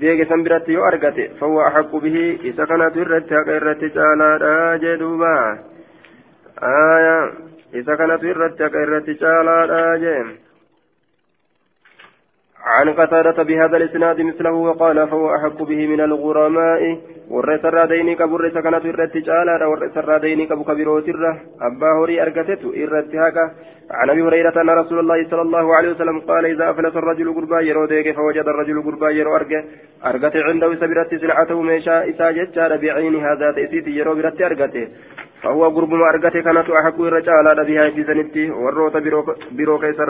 ديجه 0.00 0.24
سنبرت 0.28 0.68
يو 0.68 0.84
أرغت 0.88 1.18
فهو 1.40 1.66
أحق 1.68 1.96
به 1.96 2.38
اذا 2.44 2.64
كانت 2.64 2.96
الرت 2.96 3.32
غيرت 3.32 3.84
جالا 3.84 4.76
جدوبا. 4.82 5.58
آية 6.62 7.32
اذا 7.74 7.94
كانت 7.96 8.22
الرت 8.24 8.62
غيرت 8.62 9.10
جالا 9.10 9.96
جيم 9.96 10.43
عن 12.64 12.90
قتادة 12.90 13.42
بهذا 13.42 13.76
الإسناد 13.76 14.20
مثله 14.20 14.52
وقال 14.52 15.08
فهو 15.08 15.34
أحق 15.34 15.62
به 15.62 15.86
من 15.86 16.00
الغرماء. 16.00 16.98
والرئيس 17.30 17.64
الرادين 17.64 18.16
كبر 18.16 18.48
كانت 18.48 18.86
إرت 18.86 19.16
جالا 19.16 19.66
والرئيس 19.66 19.96
الرادين 19.96 20.46
كبو 20.46 20.64
كبيروت 20.64 21.08
الره. 21.08 21.40
أبا 21.62 21.86
هوري 21.98 22.22
أرقتت 22.22 22.64
إرت 22.64 23.14
هكا. 23.14 23.50
عن 23.90 24.10
أبي 24.10 24.22
هريرة 24.22 24.62
أن 24.62 24.70
رسول 24.70 24.98
الله 24.98 25.28
صلى 25.30 25.42
الله 25.42 25.74
عليه 25.76 25.90
وسلم 25.90 26.20
قال 26.20 26.44
إذا 26.46 26.70
أفلس 26.70 26.96
الرجل 26.96 27.34
قربا 27.34 27.60
يرو 27.60 27.86
ديك 27.86 28.16
فوجد 28.16 28.48
الرجل 28.48 28.82
قربا 28.82 29.10
يرو 29.10 29.36
أرقه. 29.36 29.64
أرقت 30.06 30.36
عنده 30.36 30.74
سبرت 30.74 31.14
سلعته 31.14 31.62
ميشا 31.62 32.08
إسا 32.10 32.30
جتشار 32.30 32.76
بعينها 32.76 33.34
ذات 33.34 33.58
إسيت 33.58 33.86
يرو 33.86 34.14
برت 34.14 34.42
أرقته. 34.42 34.88
فهو 35.42 35.68
قرب 35.68 35.90
ما 35.90 36.08
أرقته 36.08 36.40
كانت 36.40 36.70
أحق 36.70 37.00
الرجال 37.00 37.64
بها 37.68 37.90
في 37.90 38.04
سنتي 38.04 38.50
والروت 38.50 38.96
برو 39.52 39.78
كيس 39.78 40.00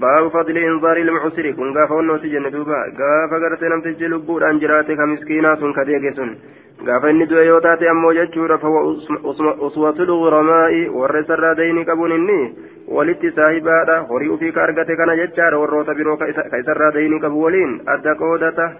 baabu 0.00 0.30
fadli 0.32 0.62
inzaari 0.64 1.02
ilmucusiri 1.04 1.52
kun 1.54 1.72
gaafa 1.76 1.94
wannooti 1.94 2.30
jenne 2.32 2.50
duuba. 2.52 2.78
Gaafa 3.00 3.40
gartee 3.40 3.68
namtichi 3.68 4.08
lubbuudhaan 4.08 4.60
jiraate 4.60 4.96
ka 4.96 5.06
miskiinaa 5.06 5.56
sun 5.60 5.74
ka 5.76 5.84
deege 5.84 6.12
sun. 6.16 6.30
Gaafa 6.84 7.10
inni 7.10 7.26
du'e 7.28 7.44
yoo 7.46 7.60
taate 7.60 7.88
ammoo 7.88 8.12
jechuudha. 8.16 8.58
Fawa 8.58 8.80
uswatul 9.68 10.12
guramaa'i 10.22 10.88
warra 10.88 11.20
isarraa 11.20 11.54
dayni 11.54 11.84
qabuun 11.84 12.16
inni 12.16 12.38
walitti 12.88 13.32
saahibaadha. 13.36 13.98
Horii 14.08 14.32
ufii 14.36 14.52
ka 14.52 14.62
argate 14.64 14.96
kana 14.96 15.16
jechaadha. 15.20 15.58
Warroota 15.60 15.94
biroo 15.94 16.16
ka 16.16 16.26
isarraa 16.32 16.92
dayni 16.96 17.20
qabu 17.20 17.42
waliin 17.44 17.80
adda 17.86 18.14
qoodata. 18.14 18.72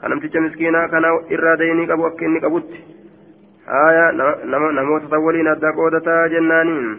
Ka 0.00 0.08
namticha 0.08 0.40
miskiinaa 0.40 0.88
kana 0.88 1.14
irraa 1.30 1.56
dayni 1.56 1.86
qabu 1.86 2.06
akka 2.06 2.24
inni 2.24 2.40
qabutti. 2.40 2.84
Haya 3.66 4.12
namoota 4.14 5.10
san 5.10 5.22
waliin 5.26 5.48
adda 5.48 5.72
qoodataa 5.72 6.28
jennaaniin. 6.28 6.98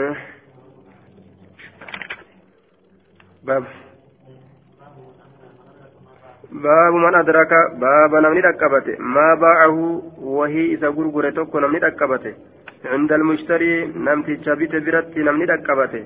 Eh. 0.00 0.31
باب 3.43 3.63
باب 6.51 6.93
من 6.93 7.15
أدرك 7.15 7.51
باب 7.83 8.11
نمني 8.23 8.39
ركبته 8.39 8.95
ما 9.15 9.27
باعه 9.43 9.77
وهي 10.37 10.65
إذا 10.73 10.87
غرغر 10.87 11.29
توكو 11.37 11.59
نمني 11.59 11.77
ركبته 11.77 12.33
عند 12.85 13.11
المشتري 13.19 13.85
نمتي 13.85 14.55
بيت 14.59 14.75
برتي 14.85 15.19
نمني 15.27 15.45
ركبته 15.45 16.03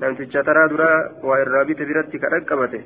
نمتي 0.00 0.24
ترى 0.46 0.68
درا 0.72 0.92
وإرابيت 1.26 1.80
برتي 1.88 2.18
كركبته 2.22 2.82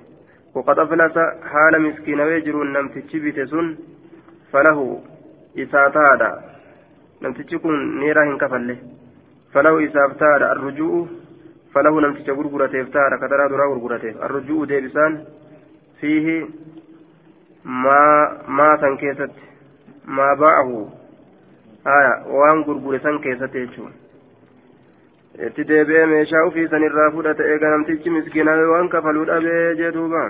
وقد 0.54 0.78
أفلس 0.78 1.16
حال 1.50 1.74
مسكين 1.82 2.20
ويجرون 2.20 2.72
نمتي 2.72 3.18
بيت 3.24 3.38
سن 3.50 3.66
فله 4.52 4.78
إساتادا 5.62 6.30
نمتي 7.22 7.58
كن 7.62 7.74
نيرا 8.00 8.22
هنكفله 8.28 8.78
فله 9.52 9.74
إساتادا 9.86 10.46
الرجوع 10.52 11.06
فله 11.73 12.01
نمتج 12.01 12.29
غرغرته 12.29 12.81
افتار 12.81 13.17
كترى 13.17 13.49
درا 13.49 13.65
غرغرته 13.65 14.25
الرجوع 14.25 14.65
ديبسان 14.65 15.23
فيه 16.01 16.45
ما 17.65 18.03
ما 18.47 18.75
تنكيست 18.81 19.31
ما 20.07 20.33
باعه 20.33 20.89
آية 21.87 22.13
وان 22.27 22.61
غرغر 22.61 22.97
سن 22.97 23.19
كيست 23.19 23.55
يجون 23.55 23.93
itti 25.47 25.63
deebi'ee 25.67 26.05
meeshaa 26.11 26.43
ofii 26.47 26.67
sanirraa 26.71 27.11
fudhate 27.11 27.43
eega 27.51 27.69
namtichi 27.73 28.09
miskiinaa 28.15 28.55
waan 28.71 28.89
kafaluu 28.93 29.25
dhabee 29.29 29.75
jee 29.79 29.91
duuba 29.97 30.23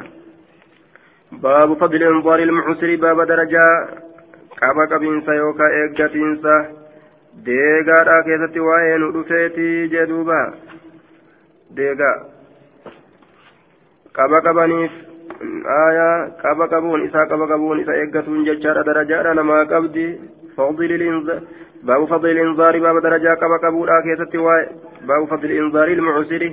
baabu 1.46 1.76
fadli 1.82 2.06
inzaari 2.10 2.44
ilmucusiri 2.48 2.98
baaba 3.04 3.26
darajaa 3.32 3.72
qaba 4.60 4.86
qabiinsa 4.92 5.38
yookaan 5.40 5.78
eeggatiinsa 5.80 6.54
deegaadhaa 7.48 8.22
keessatti 8.28 8.66
waa'ee 8.68 8.98
nu 9.04 9.10
dhufeetii 9.16 9.90
jee 9.96 10.06
duuba 10.12 10.40
deegaa 11.80 12.18
qaba 14.20 14.42
qabaniif 14.48 14.92
aayaa 15.78 16.16
qaba 16.44 16.68
qabuun 16.74 17.06
isaa 17.08 17.26
qaba 17.32 17.48
qabuun 17.54 17.80
isa 17.84 17.94
eeggatuun 18.02 18.46
jechaadha 18.50 18.84
darajaadha 18.90 19.34
namaa 19.40 19.66
qabdi 19.74 20.08
baabu 21.86 22.08
fadli 22.08 22.42
inzaari 22.42 22.80
baaba 22.80 23.02
darajaa 23.02 23.36
qaba 23.44 23.58
qabuudha 23.60 24.02
keessatti 24.08 24.38
waa'ee 24.38 24.68
baabu 25.08 25.28
fadli 25.32 25.58
inzaari 25.58 25.94
ilmucusiri 25.98 26.50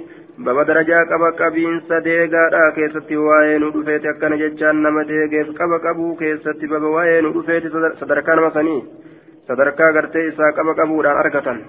baaba 0.46 0.64
darajaa 0.70 1.04
qaba 1.10 1.32
qabiinsa 1.40 2.00
deegaadha 2.06 2.62
keessatti 2.78 3.16
waa'ee 3.26 3.58
nu 3.58 3.68
dhufeeti 3.74 4.08
akkana 4.12 4.38
jechaan 4.42 4.80
nama 4.82 5.04
deegeef 5.10 5.50
qaba 5.58 5.80
qabuu 5.86 6.14
keessatti 6.22 6.70
baaba 6.72 6.94
waa'ee 6.96 7.20
nu 7.26 7.34
dhufeeti 7.34 7.74
sadarkaa 8.00 8.36
nama 8.40 8.50
sanii 8.56 8.80
sadarkaa 9.50 9.92
gartee 9.98 10.24
isaa 10.30 10.52
qaba 10.60 10.74
qabuudhaan 10.80 11.20
argatan 11.24 11.60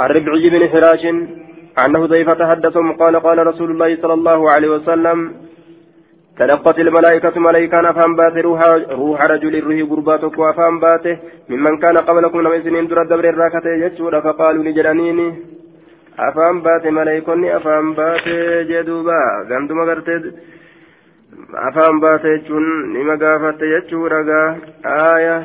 الربعي 0.00 0.50
بن 0.50 0.62
فراش 0.72 1.04
عن 1.78 1.96
حذيفة 1.96 2.40
حدثهم 2.50 2.92
قال 2.92 3.14
قال 3.26 3.46
رسول 3.46 3.70
الله 3.70 3.96
صلى 4.02 4.14
الله 4.14 4.50
عليه 4.50 4.68
وسلم 4.68 5.18
تلقت 6.38 6.78
الملائكة 6.78 7.40
ملائكة 7.40 7.90
أفهم 7.90 8.16
باته 8.16 8.40
روح, 8.40 8.60
روح 8.90 9.22
رجل 9.22 9.54
روح 9.66 9.90
قرباتك 9.90 10.38
وأفهم 10.38 10.80
باته 10.80 11.18
ممن 11.48 11.78
كان 11.78 11.96
قبلكم 11.98 12.40
لما 12.40 12.60
سنين 12.62 12.86
در 12.86 13.02
الدبر 13.02 13.28
الراكة 13.28 13.66
يجور 13.84 14.20
فقالوا 14.20 14.64
لجلانيني 14.64 15.28
أفهم 16.18 16.62
باته 16.62 16.90
ملائكني 16.90 17.56
أفهم 17.56 17.94
باته 17.94 18.62
جدوبا 18.62 19.20
غندما 19.50 19.84
قرتد 19.88 20.24
afaan 21.66 22.00
baate 22.00 22.28
jechuun 22.28 22.66
nima 22.92 23.16
gaafatte 23.16 23.68
jechuudha 23.72 24.40
aaya 24.94 25.36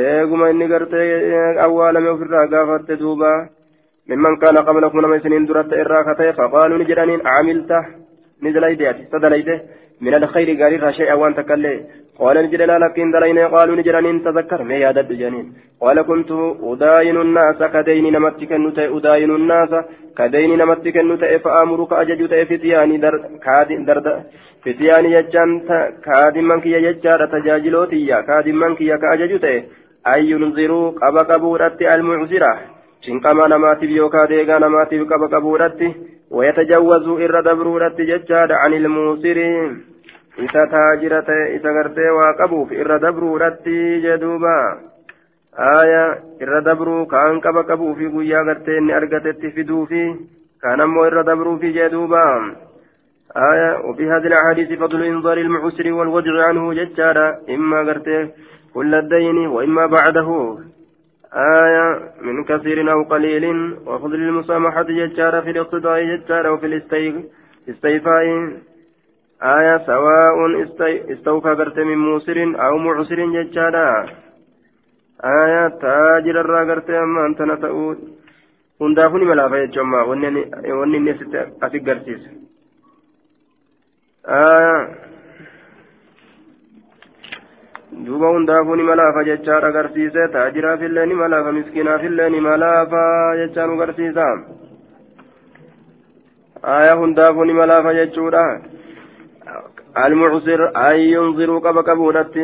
eeguma 0.00 0.50
inni 0.50 0.66
gartee 0.72 1.58
awwaalame 1.66 2.08
ofirraa 2.14 2.46
gaafatte 2.54 2.98
duuba 3.02 3.30
ممن 4.09 4.37
كان 4.41 4.57
قبلكم 4.57 5.01
لما 5.01 5.19
سنين 5.19 5.45
درت 5.45 5.73
إراكته 5.73 6.31
فقالوا 6.31 6.77
نجرانين 6.77 7.19
عملت. 7.27 7.71
نزليدي 8.43 8.93
تدليده 9.13 9.61
من 10.01 10.13
الخير 10.13 10.49
قال 10.61 10.95
شيئا 10.95 11.13
وان 11.13 11.35
تكلي 11.35 11.75
قال 12.19 12.35
نجرنا 12.45 12.75
لكن 12.83 13.11
دلين 13.11 13.39
قالوا 13.53 13.75
نجرانين 13.75 14.23
تذكر. 14.23 14.63
ما 14.63 14.75
يادد 14.83 15.09
جنين 15.21 15.47
قال 15.81 15.97
كنت 16.09 16.31
أداين 16.69 17.17
الناس 17.25 17.59
كدين 17.73 18.05
نمتك 18.15 18.51
النتي 18.53 18.87
أداين 18.97 19.31
الناس 19.39 19.71
كدين 20.17 20.51
نمتك 20.61 20.97
النتي 20.97 21.39
فآمرك 21.43 21.91
أججت 22.01 22.33
فتياني 22.49 22.97
در 23.03 23.15
كاد 23.45 23.69
درد 23.87 24.07
فتياني 24.63 25.09
يجان 25.17 25.49
كادم 26.05 26.45
منك 26.49 26.65
يجار 26.65 27.21
تجاجلوتي 27.33 28.09
كادم 28.27 28.55
منك 28.61 28.81
يكاججت 28.81 29.45
أي 30.07 30.29
ينظروا؟ 30.31 30.91
قبا 30.91 31.21
قبورة 31.21 31.77
المعزرة. 31.81 32.53
cinqama 33.05 33.47
namaatiif 33.53 33.91
yookaa 33.97 34.27
deegaa 34.31 34.59
namaatiif 34.65 35.07
qaba 35.11 35.29
qabuudhatti 35.33 35.89
wayatajawwazuu 36.37 37.19
irra 37.25 37.41
dabruudhatti 37.49 38.07
jechaadha 38.11 38.61
ani 38.65 38.81
ilmuusirii 38.81 39.67
isa 40.45 40.67
taajira 40.73 41.21
ta'e 41.31 41.49
isa 41.57 41.75
gartee 41.79 42.09
waa 42.19 42.31
qabuuf 42.41 42.71
irra 42.81 42.99
dabruudhatti 43.05 43.75
jedhuuba 44.07 44.55
aayaa 45.73 46.07
irra 46.45 46.63
dabruu 46.71 47.03
kaan 47.13 47.43
qaba 47.45 47.67
qabuufi 47.73 48.11
guyyaa 48.15 48.47
gartee 48.51 48.79
inni 48.81 48.97
argatetti 49.01 49.53
fiduufi 49.59 50.03
kaan 50.65 50.87
ammoo 50.87 51.05
irra 51.11 51.23
dabruufi 51.31 51.73
jedhuuba 51.79 52.25
aayaa 53.35 53.81
ofi 53.89 54.05
hadila 54.11 54.37
hadiisi 54.47 54.77
fadlu 54.77 55.05
inzarii 55.05 55.41
ilmuusirii 55.43 55.91
wal 55.91 56.07
wajji 56.07 56.41
anhu 56.49 56.73
jechaadha. 56.73 57.25
Imma 57.47 57.83
gartee 57.83 58.21
kulla 58.73 59.01
dayni 59.01 59.47
wa 59.47 59.63
imma 59.63 59.87
ba'adahu. 59.87 60.37
آية 61.33 62.11
من 62.21 62.43
كثير 62.43 62.91
أو 62.91 63.03
قليل 63.03 63.73
وفضل 63.85 64.15
المسامحة 64.15 64.83
ججارة 64.83 65.41
في 65.41 65.49
الاقتضاء 65.49 66.03
ججارة 66.03 66.51
وفي 66.51 66.65
الاستيفاء 67.67 68.23
آية 69.43 69.77
سواء 69.85 70.63
استوفى 71.13 71.49
قرت 71.49 71.79
من 71.79 71.97
موسر 71.97 72.37
أو 72.65 72.77
معسر 72.77 73.25
ججارة 73.25 74.09
آية 75.23 75.67
تاجر 75.67 76.41
الرا 76.41 76.73
قرت 76.73 76.89
أما 76.89 77.25
أنت 77.25 77.41
ni 79.19 79.25
malaafa 79.25 79.59
jechuun 79.59 79.85
ammaa 79.85 80.03
wanni 80.03 80.97
inni 80.97 81.11
asi 81.61 81.79
garsiise 81.79 82.29
duuba 88.06 88.28
hundaafuu 88.28 88.76
ni 88.76 88.82
malaafa 88.82 89.24
jechaadha 89.24 89.68
agarsiise 89.68 90.28
taajiraafillee 90.28 91.06
ni 91.06 91.14
malaafa 91.14 91.52
miskiinaafillee 91.52 92.28
ni 92.30 92.40
malaafa 92.40 93.02
jechaan 93.40 93.74
agarsiisa 93.76 94.26
aya 96.62 96.94
hundaafuu 96.94 97.44
ni 97.44 97.52
malaafa 97.52 97.94
jechuudha 97.94 98.46
المعسر 100.06 100.60
أن 100.76 100.96
ينظروا 100.96 101.60
قبا 101.60 101.80
قبودت 101.80 102.34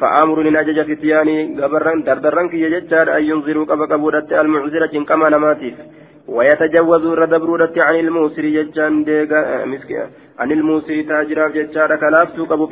فأمر 0.00 0.42
من 0.46 0.56
أجج 0.56 0.78
فتياني 0.88 1.62
قبرن 1.62 2.02
دردرن 2.02 2.48
كي 2.48 2.60
يججار 2.62 3.16
أن 3.16 3.22
ينظروا 3.22 3.64
قبا 3.64 3.84
قبودت 3.92 4.32
المعسر 4.32 5.04
كما 5.08 5.28
نماتيف 5.28 5.74
ويتجوزوا 6.35 7.15
ردبرودت 7.21 7.75
عن 7.87 7.95
الموسر 8.03 8.45
ججان 8.55 9.03
ديغا 9.07 9.65
مسكين 9.71 10.07
عن 10.39 10.49
الموسر 10.57 10.95
تاجراف 11.09 11.51
ججار 11.57 11.91
كلافتو 12.01 12.45
قبو 12.45 12.65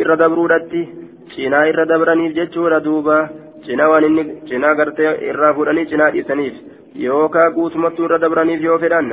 duuba 2.85 3.15
cinaa 3.65 3.89
waan 3.91 4.05
inni 4.07 4.23
cinaa 4.49 4.73
gartee 4.79 5.11
irraa 5.29 5.53
fuudhanii 5.57 5.89
cinaa 5.91 6.09
dhiisaniif 6.13 6.55
yookaa 7.05 7.51
guutumattuu 7.57 8.05
irra 8.07 8.17
dabraniif 8.23 8.61
yoo 8.67 8.79
fedhan 8.83 9.09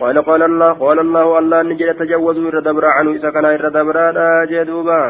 قال 0.00 0.18
قال 0.28 0.42
الله 0.42 0.72
قال 0.72 0.98
الله 0.98 1.38
الله 1.38 1.62
نجد 1.62 1.94
تجوزوا 1.94 2.48
إر 2.48 2.58
دبر 2.60 2.84
عنه. 2.96 3.10
إذا 3.16 3.30
كان 3.30 3.44
إر 3.44 3.68
دبر 3.68 3.96
جدوبا 4.50 5.02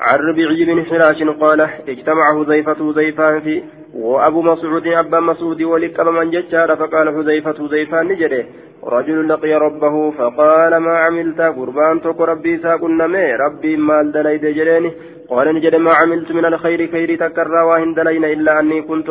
عن 0.00 0.18
ربيعي 0.18 0.64
بن 0.64 0.84
حراش 0.84 1.22
قال 1.22 1.60
اجتمع 1.88 2.24
حذيفة 2.36 2.74
حذيفان 2.74 3.40
في 3.40 3.62
وأبو 3.94 4.42
مسعود 4.42 4.86
أبا 4.86 5.20
مسعود 5.20 5.62
ولقب 5.62 6.08
من 6.08 6.30
ججار 6.30 6.76
فقال 6.76 7.06
حذيفة 7.14 7.52
حذيفان 7.52 8.08
نجده. 8.08 8.44
رجل 8.84 9.28
لقي 9.28 9.52
ربه 9.54 10.10
فقال 10.10 10.76
ما 10.76 10.98
عملت؟ 10.98 11.40
قربان 11.40 12.00
تك 12.00 12.20
ربي 12.20 12.58
ساقنا 12.58 13.06
ربي 13.44 13.76
مال 13.76 14.12
دليد 14.12 14.44
جريني. 14.46 14.92
قال 15.30 15.54
نجد 15.54 15.76
ما 15.76 15.90
عملت 16.00 16.32
من 16.32 16.44
الخير 16.44 16.90
خير 16.92 17.10
تكرى 17.16 17.62
وهن 17.68 17.94
دلين 17.94 18.24
إلا 18.24 18.60
أني 18.60 18.82
كنت 18.82 19.08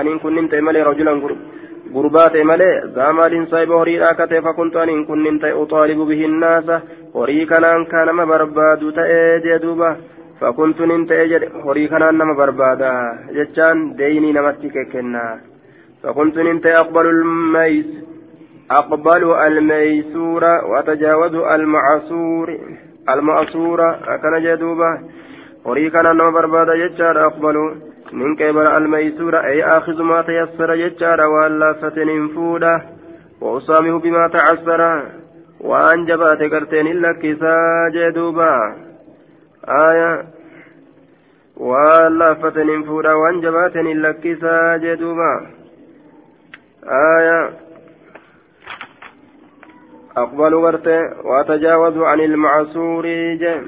أن 0.00 0.18
كنت 0.18 0.54
ملي 0.54 0.82
رجلا 0.82 1.12
غربات 1.94 2.36
ملي 2.36 2.70
زامال 2.94 3.46
صيب 3.50 3.72
هري 3.72 3.98
راكته 3.98 4.40
فكنت 4.40 4.76
أن 4.76 5.04
كنت 5.04 5.44
أطالب 5.44 5.98
به 5.98 6.24
الناس. 6.30 6.68
هري 7.16 7.46
كان 7.46 7.84
كان 7.92 8.08
ما 8.10 8.24
برباد 8.24 8.92
تأجي 8.96 9.58
دوبا. 9.58 9.96
فكنت 10.44 10.80
ننت 10.80 11.12
أجد 11.12 11.42
هري 11.64 11.88
كان 11.88 12.04
نما 12.18 12.34
بربادا 12.38 12.92
جتان 13.36 13.96
ديني 13.96 14.32
نمتك 14.32 14.76
كنا 14.92 15.26
فكنت 16.02 16.36
ننت 16.38 16.66
أقبل 16.66 17.06
الميس 17.06 17.86
أقبل 18.70 19.22
الميسور 19.46 20.44
وأتجاوز 20.44 21.34
المعصور 21.34 22.48
المعصور 23.08 23.80
أكن 24.14 24.34
horii 25.64 25.90
kana 25.90 26.12
nama 26.14 26.32
barbaada 26.36 26.76
jechaadha 26.76 27.26
aqbalu 27.26 27.62
nin 28.12 28.36
qeebala 28.40 28.72
almaysuura 28.78 29.38
ay 29.50 29.62
aakizu 29.74 30.04
maa 30.08 30.22
tayassara 30.28 30.76
jechaadha 30.80 31.28
waan 31.34 31.54
laaffateen 31.62 32.10
hin 32.12 32.26
fuudha 32.34 32.72
wausaamihu 33.44 34.00
bimaa 34.06 34.26
tacassara 34.34 34.90
waan 35.70 36.04
jabaate 36.10 36.50
garteen 36.54 36.90
hin 36.90 37.00
lakkisaa 37.04 37.90
jee 37.94 38.10
duuba 38.18 38.50
aya 39.78 40.10
waan 41.56 42.18
laaffateen 42.18 42.68
hin 42.68 42.84
fuudha 42.86 43.16
waan 43.16 43.42
jabaateen 43.42 43.86
hin 43.86 44.02
lakkisaa 44.02 44.78
jee. 44.78 44.96
Duuba 44.96 45.30
aya 47.02 47.38
أقبل 50.16 50.54
غرته 50.54 51.26
وأتجاوز 51.26 51.96
عن 51.98 52.20
المعصور 52.20 53.06
جه 53.34 53.62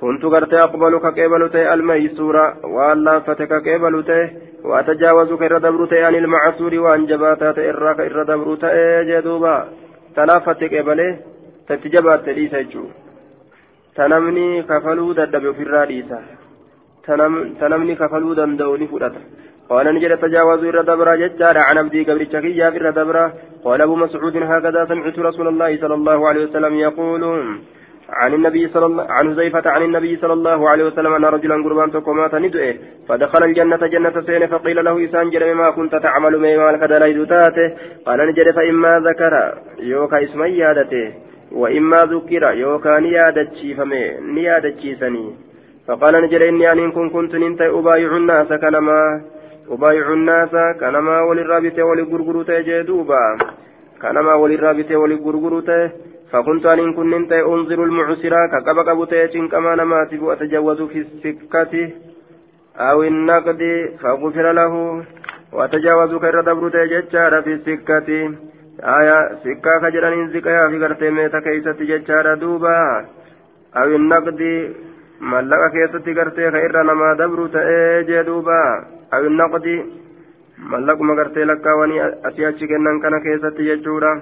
كنت 0.00 0.24
قرت 0.24 0.54
أقبل 0.54 0.98
كقبل 0.98 1.50
تي 1.50 1.74
الميسورة 1.74 2.66
وألا 2.66 3.20
فتك 3.20 3.52
قبل 3.52 4.04
تي 4.04 4.30
وأتجاوز 4.64 5.32
كإر 5.32 5.58
دبر 5.58 6.04
عن 6.04 6.14
المعسور 6.14 6.74
وأن 6.74 7.06
جبات 7.06 7.42
إراك 7.58 8.00
إر 8.00 8.22
دبر 8.22 8.54
تي 8.62 9.04
جدوبا 9.08 9.68
تلافت 10.16 10.64
قبله 10.74 11.18
تتجبات 11.68 12.28
ليس 12.28 12.54
جو 12.54 12.84
تنمني 13.96 14.62
كفلو 14.62 15.12
ددب 15.12 15.52
في 15.56 15.62
الراديسة 15.62 16.18
تنمني 17.60 17.94
كفلو 18.00 18.32
دندوني 18.38 18.86
فرطة 18.86 19.20
قال 19.70 19.86
نجد 19.94 20.12
تجاوزوا 20.22 20.68
إر 20.68 20.78
دبر 20.88 21.08
ججار 21.22 21.56
عن 21.66 21.78
عبدي 21.78 22.00
قبل 22.08 22.22
شكيا 22.32 22.70
في 22.70 22.78
الردبر 22.80 23.16
قال 23.64 23.80
أبو 23.82 23.94
مسعود 23.96 24.36
هكذا 24.52 24.80
سمعت 24.90 25.18
رسول 25.28 25.46
الله 25.48 25.70
صلى 25.82 25.94
الله 25.94 26.18
عليه 26.28 26.42
وسلم 26.46 26.74
يقول 26.86 27.22
عن 28.12 28.34
النبي 28.34 28.68
صلى 28.68 28.86
الله 28.86 29.06
عن 29.10 29.34
حذيفة 29.34 29.70
عن 29.70 29.82
النبي 29.82 30.16
صلى 30.16 30.32
الله 30.32 30.68
عليه 30.68 30.84
وسلم 30.84 31.12
أن 31.14 31.24
رجلا 31.24 31.54
قربان 31.64 31.90
تقومات 31.90 32.34
ندعه 32.34 32.74
فدخل 33.08 33.44
الجنة 33.44 33.76
جنة 33.94 34.20
سين 34.26 34.46
فقيل 34.46 34.84
له 34.84 35.04
إسان 35.04 35.30
جرم 35.30 35.58
ما 35.58 35.70
كنت 35.70 35.94
تعمل 35.94 36.36
ما 36.36 36.72
لك 36.72 36.84
دليل 36.84 37.26
تاته. 37.26 37.68
قال 38.06 38.18
نجد 38.28 38.50
فإما 38.50 39.00
ذكر 39.08 39.54
يوكا 39.80 40.24
اسم 40.24 40.42
يادته 40.44 41.12
وإما 41.52 41.96
ذكر 41.96 42.42
يوكا 42.64 43.00
نيادتشي 43.00 43.74
فمي 43.74 44.02
نيادتشي 44.20 44.94
سني. 44.96 45.51
فقال 45.86 46.14
نجد 46.22 46.42
إني 46.42 46.72
أن 46.72 46.92
كن 46.92 47.10
كنت 47.10 47.34
ننت 47.34 47.60
أبايع 47.60 48.16
الناس 48.16 48.48
كنما 48.62 49.00
أبايع 49.70 50.12
الناس 50.12 50.54
كنما 50.80 51.22
وللرابط 51.22 51.78
وللغرغرة 51.78 52.60
جدوبا 52.68 53.24
كنما 54.02 54.34
وللرابط 54.34 54.90
وللغرغرة 54.90 55.70
فكنت 56.32 56.66
أن 56.66 56.92
كنت 56.92 57.32
أنظر 57.32 57.84
المعسرة 57.84 58.46
كقبق 58.52 58.92
بتيتين 58.92 59.48
كما 59.48 59.74
نماتب 59.74 60.22
وأتجوز 60.22 60.82
في 60.82 60.98
السكة. 60.98 61.90
أو 62.76 63.02
النقد 63.02 63.62
فغفر 64.00 64.52
له. 64.52 65.04
وأتجاوز 65.52 66.14
كير 66.14 66.40
دبرت 66.40 66.76
ججار 66.76 67.42
في 67.42 67.52
السكة. 67.52 68.08
آية 68.98 69.18
سكة 69.44 69.80
خجران 69.82 70.28
زكايا 70.28 70.68
في 70.68 70.84
قرتي 70.84 71.10
ميتا 71.10 71.40
كيسة 71.40 71.78
ججار 71.90 72.34
دوبا. 72.34 73.06
أو 73.76 73.88
النقد 73.96 74.40
mallaqa 75.30 75.70
keessatti 75.70 76.14
gartee 76.14 76.50
ka 76.50 76.58
irra 76.66 76.82
namaa 76.84 77.14
dabru 77.14 77.48
ta'ee 77.48 78.04
jee 78.08 78.22
duuba 78.26 78.58
awi 79.14 79.28
naqdi 79.40 79.74
mallaquma 80.72 81.14
gartee 81.14 81.44
lakkaawanii 81.44 82.00
asii 82.28 82.44
achi 82.44 82.66
kennan 82.70 83.00
kana 83.00 83.20
keessatti 83.20 83.68
jechuudha 83.68 84.12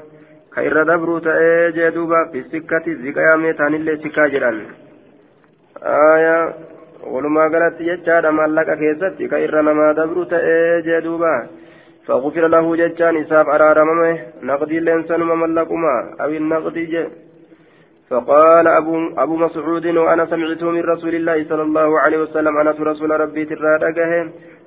ka 0.50 0.62
irra 0.62 0.84
dabruu 0.84 1.20
ta'ee 1.20 1.72
jee 1.76 1.90
duuba 1.94 2.26
fisikkati 2.32 2.96
ziqayaamee 3.02 3.54
taanillee 3.54 3.96
sikkaa 4.02 4.28
jedhan 4.34 4.60
aayaa 5.94 6.42
walumaa 7.12 7.48
galatti 7.54 7.88
jechaadha 7.90 8.32
maallaqa 8.32 8.76
keessatti 8.82 9.28
ka 9.28 9.42
irra 9.46 9.62
namaa 9.62 9.94
dabruu 10.02 10.26
ta'ee 10.34 10.82
jee 10.90 11.00
duuba 11.08 11.32
فغفر 12.06 12.44
له 12.48 12.76
ججان 12.76 13.16
إساف 13.16 13.48
أرارممه 13.48 14.18
نقدي 14.42 14.78
لنسنما 14.80 15.34
ملقما 15.34 15.94
أو 16.20 16.28
النقدي 16.28 16.84
جي 16.92 17.02
فقال 18.10 18.66
أبو, 18.68 18.94
أبو 19.18 19.36
مسعود 19.36 19.86
وأنا 19.86 20.26
سمعته 20.26 20.70
من 20.70 20.82
رسول 20.82 21.14
الله 21.14 21.44
صلى 21.44 21.62
الله 21.62 22.00
عليه 22.00 22.18
وسلم 22.18 22.56
أنا 22.58 22.70
رسول 22.70 23.10
ربي 23.20 23.44
ترى 23.44 23.78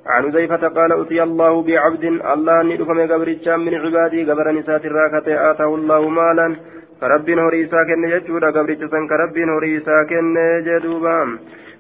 عن 0.06 0.32
زيفة 0.32 0.68
قال 0.68 0.92
أتي 1.02 1.24
الله 1.24 1.62
بعبد 1.62 2.04
الله 2.34 2.64
ندفم 2.64 3.00
قبر 3.12 3.30
من 3.58 3.74
عبادي. 3.84 4.32
قبر 4.32 4.52
نسات 4.52 4.86
الراكة 4.86 5.52
آتاه 5.52 5.76
الله 5.76 6.10
مالا. 6.10 6.56
كرب 7.02 7.30
هوري 7.30 7.68
ساكن 7.72 8.04
يجود. 8.16 8.44
قبر 8.44 8.70
سن 8.92 9.04
كرب 9.12 9.38
هوري 9.38 9.80
ساكن 9.80 10.36
جدوبا 10.68 11.38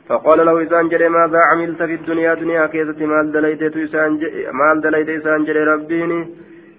فقال 0.08 0.46
له 0.46 0.64
إسان 0.64 0.90
جري 0.90 1.10
ماذا 1.10 1.40
عملت 1.52 1.84
في 1.84 1.94
الدنيا؟ 1.94 2.34
دنيا 2.34 2.66
كيزة 2.68 3.06
مال 3.06 3.32
دليت 4.82 5.10
إسان 5.10 5.46
جري 5.48 5.64
ربيني. 5.64 6.22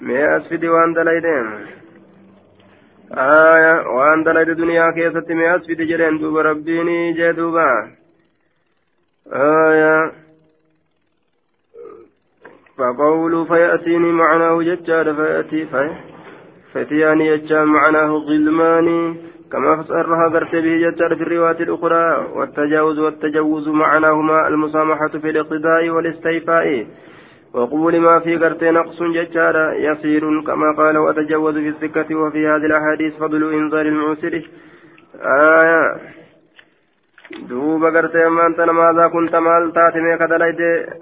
ما 0.00 0.36
أسفد 0.36 0.64
وأن 0.64 0.92
دليت 0.92 1.24
آية 3.12 3.86
وان 3.88 4.24
دليت 4.24 4.48
دنيا 4.48 4.90
كيزة 4.90 5.34
ما 5.34 5.56
أسفد 5.56 5.76
جري 5.76 6.18
دوب 6.18 6.36
ربيني 6.36 7.12
جدوبا 7.12 7.70
آية 9.32 10.12
فقول 12.78 13.46
فيأتيني 13.46 14.12
معناه 14.12 14.62
ججار 14.62 15.14
فيأتي 15.14 15.66
في 15.66 15.90
فتياني 16.72 17.26
يجان 17.26 17.64
معناه 17.64 18.18
ظلماني 18.26 19.16
كما 19.52 19.82
فسرها 19.82 20.28
قرت 20.28 20.52
به 20.52 20.76
ججار 20.84 21.16
في 21.16 21.22
الروايات 21.22 21.60
الأخرى 21.60 22.26
والتجاوز 22.34 22.98
والتجوز 22.98 23.68
معناهما 23.68 24.48
المسامحة 24.48 25.08
في 25.08 25.30
الاقتداء 25.30 25.88
والاستيفاء 25.88 26.86
وقبول 27.54 28.00
ما 28.00 28.18
في 28.20 28.36
قرت 28.36 28.64
نقص 28.64 29.02
ججارا 29.02 29.72
يسير 29.74 30.40
كما 30.40 30.74
قال 30.76 30.98
وأتجوز 30.98 31.54
في 31.54 31.68
السكة 31.68 32.14
وفي 32.16 32.46
هذه 32.48 32.66
الأحاديث 32.70 33.12
فضل 33.16 33.52
إنذار 33.54 33.86
المعسر. 33.86 34.34
آية. 35.22 35.96
دوبا 37.48 37.88
قرتي 37.90 38.26
أما 38.26 38.46
أنت 38.46 38.60
ماذا 38.60 39.08
كنت 39.08 39.34
مال 39.34 39.72
تاتمي 39.72 40.16
كدليت 40.18 40.60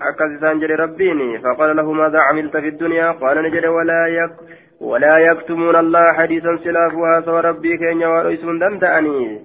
أكاسسان 0.08 0.60
جري 0.60 0.74
ربيني. 0.74 1.38
فقال 1.38 1.76
له 1.76 1.92
ماذا 1.92 2.18
عملت 2.18 2.56
في 2.56 2.68
الدنيا؟ 2.68 3.10
قال 3.10 3.42
نجري 3.42 3.68
ولا 3.68 4.06
يك 4.06 4.32
ولا 4.80 5.18
يكتمون 5.18 5.76
الله 5.76 6.04
حديثا 6.18 6.56
سلافها 6.64 7.20
سوى 7.20 7.40
ربي 7.40 7.76
كين 7.76 8.02
ورئيسون 8.04 8.58
دندأني 8.58 9.40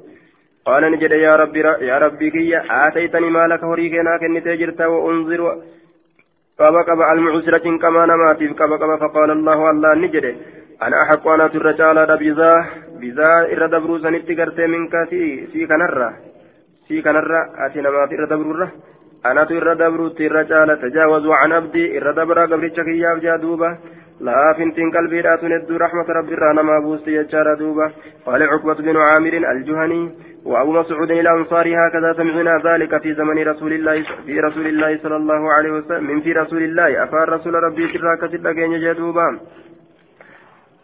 قال 0.65 0.91
نجري 0.91 1.21
يا 1.21 1.35
ربي 1.35 1.59
يا 1.59 1.97
ربي 1.97 2.29
كي 2.29 2.57
آتيتني 2.85 3.29
مالك 3.29 3.63
هريكنا 3.63 4.17
كنت 4.21 4.47
جرت 4.47 4.81
وأنظر 4.81 5.41
قبا 6.59 6.81
قبا 6.89 7.11
المعسرة 7.13 7.65
كما 7.83 8.05
نماتي 8.05 8.47
قبا 8.47 8.95
فقال 8.97 9.29
الله 9.31 9.59
الله 9.71 9.93
نجري 9.93 10.35
أنا 10.85 10.95
أحق 11.03 11.27
أنا 11.27 11.47
ترجع 11.47 11.87
بذا 12.21 12.51
بذا 13.01 13.31
إرى 13.53 13.67
دبروسا 13.73 14.09
نتقرتي 14.09 14.65
منك 14.73 14.93
في 15.51 15.61
كنرة 15.69 16.09
sii 16.87 17.03
kanarra 17.03 17.39
ati 17.65 17.81
namaaf 17.83 18.11
irra 18.15 18.27
dabruurra 18.31 18.67
anatu 19.29 19.55
irra 19.59 19.75
dabruutti 19.75 20.23
irra 20.23 20.43
caala 20.47 20.77
tajaawazu 20.83 21.33
can 21.39 21.51
abdii 21.51 21.89
irra 21.99 22.13
dabraa 22.13 22.47
gabricha 22.47 22.85
kiyyaaf 22.87 23.19
jaa 23.25 23.37
duuba 23.41 23.69
laafintiin 24.27 24.93
qalbiidhaatun 24.95 25.51
hedduu 25.55 25.81
raxmata 25.83 26.15
rabbiirraa 26.19 26.53
namaa 26.53 26.81
buusti 26.85 27.17
jechaadha 27.17 27.59
duuba 27.63 27.91
قال 28.27 28.43
عقبة 28.43 28.73
بن 28.73 28.97
عامر 28.97 29.33
الجهني 29.51 30.11
وأبو 30.47 30.71
مسعود 30.71 31.11
الأنصاري 31.11 31.75
هكذا 31.75 32.13
سمعنا 32.17 32.61
ذلك 32.65 33.01
في 33.03 33.13
زمن 33.13 33.37
رسول 33.47 33.73
الله 33.73 34.03
في 34.25 34.39
رسول 34.39 34.67
الله 34.67 34.97
صلى 35.03 35.15
الله 35.15 35.53
عليه 35.53 35.71
وسلم 35.71 36.03
من 36.03 36.21
في 36.21 36.31
رسول 36.31 36.63
الله 36.63 37.03
أفار 37.03 37.29
رسول 37.29 37.53
ربي 37.53 37.87
شراك 37.87 38.21
سلقين 38.31 38.79
جدوبا. 38.79 39.27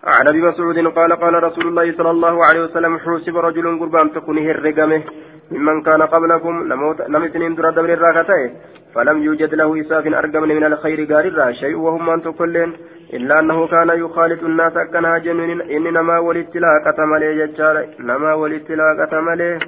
عن 0.03 0.27
أبي 0.27 0.41
مسعود 0.41 0.77
قال 0.97 1.11
قال 1.23 1.43
رسول 1.43 1.67
الله 1.67 1.91
صلى 1.97 2.11
الله 2.11 2.45
عليه 2.45 2.61
وسلم 2.63 2.97
حوسب 2.97 3.37
رجل 3.37 3.79
قربان 3.79 4.13
تكون 4.13 4.37
هرقمه. 4.37 5.03
ممن 5.51 5.81
كان 5.81 6.01
قبلكم 6.01 6.73
نمتنين 7.09 7.55
در 7.55 7.69
دبر 7.69 7.93
الراكتين 7.93 8.49
فلم 8.95 9.23
يوجد 9.23 9.55
له 9.55 9.81
إساف 9.81 10.07
أرقم 10.07 10.43
من 10.43 10.63
الخير 10.63 11.13
قاررا 11.13 11.51
شيء 11.51 11.75
وهم 11.75 12.09
أن 12.09 12.21
تكلين 12.21 12.73
إلا 13.13 13.39
أنه 13.39 13.67
كان 13.67 13.89
يخالط 13.89 14.43
الناس 14.43 14.77
أكنها 14.77 15.17
جنين 15.17 15.61
إن 15.61 15.93
نما 15.93 16.19
ولتلاقة 16.19 17.05
ملي 17.05 17.47
ججال 17.47 17.87
نما 17.99 18.33
ولتلاقة 18.33 19.21
ملي 19.21 19.59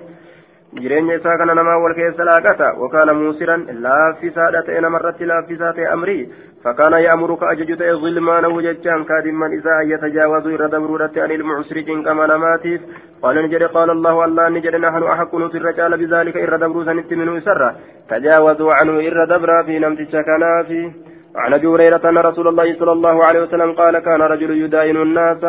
jireenya 0.81 1.15
isaa 1.15 1.37
kana 1.37 1.53
namaa 1.55 1.77
wal 1.77 1.93
keessa 1.95 2.25
laaqata 2.27 2.73
wakaana 2.79 3.13
muusiran 3.13 3.61
laaffisaadha 3.83 4.63
ta'e 4.69 4.81
namarratti 4.85 5.29
laaffisaa 5.29 5.71
ta'e 5.77 5.85
amrii 5.91 6.23
zilmaanahu 8.03 8.61
jechaan 8.61 9.05
kaadimman 9.05 9.53
isaa 9.53 9.79
an 9.81 9.89
yatajaawazuu 9.89 10.53
irra 10.57 10.69
dabruudhatti 10.75 11.21
ani 11.21 11.33
ilmucusri 11.37 11.85
cinqama 11.85 12.27
namaatiif 12.27 12.81
qaala 13.21 13.41
ni 13.41 13.49
jedhe 13.53 13.67
qaala 13.75 13.93
allahu 13.93 14.23
allah 14.27 14.49
ni 14.49 14.61
jedhe 14.65 14.79
nahnu 14.85 15.11
axaqqu 15.13 15.39
nuti 15.39 15.57
irra 15.61 15.73
caala 15.79 15.97
bizaalika 15.97 16.39
irra 16.45 16.57
dabruu 16.57 16.85
sanitti 16.85 17.15
minuu 17.15 17.37
isarra 17.41 17.69
tajaawazuu 18.13 18.71
canhu 18.79 19.01
irra 19.09 19.27
dabraa 19.33 19.63
fi 19.67 19.79
namticha 19.79 20.23
kanaafi 20.23 20.81
عن 21.43 21.53
ابي 21.53 21.67
هريره 21.67 22.09
ان 22.09 22.17
رسول 22.17 22.47
الله 22.47 22.79
صلى 22.79 22.91
الله 22.91 23.25
عليه 23.27 23.41
وسلم 23.45 23.71
قال 23.73 23.99
كان 23.99 24.21
رجل 24.21 24.51
يداين 24.63 24.97
الناس 24.97 25.43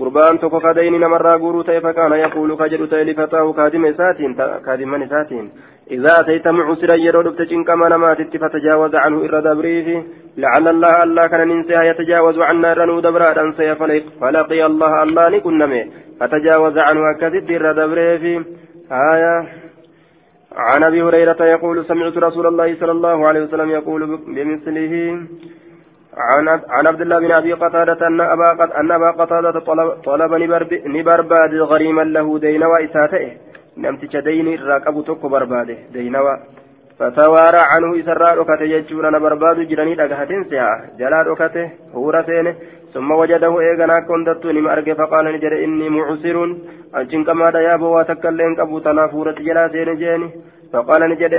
قربان 0.00 0.38
توكو 0.40 0.60
كدين 0.60 0.94
نمرا 1.00 1.36
غورو 1.42 1.62
فكان 1.62 2.12
يقول 2.12 2.50
كجد 2.60 2.94
لفتاه 3.08 3.52
كادم 3.52 3.84
ساتين 3.98 4.32
كادم 4.66 4.88
من 4.88 5.08
ساتين 5.08 5.46
إذا 5.90 6.20
أتيت 6.20 6.46
معسرا 6.48 6.94
يرود 7.06 7.36
تجنكما 7.38 7.88
نماتت 7.88 8.36
فتجاوز 8.42 8.94
عنه 8.94 9.18
إر 9.24 9.34
دبريه 9.46 9.88
لعل 10.42 10.66
الله 10.68 11.02
الله 11.02 11.26
كان 11.26 11.48
ننسيها 11.48 11.82
يتجاوز 11.90 12.38
عنا 12.38 12.72
رنو 12.78 13.00
دبرا 13.06 13.40
أنسي 13.42 13.74
فلقي 14.20 14.66
الله 14.66 15.02
الله 15.02 15.28
نكن 15.34 15.62
فتجاوز 16.20 16.76
عنه 16.86 17.00
أكثت 17.10 17.50
إر 17.56 17.66
دبريه 17.80 18.24
آية 19.12 19.34
عن 20.56 20.82
ابي 20.82 21.02
هريره 21.02 21.40
يقول 21.54 21.84
سمعت 21.84 22.16
رسول 22.18 22.46
الله 22.46 22.76
صلى 22.80 22.92
الله 22.92 23.26
عليه 23.28 23.42
وسلم 23.44 23.70
يقول 23.70 24.00
بمثله 24.34 24.94
عن 26.16 26.86
عبد 26.86 27.00
الله 27.00 27.18
بن 27.18 27.32
أبي 27.32 27.52
قتادة 27.52 28.06
أن 28.06 28.20
أبا 28.20 28.80
أن 28.80 28.90
أبا 28.90 29.10
قتادة 29.10 29.60
طلب 29.60 29.88
طلب 29.90 30.32
نبرباد 30.86 31.54
غريما 31.54 32.02
له 32.02 32.38
دينوا 32.38 32.84
اساته 32.84 33.32
نمتج 33.76 34.18
دين 34.20 34.62
راقبو 34.62 35.00
توكو 35.02 35.28
برباده 35.28 35.76
دينوا 35.92 36.36
فتوارى 36.98 37.62
عنه 37.72 38.00
إسراء 38.00 38.38
ركته 38.38 38.62
يجور 38.62 39.08
أنا 39.08 39.18
برباد 39.18 39.58
جراني 39.68 39.94
دقهتين 39.94 40.44
سيها. 40.50 40.90
جلا 40.98 41.22
ركته 41.22 41.70
هورا 41.94 42.22
سينه. 42.22 42.54
ثم 42.94 43.10
وجده 43.10 43.60
إيغنا 43.60 44.00
كندت 44.08 44.46
نم 44.46 44.68
أرجع 44.68 44.94
فقال 44.94 45.24
نجر 45.34 45.64
إني 45.64 45.88
معسر 45.88 46.36
أجن 46.94 47.24
كما 47.24 47.50
ديا 47.50 47.76
بوا 47.76 48.02
تكلين 48.02 48.54
كبو 48.56 48.78
تنافورة 48.78 49.38
جلا 49.46 49.68
سين 49.68 49.94
جيني. 50.00 50.28
فقال 50.72 51.00
نجر 51.10 51.32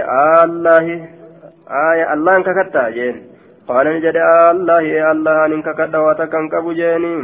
الله 0.43 0.85
آية 1.91 2.13
الله 2.13 2.35
انك 2.37 2.49
كتا 2.57 2.89
جين 2.89 3.34
قال 3.67 3.85
نجر 3.95 4.15
الله 4.51 4.81
يا 4.81 5.11
الله 5.11 5.45
انك 5.45 5.67
كتا 5.79 5.99
وتكن 5.99 6.49
كبو 6.53 6.71
جيني 6.79 7.15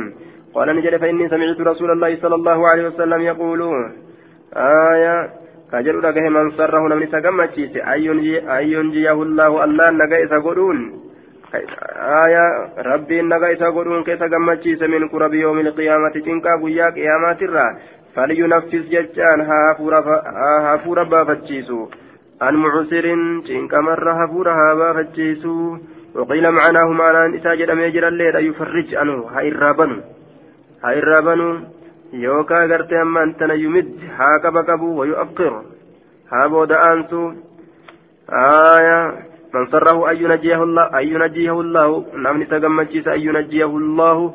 قال 0.55 0.67
نجر 0.77 0.93
فإني 1.01 1.29
سمعت 1.29 1.59
رسول 1.71 1.91
الله 1.91 2.11
صلى 2.23 2.35
الله 2.35 2.59
عليه 2.69 2.83
وسلم 2.87 3.21
يقول 3.21 3.61
آية 4.55 5.15
كجل 5.71 5.95
رجه 6.05 6.29
من 6.29 6.51
سره 6.57 6.83
نمني 6.87 7.07
سجمتشيس 7.13 7.73
أيون 8.57 8.91
جيه 8.91 9.21
الله 9.27 9.63
الله 9.63 9.89
نجا 9.89 10.17
إسا 10.23 10.37
قرون 10.45 10.77
آية 12.25 12.45
ربي 12.89 13.21
نجا 13.21 13.47
إسا 13.53 13.67
قرون 13.75 14.03
كيسا 14.03 14.27
جمتشيس 14.33 14.81
من 14.81 15.07
كرب 15.11 15.33
يوم 15.33 15.59
القيامة 15.59 16.15
تنكا 16.25 16.55
بيا 16.61 16.87
قيامات 16.97 17.41
الرا. 17.41 17.67
فلينفس 18.15 18.73
ججان 18.93 19.39
هافور 20.65 21.03
بافتشيسو 21.03 21.79
عن 22.41 22.55
معسر 22.63 23.05
تنكا 23.47 23.79
مرة 23.87 24.11
هافور 24.19 24.47
بافتشيسو 24.79 25.77
وقيل 26.15 26.51
معناه 26.51 26.87
معنى 26.91 27.37
إسا 27.37 27.55
جد 27.55 27.71
ميجر 27.71 28.07
الليل 28.07 28.35
يفرج 28.35 28.95
عنه 28.95 29.15
الرابن 30.83 31.63
yookaan 32.11 32.67
gartee 32.67 32.99
ammaan 32.99 33.35
tana 33.39 33.55
yumid 33.55 33.87
haa 34.17 34.39
qaba 34.43 34.63
qabu 34.67 34.99
wayu'aqqir 34.99 35.53
haa 36.31 36.49
booda 36.51 36.79
aansu 36.87 37.21
aaya 38.27 38.97
man 39.53 39.67
sarrahu 39.71 40.03
an 40.11 40.19
yunajjiyahu 40.19 41.61
allahu 41.63 42.03
namni 42.25 42.45
isa 42.47 42.59
gammachiisa 42.59 43.15
an 43.15 43.23
yunajjiyahu 43.27 43.79
allahu 43.83 44.27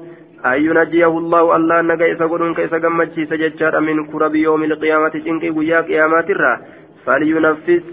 an 0.43 0.57
yunajjiyahu 0.69 1.21
allahu 1.21 1.53
allah 1.59 1.83
naga 1.85 2.09
isa 2.09 2.29
godhuun 2.33 2.57
ka 2.57 2.65
isa 2.65 2.81
gammachiisa 2.81 3.37
jechaadha 3.45 3.85
min 3.85 4.09
kurabi 4.09 4.49
yoomi 4.49 4.73
lqiyaamati 4.73 5.25
cinqii 5.29 5.53
guyyaa 5.53 5.85
qiyamaatirra 5.91 6.53
falyunaffis 7.05 7.85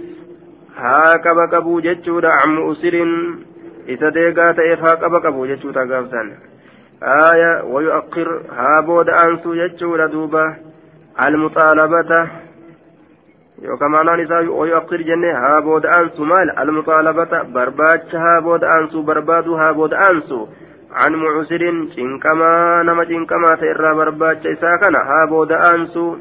haa 0.79 1.19
qaba 1.27 1.51
qabu 1.51 1.81
jechuudha 1.83 2.39
an 2.39 2.55
mu'sirin 2.55 3.11
isa 3.87 4.11
deegaa 4.11 4.53
ta'eef 4.53 4.79
haa 4.79 4.95
qaba 4.95 5.21
qabu 5.21 5.47
jechuudha 5.47 5.85
gaafsan. 5.85 6.33
آية 7.03 7.63
ويؤخر 7.63 8.41
هابود 8.51 9.09
أنسو 9.09 9.53
يجور 9.53 10.05
دوبا 10.05 10.55
المطالبة 11.21 12.27
يوكما 13.61 14.03
نانسا 14.03 14.39
ويؤخر 14.39 15.01
جنة 15.01 15.31
هابود 15.37 15.85
أنسو 15.85 16.23
مال 16.23 16.59
المطالبة 16.59 17.43
برباج 17.43 18.01
هابود 18.15 18.63
أنسو 18.63 19.01
بربادو 19.01 19.55
هابود 19.55 19.93
أنسو 19.93 20.47
عن 20.91 21.15
معسر 21.15 21.87
شنكما 21.95 22.83
نما 22.83 23.05
شنكما 23.05 23.55
تيرا 23.55 23.93
برباج 23.93 24.47
إساكنا 24.47 24.99
هابود 25.11 25.51
أنسو 25.51 26.17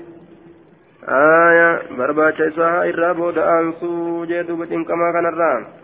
آية 1.08 1.80
برباج 1.98 2.42
إساها 2.42 2.88
إرا 2.88 3.12
بود 3.12 3.38
أنسو 3.38 4.24
جدوب 4.24 4.64
شنكما 4.64 5.12
كان 5.12 5.26
الرام 5.26 5.81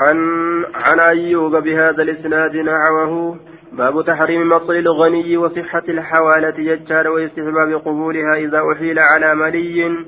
عن 0.00 0.18
عن 0.74 1.00
أيوب 1.00 1.56
بهذا 1.56 2.02
الإسناد 2.02 2.56
نحوه 2.56 3.36
باب 3.72 4.04
تحريم 4.04 4.48
مصل 4.48 4.72
الغني 4.72 5.36
وصحة 5.36 5.82
الحوالة 5.88 6.54
يجار 6.58 7.08
واستحباب 7.08 7.72
قبولها 7.72 8.34
إذا 8.34 8.62
أحيل 8.72 8.98
على 8.98 9.34
ملي. 9.34 10.06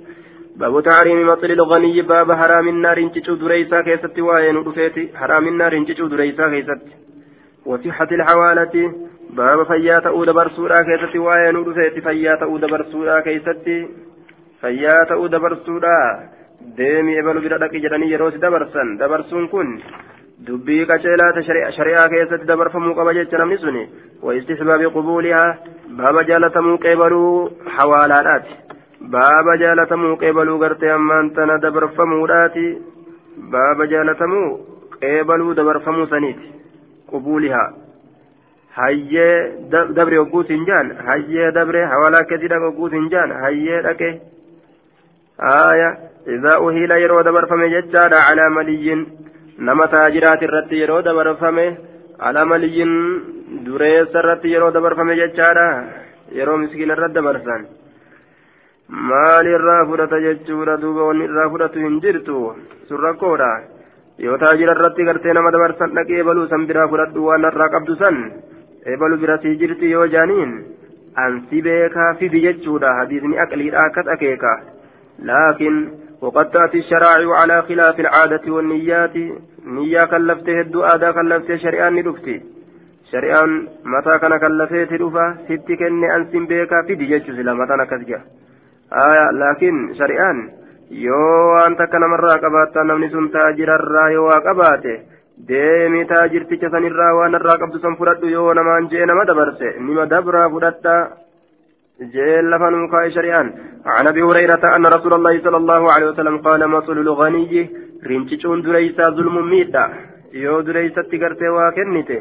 باب 0.56 0.82
تحريم 0.82 1.28
مصل 1.28 1.46
الغني 1.46 2.02
باب 2.02 2.32
حرام 2.32 2.68
النار 2.68 2.98
انتشو 2.98 3.34
دريسا 3.34 3.80
كيست 3.80 4.18
وين 4.18 4.56
رفيت 4.56 5.16
حرام 5.16 5.48
النار 5.48 5.72
انتشو 5.76 6.06
دريسا 6.06 6.48
كيست. 6.48 6.82
وصحة 7.66 8.08
الحوالة 8.12 8.94
باب 9.30 9.66
فيات 9.66 10.06
أود 10.06 10.30
برسورا 10.30 10.82
كيست 10.82 11.16
وين 11.16 11.56
رفيت 11.56 12.08
فيات 12.08 12.42
أود 12.42 12.64
برسورا 12.64 13.20
كيست. 13.20 13.68
فيات 14.60 15.10
أود 15.10 15.34
برسورا 15.34 15.98
deemii 16.78 17.18
ebalu 17.22 17.40
bira 17.44 17.58
dhaqi 17.62 17.82
jedhanii 17.84 18.10
yeroo 18.14 18.30
si 18.34 18.38
dabarsan 18.44 18.96
dabarsuun 19.02 19.48
kun 19.52 19.68
dubbii 20.46 20.86
qaceelaata 20.90 21.42
shari'aa 21.78 22.08
keessatti 22.14 22.46
dabarfamuu 22.52 22.94
qaba 22.98 23.14
jecha 23.18 23.38
namni 23.42 23.58
suni 23.64 23.82
waistihbaabi 24.28 24.90
qubuulihaa 24.96 25.50
baaba 26.00 26.24
jaalatamuu 26.30 26.78
qeebaluu 26.86 27.50
hawaalaadhaati 27.76 28.54
baaba 29.16 29.56
jaalatamuu 29.64 30.16
qeebaluu 30.22 30.58
gartee 30.64 30.90
ammaan 30.96 31.30
tana 31.36 31.58
dabarfamuudhaati 31.66 32.66
baaba 33.54 33.86
jaalatamuu 33.92 34.48
qeebaluu 35.04 35.54
dabarfamuu 35.60 36.06
saniiti 36.14 36.46
qubuulihaa 37.12 37.68
hayyee 38.80 39.32
dabre 39.96 40.18
ogguutiin 40.24 40.66
jaan 40.66 40.92
hayyee 41.06 41.50
dabre 41.60 41.84
hawalaa 41.94 42.20
akkasii 42.24 42.48
dhaqa 42.52 42.66
ogguutiin 42.72 43.08
jaan 43.14 43.32
hayyee 43.42 43.80
dhaqe 43.88 44.10
haaya 45.46 45.90
idaa 46.36 46.58
uhiila 46.66 46.96
yeroo 47.04 47.22
dabarfame 47.28 47.68
jechaadha 47.74 48.18
calaa 48.28 48.50
maliyyin 48.58 49.00
nama 49.68 49.88
taajiraati 49.94 50.44
irratti 50.50 50.80
yeroo 50.82 51.02
dabarfame 51.08 51.66
calaa 52.22 52.44
maliyyin 52.54 52.92
dureessa 53.66 54.18
irratti 54.22 54.52
yeroo 54.54 54.70
dabarfame 54.76 55.16
jechaadha. 55.22 55.66
Yeroo 56.38 56.56
miskiina 56.62 56.94
irratti 56.96 57.14
dabarsan 57.18 57.62
maal 58.88 59.46
irraa 59.46 59.84
fudhata 59.90 60.20
jechuudha? 60.26 60.76
Duuba 60.80 61.08
wanni 61.08 61.24
irraa 61.28 61.48
fudhatu 61.52 61.78
hin 61.84 61.98
jirtu. 62.04 62.36
Sun 62.88 63.00
rakkoodha 63.06 63.50
yoo 64.18 64.38
taajira 64.38 64.72
irratti 64.76 65.04
gartee 65.08 65.34
nama 65.38 65.50
dabarsan 65.56 65.92
dhaqee 65.98 66.20
ebaluu 66.24 66.48
san 66.48 66.66
biraa 66.70 66.88
fudhadhu 66.92 67.26
waan 67.28 67.44
irraa 67.50 67.68
qabdu 67.74 67.96
san 68.02 68.16
ebalu 68.94 69.18
bira 69.22 69.36
sii 69.42 69.56
jirti 69.60 69.90
yoo 69.92 70.06
jaaniin 70.14 70.52
ansi 71.24 71.62
beekaa 71.66 72.14
fidi 72.20 72.40
jechuudha. 72.46 72.94
Hadiisni 73.00 73.38
aqliidha 73.44 73.84
akkas 73.88 74.08
akeeka 74.16 74.52
laakiin 75.28 75.76
وقد 76.22 76.50
تأتي 76.50 76.78
الشرائع 76.78 77.28
على 77.40 77.62
خلاف 77.62 78.00
العادة 78.00 78.52
والنيات 78.54 79.16
نية 79.66 80.04
كلفته 80.04 80.60
الدو 80.60 80.80
آدا 80.94 81.10
كلفته 81.10 81.56
شريان 81.56 81.92
ندفتي 81.94 82.36
شريان 83.10 83.50
متى 83.84 84.18
كان 84.18 84.34
كلفته 84.38 84.84
تدفا 84.84 85.26
ستي 85.46 85.76
كني 85.76 86.16
أنسين 86.16 86.46
بيكا 86.46 86.82
في 86.86 86.94
ديجيتش 86.94 87.26
سلا 87.26 87.54
متى 87.54 87.74
نكسجا 87.80 88.20
آية 88.92 89.26
لكن 89.42 89.74
waan 90.92 91.76
takka 91.76 91.98
namarraa 91.98 92.38
qabaattaa 92.44 92.84
namni 92.84 93.08
sun 93.10 93.30
taajirarraa 93.32 94.08
yoo 94.12 94.26
waa 94.28 94.40
qabaate 94.46 94.94
deemi 95.48 96.04
taajirticha 96.04 96.70
sanirraa 96.74 97.14
waan 97.18 97.34
irraa 97.38 97.56
qabdu 97.62 97.80
san 97.80 97.96
fudhadhu 97.96 98.28
yoo 98.28 98.52
namaan 98.54 98.88
jee 98.92 99.06
nama 99.06 99.24
dabarse 99.24 99.68
nima 99.86 100.04
dabraa 100.06 100.50
fudhatta 100.54 100.94
جيل 102.13 102.45
لفن 102.51 102.73
مكاي 102.83 103.11
شريان 103.11 103.47
عن 103.95 104.07
ابي 104.07 104.21
هريره 104.27 104.63
ان 104.77 104.85
رسول 104.95 105.13
الله 105.17 105.33
صلى 105.45 105.57
الله 105.57 105.81
عليه 105.93 106.07
وسلم 106.11 106.35
قال 106.47 106.61
مثل 106.75 106.97
الغني 107.05 107.53
رنتشون 108.09 108.61
دريسا 108.61 109.09
ظلم 109.17 109.35
ميدا 109.51 109.85
يو 110.43 110.61
دريسا 110.67 111.01
تغرتي 111.11 111.47
واكنته 111.55 112.19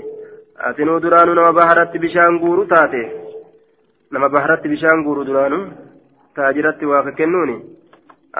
اتنو 0.69 0.99
درانو 1.05 1.33
نما 1.39 1.51
بحرت 1.59 1.93
بشان 2.03 2.33
غورو 2.43 2.65
تاتي 2.73 3.05
نما 4.13 4.29
بحرت 4.35 4.63
بشان 4.73 4.97
غورو 5.07 5.23
درانو 5.29 5.61
taajiratti 6.37 6.87
waa 6.93 7.13
kennuuni 7.19 7.57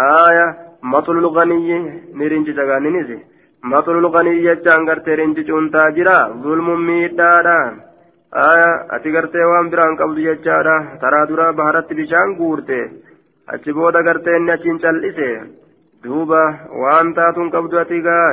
aaya 0.07 0.47
maxulul 0.93 1.29
ganiyyi 1.37 1.79
ni 2.19 2.29
rinci 2.33 2.53
jagaanninisi 2.59 3.17
maxulul 3.73 4.09
ganiyyi 4.17 4.43
jechaan 4.47 4.85
gartee 4.89 5.17
rincicuun 5.21 5.71
taajira 5.77 6.17
zulmuun 6.43 6.83
miidhaadha 6.89 7.57
aaya 7.59 7.75
ati 8.32 9.12
gartee 9.12 9.46
waan 9.52 9.70
biraan 9.72 9.98
qabdu 9.98 10.22
jechaadha 10.28 10.76
taraa 11.02 11.26
dura 11.28 11.52
baharatti 11.54 11.96
bishaan 11.96 12.36
guurte 12.40 12.80
achi 13.54 13.74
booda 13.74 14.02
gartee 14.04 14.38
inni 14.38 14.52
achiin 14.52 14.80
cal'ise 14.80 15.30
duuba 16.04 16.42
waan 16.84 17.14
taatuun 17.14 17.52
qabdu 17.52 17.80
ati 17.84 18.02
gaa 18.02 18.32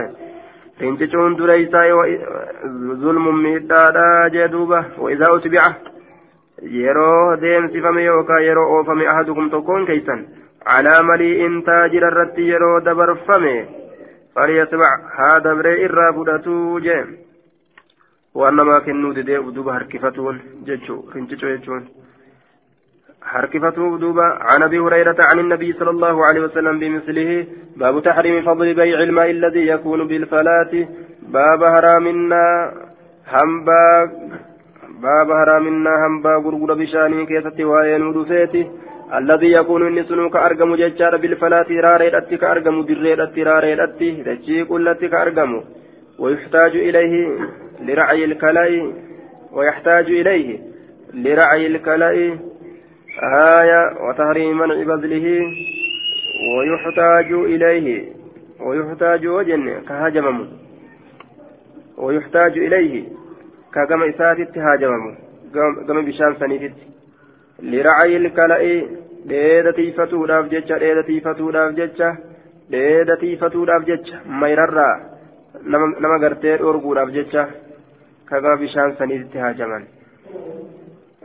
rincicuun 0.81 1.37
dura 1.37 1.55
isaa 1.57 1.85
zulmuun 3.03 3.43
miidhaadha 3.43 4.07
jee 4.35 4.49
duuba 4.55 4.85
wa 5.03 5.11
isaa 5.13 5.33
usbica 5.37 5.67
yeroo 6.79 7.37
deemsifame 7.43 8.03
yookaan 8.05 8.45
yeroo 8.49 8.69
oofame 8.77 9.07
ahadukum 9.13 9.51
tokkoon 9.51 9.87
keeysan 9.87 10.27
calaa 10.65 11.03
malii'in 11.03 11.63
taajira 11.69 12.09
irratti 12.13 12.49
yeroo 12.53 12.81
dabarfame 12.87 13.55
falyasbac 14.35 15.01
haa 15.19 15.41
dabree 15.47 15.81
irraa 15.87 16.13
fudhatuu 16.19 16.81
jee 16.87 17.03
namaa 18.47 18.81
kennuu 18.81 19.15
didee 19.15 19.41
duuba 19.55 19.73
harkifatuun 19.73 20.37
jechuu 20.67 21.01
rincico 21.15 21.47
jechuun. 21.47 21.89
حركفته 23.23 23.99
دوبا 23.99 24.27
عن 24.49 24.63
ابي 24.63 24.79
هريره 24.79 25.17
عن 25.31 25.39
النبي 25.39 25.73
صلى 25.73 25.91
الله 25.91 26.27
عليه 26.27 26.41
وسلم 26.41 26.79
بمثله 26.79 27.47
باب 27.77 28.03
تحريم 28.03 28.43
فضل 28.43 28.75
بيع 28.75 28.99
الماء 29.03 29.31
الذي 29.31 29.67
يكون 29.67 30.07
بالفلاة 30.09 30.73
باب 31.23 31.63
هرامنا 31.63 32.73
هنبا 33.35 33.85
باب 35.05 35.31
هرامنا 35.31 36.07
هنبا 36.07 36.35
غرغر 36.45 36.75
بشاني 36.75 37.27
كيستي 37.27 37.65
وين 37.65 38.03
ودفيتي 38.03 38.63
الذي 39.19 39.53
يكون 39.53 39.87
النسن 39.87 40.29
كأرقم 40.35 40.75
ججار 40.75 41.17
بالفلاة 41.17 41.71
راريدتي 41.87 42.37
كأرقم 42.37 42.77
دريدتي 42.89 43.43
راريدتي 43.43 44.11
دجي 44.27 44.65
كلتي 44.65 45.09
كأرقم 45.09 45.53
ويحتاج 46.19 46.73
إليه 46.89 47.15
لرعي 47.82 48.26
الكلاء 48.26 48.94
ويحتاج 49.52 50.06
إليه 50.06 50.60
لرعي 51.14 51.68
الكلاء 51.68 52.38
آية 53.60 54.08
وتحريم 54.08 54.58
منع 54.58 54.84
بذله 54.84 55.28
ويحتاج 56.58 57.32
إليه 57.32 58.14
ويحتاج 58.60 59.28
وجن 59.28 59.82
كهجمم 59.90 60.48
ويحتاج 61.98 62.58
إليه 62.58 63.04
كما 63.74 64.10
إساتت 64.10 64.58
هاجمم 64.58 65.16
كما 65.88 66.02
بشان 66.02 66.36
سنيفت 66.40 66.76
لرعي 67.60 68.18
الكلاء 68.18 68.88
dheeda 69.32 69.74
tiifatuudhaaf 69.80 70.50
jecha 70.54 70.80
dheeda 70.84 71.04
tiifatuudhaaf 71.10 71.76
jecha 71.80 72.10
dheeda 72.74 73.16
tiifatuudhaaf 73.22 73.86
jecha 73.90 74.22
mayrarraa 74.42 74.96
nama 76.04 76.18
gartee 76.24 76.58
dhorguudhaaf 76.64 77.14
jecha 77.18 77.44
kagama 78.31 78.57
bishaan 78.57 78.97
saniitti 78.99 79.39
haajaman 79.39 79.85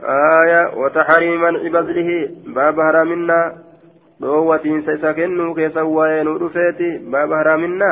آية 0.03 0.75
وتحريم 0.75 1.41
منع 1.41 1.61
بذله 1.73 2.09
باب 2.55 2.79
هرامنا 2.79 3.55
dhoowwatiinsa 4.21 4.93
isa 4.93 5.13
kennuu 5.13 5.53
keessa 5.55 5.83
waa'ee 5.83 6.23
nu 6.23 6.33
dhufeeti 6.39 6.89
baaba 7.11 7.37
haraaminna 7.37 7.89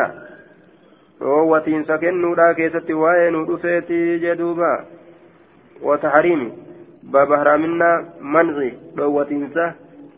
dhoowwatiinsa 1.20 1.98
kennuudhaa 2.04 2.54
keessatti 2.60 2.94
waa'ee 2.94 3.32
nu 3.36 3.42
dhufeeti 3.48 4.20
jedhuuba 4.24 4.70
wataxariimi 5.88 6.48
baaba 7.16 7.38
haraaminna 7.42 7.90
manci 8.36 8.70
dhoowwatiinsa 8.98 9.66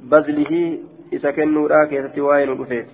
bazlihii 0.09 0.69
isa 1.11 1.33
kennuudhaa 1.39 1.85
keessatti 1.93 2.21
waa'ee 2.27 2.45
nu 2.51 2.57
dhufeeti 2.61 2.93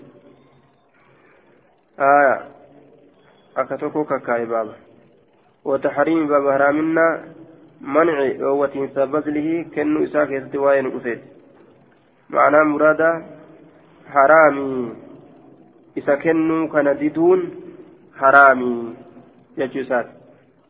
akka 3.55 3.77
tokko 3.77 4.05
kakkaa'e 4.13 4.45
baaba 4.53 4.73
wataxariimi 5.64 6.26
baaba 6.26 6.52
haraaminna 6.52 7.06
manci 7.80 8.34
dhoowwatiinsa 8.42 9.06
bazlihii 9.06 9.64
kennuu 9.78 10.04
isaa 10.08 10.26
keessatti 10.26 10.66
waa'ee 10.66 10.82
nu 10.82 10.96
dhufeeti 10.96 11.34
معناه 12.30 12.62
مرادا 12.62 13.22
حرامي 14.12 14.92
إذا 15.96 16.14
كنوا 16.14 16.68
كان 16.68 16.98
ديدون 16.98 17.40
حرامي 18.18 18.94
يجوسات 19.58 20.06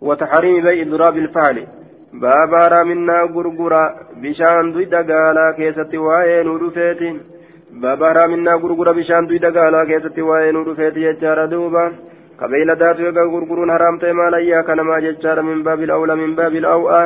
وتحريم 0.01 0.63
بيع 0.65 0.85
ضراب 0.91 1.17
الفعل 1.17 1.67
باب 2.13 2.53
حرامنا 2.63 3.23
غرغرا 3.35 3.85
بشان 4.23 4.73
دوي 4.73 4.85
دغالا 4.85 5.47
كيستي 5.57 5.99
واي 5.99 6.43
نور 6.43 6.71
فيتين 6.71 7.17
باب 7.83 8.05
حرامنا 8.05 8.53
غرغرا 8.63 8.93
بشان 8.93 9.27
دوي 9.27 9.39
دغالا 9.39 9.85
كيستي 9.85 10.23
واي 10.23 10.53
نور 10.53 10.75
فيتي 10.75 11.01
يجار 11.03 11.47
دوبا 11.47 11.85
قبيل 12.42 12.70
ذات 12.82 13.00
يغا 13.00 13.24
غرغرون 13.34 13.72
حرام 13.72 13.96
تيما 14.00 14.30
لا 14.34 14.62
كنما 14.68 15.00
جچار 15.06 15.38
من 15.42 15.64
باب 15.64 15.80
الاولى 15.84 16.16
من 16.16 16.36
باب 16.36 16.54
الاوئى 16.56 17.04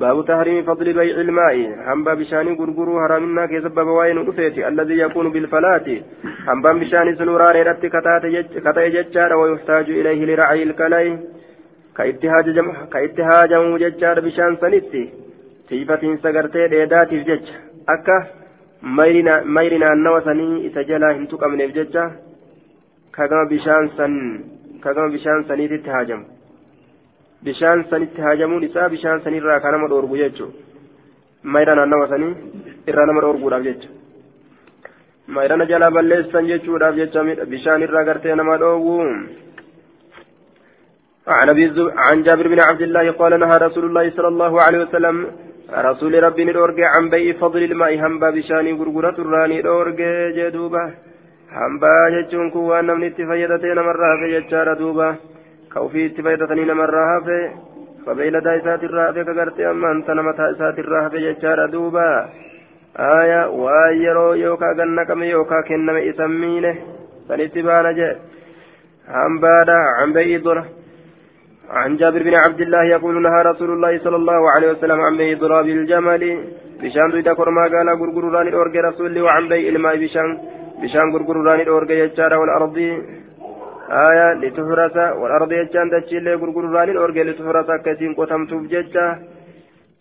باب 0.00 0.24
تحريم 0.24 0.62
فضل 0.64 0.92
بيع 0.92 1.16
الماء 1.26 1.56
حنبا 1.86 2.14
بشان 2.14 2.46
غرغرو 2.58 3.00
حرامنا 3.02 3.46
كيسب 3.46 3.74
بواين 3.74 4.18
رفيتي 4.28 4.68
الذي 4.68 4.96
يكون 5.04 5.26
بالفلاة 5.32 5.86
حنبا 6.46 6.72
بشان 6.72 7.16
سنوران 7.18 7.56
رت 7.68 7.86
كتا 8.64 8.88
ججار 8.94 9.32
ويحتاج 9.40 9.86
إليه 9.98 10.20
لرعي 10.28 10.62
الكلاي 10.62 11.18
كاتهاج 11.96 12.46
جم 12.56 12.68
كاتهاج 12.92 13.52
ججار 13.82 14.16
بشان 14.26 14.52
سنتي 14.60 15.02
تيفتين 15.68 16.16
سغرتي 16.22 16.68
ديداتي 16.72 17.18
جج 17.28 17.46
أكا 17.94 18.18
ميرنا 18.96 19.34
ميرنا 19.56 19.92
النوسني 19.92 20.48
إسجلا 20.66 21.08
هنتو 21.16 21.36
كمنيف 21.40 21.70
ججا 21.78 22.04
كما 23.14 23.44
بشان 23.50 23.84
سن 23.96 24.14
كما 24.84 25.06
بشان 25.14 25.44
سنيتي 25.48 25.78
تهاجم 25.78 26.22
bishaan 27.46 27.80
sanitti 27.90 28.22
haajamuun 28.24 28.64
isaa 28.66 28.88
bishaan 28.88 29.22
sanirraa 29.22 29.58
kan 29.62 29.72
nama 29.74 29.86
dhoorgu 29.92 30.16
jechuudha 30.20 30.54
mayra 31.54 31.74
naannawa 31.78 32.06
sanii 32.12 32.34
irraa 32.90 33.06
nama 33.08 33.24
dhoorguudhaaf 33.24 33.64
jecha 33.68 33.88
mayrana 35.28 35.66
jalaa 35.72 35.90
balleessan 35.96 36.50
jechuudhaaf 36.50 36.94
jecha 37.00 37.24
bishaan 37.54 37.86
irraa 37.86 38.04
gartee 38.10 38.36
nama 38.42 38.60
dhoowwu 38.64 38.98
عن 41.26 41.48
عن 42.06 42.22
جابر 42.22 42.46
بن 42.48 42.60
عبد 42.68 42.82
الله 42.82 43.10
قال 43.20 43.32
نهى 43.40 43.56
رسول 43.66 43.84
الله 43.84 44.10
صلى 44.16 44.28
الله 44.28 44.52
عليه 44.62 44.78
وسلم 44.84 45.16
رسول 45.88 46.12
ربي 46.22 46.44
ندورج 46.44 46.78
عن 46.94 47.04
بيع 47.10 47.32
فضل 47.42 47.62
الماء 47.62 47.92
هم 48.02 48.14
بشاني 48.18 48.72
غرغرة 48.72 49.16
الراني 49.24 49.62
دورج 49.62 50.00
جدوبة 50.36 50.84
hambaa 51.56 52.10
jechuun 52.14 52.50
kun 52.52 52.68
waan 52.70 52.86
namni 52.86 53.06
itti 53.12 53.28
fayyadate 53.30 53.74
namarraa 53.78 54.12
hafe 54.14 54.32
jechaadha 54.34 54.74
duuba 54.80 55.08
ka 55.72 55.80
ofii 55.86 56.06
itti 56.08 56.24
fayyadatanii 56.26 56.66
namarraa 56.70 57.06
hafe 57.12 57.38
ka 58.04 58.14
beeyladaa 58.18 58.56
isaatirraa 58.60 59.06
hafe 59.08 59.24
ka 59.28 59.34
gartee 59.38 59.66
ammaan 59.72 60.02
tana 60.06 60.22
mataa 60.28 60.50
isaatirraa 60.54 61.02
hafe 61.06 61.24
jechaadha 61.26 61.66
duuba 61.74 62.06
aya 63.08 63.40
waan 63.62 64.02
yeroo 64.04 64.34
yookaa 64.44 64.74
gannaqame 64.80 65.32
yookaa 65.34 65.62
kenname 65.70 66.06
isan 66.10 66.38
miine 66.42 66.72
sanitti 67.28 67.66
baana 67.68 67.92
jee 67.98 68.12
hambaadha 69.16 69.80
hambee 70.00 70.28
idura 70.36 70.64
عن 71.80 71.96
جابر 71.96 72.22
بن 72.22 72.34
عبد 72.34 72.60
الله 72.60 72.82
يقول 72.84 73.22
نهى 73.22 73.42
رسول 73.42 73.70
الله 73.72 73.92
صلى 74.04 74.16
الله 74.16 74.50
عليه 74.50 74.68
وسلم 74.72 75.00
عن 75.00 75.16
بيع 75.16 75.38
ضراب 75.38 75.66
الجمل 75.68 76.22
بشان 76.82 77.08
دويدا 77.12 77.32
كرما 77.38 77.62
قال 77.72 77.88
غرغران 78.00 78.46
الاورج 78.48 78.76
رسول 78.88 79.20
وعن 79.26 79.48
بيع 79.48 79.68
الماء 79.74 79.96
بشان 80.04 80.28
بشان 80.82 81.06
غرغران 81.14 81.60
الاورج 81.60 81.90
يجار 81.90 82.32
والارض 82.40 82.76
آية 84.08 84.28
لتفرس 84.42 84.96
والارض 85.20 85.52
يجان 85.52 85.86
دجيل 85.94 86.26
غرغران 86.40 86.88
الاورج 86.94 87.18
لتفرس 87.28 87.68
كثير 87.86 88.10
قتم 88.18 88.42
تبججا 88.50 89.06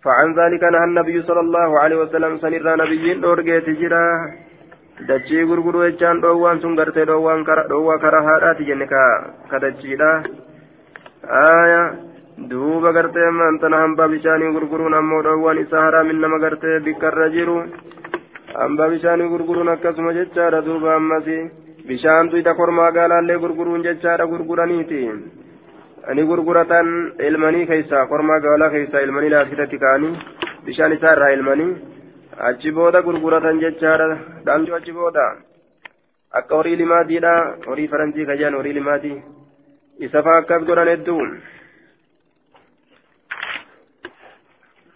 فعن 0.04 0.28
ذلك 0.40 0.64
نهى 0.74 0.86
النبي 0.90 1.18
صلى 1.28 1.42
الله 1.46 1.70
عليه 1.82 1.98
وسلم 2.04 2.32
سنر 2.44 2.68
نبي 2.84 3.06
الاورج 3.18 3.48
تجرا 3.68 4.06
dachii 5.10 5.46
gurguruu 5.50 5.84
jechaan 5.88 6.22
dhoowwaan 6.22 6.62
sun 6.62 6.76
gartee 6.76 7.06
dhoowwaa 7.10 7.98
karaa 8.04 8.22
haadhaati 8.28 8.68
jenne 8.70 8.86
ka 8.86 9.60
dachiidha 9.64 10.10
aya 11.40 11.82
duuba 12.52 12.92
gartee 12.98 13.30
maantana 13.40 13.82
hambaa 13.84 14.08
bishaanii 14.14 14.52
gurguruun 14.58 14.94
ammoo 15.00 15.22
dhoowwaan 15.28 15.62
isaa 15.64 15.86
haraamin 15.86 16.22
nama 16.22 16.40
gartee 16.44 16.80
bikkarra 16.86 17.30
jiru 17.36 17.58
hambaa 18.60 18.89
bishaanii 18.93 19.30
gurguruun 19.34 19.70
akkasuma 19.74 20.14
jechaadha 20.14 20.62
duuba 20.66 20.95
ammasi 20.95 21.38
bishaan 21.88 22.30
tuyda 22.32 22.54
kormaa 22.60 22.91
gaalaallee 22.97 23.38
gurguruun 23.43 23.84
jechaadha 23.88 24.26
gurguraniiti 24.32 25.02
ani 26.10 26.24
gurguratan 26.32 26.89
ilmanii 27.28 27.66
keeysa 27.72 28.06
kormaa 28.12 28.39
gaalaa 28.45 28.70
keeysa 28.76 29.04
ilmanii 29.08 29.30
laaskitatti 29.36 29.78
ka'anii 29.84 30.14
bishaan 30.66 30.95
isaa 30.97 31.14
irraa 31.18 31.32
ilmanii 31.38 31.72
achi 32.49 32.72
booda 32.80 33.02
gurguratan 33.08 33.62
jechaadha 33.64 34.08
dhaamchuu 34.45 34.76
achi 34.80 34.91
booda 34.99 35.26
akka 36.39 36.56
horii 36.56 36.76
limaatiidha 36.84 37.34
horii 37.70 37.88
faranjii 37.93 38.26
kajaan 38.32 38.56
horii 38.60 38.74
limaatii 38.80 39.18
isa 40.08 40.24
faa 40.28 40.38
akkas 40.41 40.68
godhan 40.70 40.91
hedduu 40.93 41.22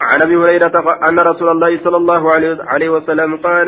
عن 0.02 0.22
أبي 0.22 0.36
هريرة 0.36 0.76
أن 1.10 1.20
رسول 1.20 1.50
الله 1.50 1.84
صلى 1.84 1.98
الله 1.98 2.32
عليه 2.68 2.90
وسلم 2.90 3.36
قال 3.36 3.68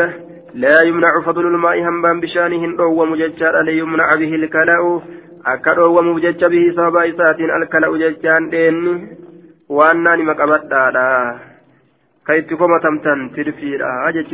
لا 0.54 0.82
يمنع 0.84 1.22
فضل 1.26 1.46
الماء 1.46 1.80
همبان 1.90 2.20
بشانهن 2.20 2.80
أو 2.80 3.06
مججر 3.06 3.62
ليمنع 3.62 4.16
به 4.16 4.36
الكلاء. 4.36 5.02
أكد 5.46 5.80
أو 5.80 6.02
به 6.50 6.74
صابا 6.76 7.10
إسات 7.10 7.40
الكلاء 7.40 7.98
ججان 7.98 8.50
دين. 8.50 9.08
وأنني 9.70 10.24
مقبتا 10.24 10.90
كيتكم 12.28 12.80
تمتن 12.84 13.20
ترفيرا 13.36 14.10
أجج 14.10 14.34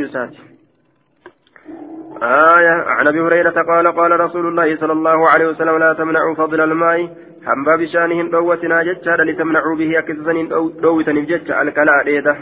آية 2.23 2.75
عن 2.97 3.07
أبي 3.07 3.21
هريرة 3.21 3.57
قال 3.71 3.87
قال 3.87 4.19
رسول 4.19 4.47
الله 4.47 4.75
صلى 4.75 4.93
الله 4.93 5.29
عليه 5.29 5.47
وسلم 5.47 5.77
لا 5.77 5.93
تمنعوا 5.93 6.35
فضل 6.35 6.61
الماء. 6.61 7.09
Hambaa 7.45 7.77
bishaanihin 7.77 8.31
dhoowwatinaa 8.33 8.83
jechaadha 8.89 9.29
litamnacuu 9.29 9.75
bihi 9.83 9.97
akkasisaniin 10.01 10.51
dhoowwitaniif 10.81 11.31
jecha 11.31 11.59
alkalaa 11.59 12.03
dheeda. 12.09 12.35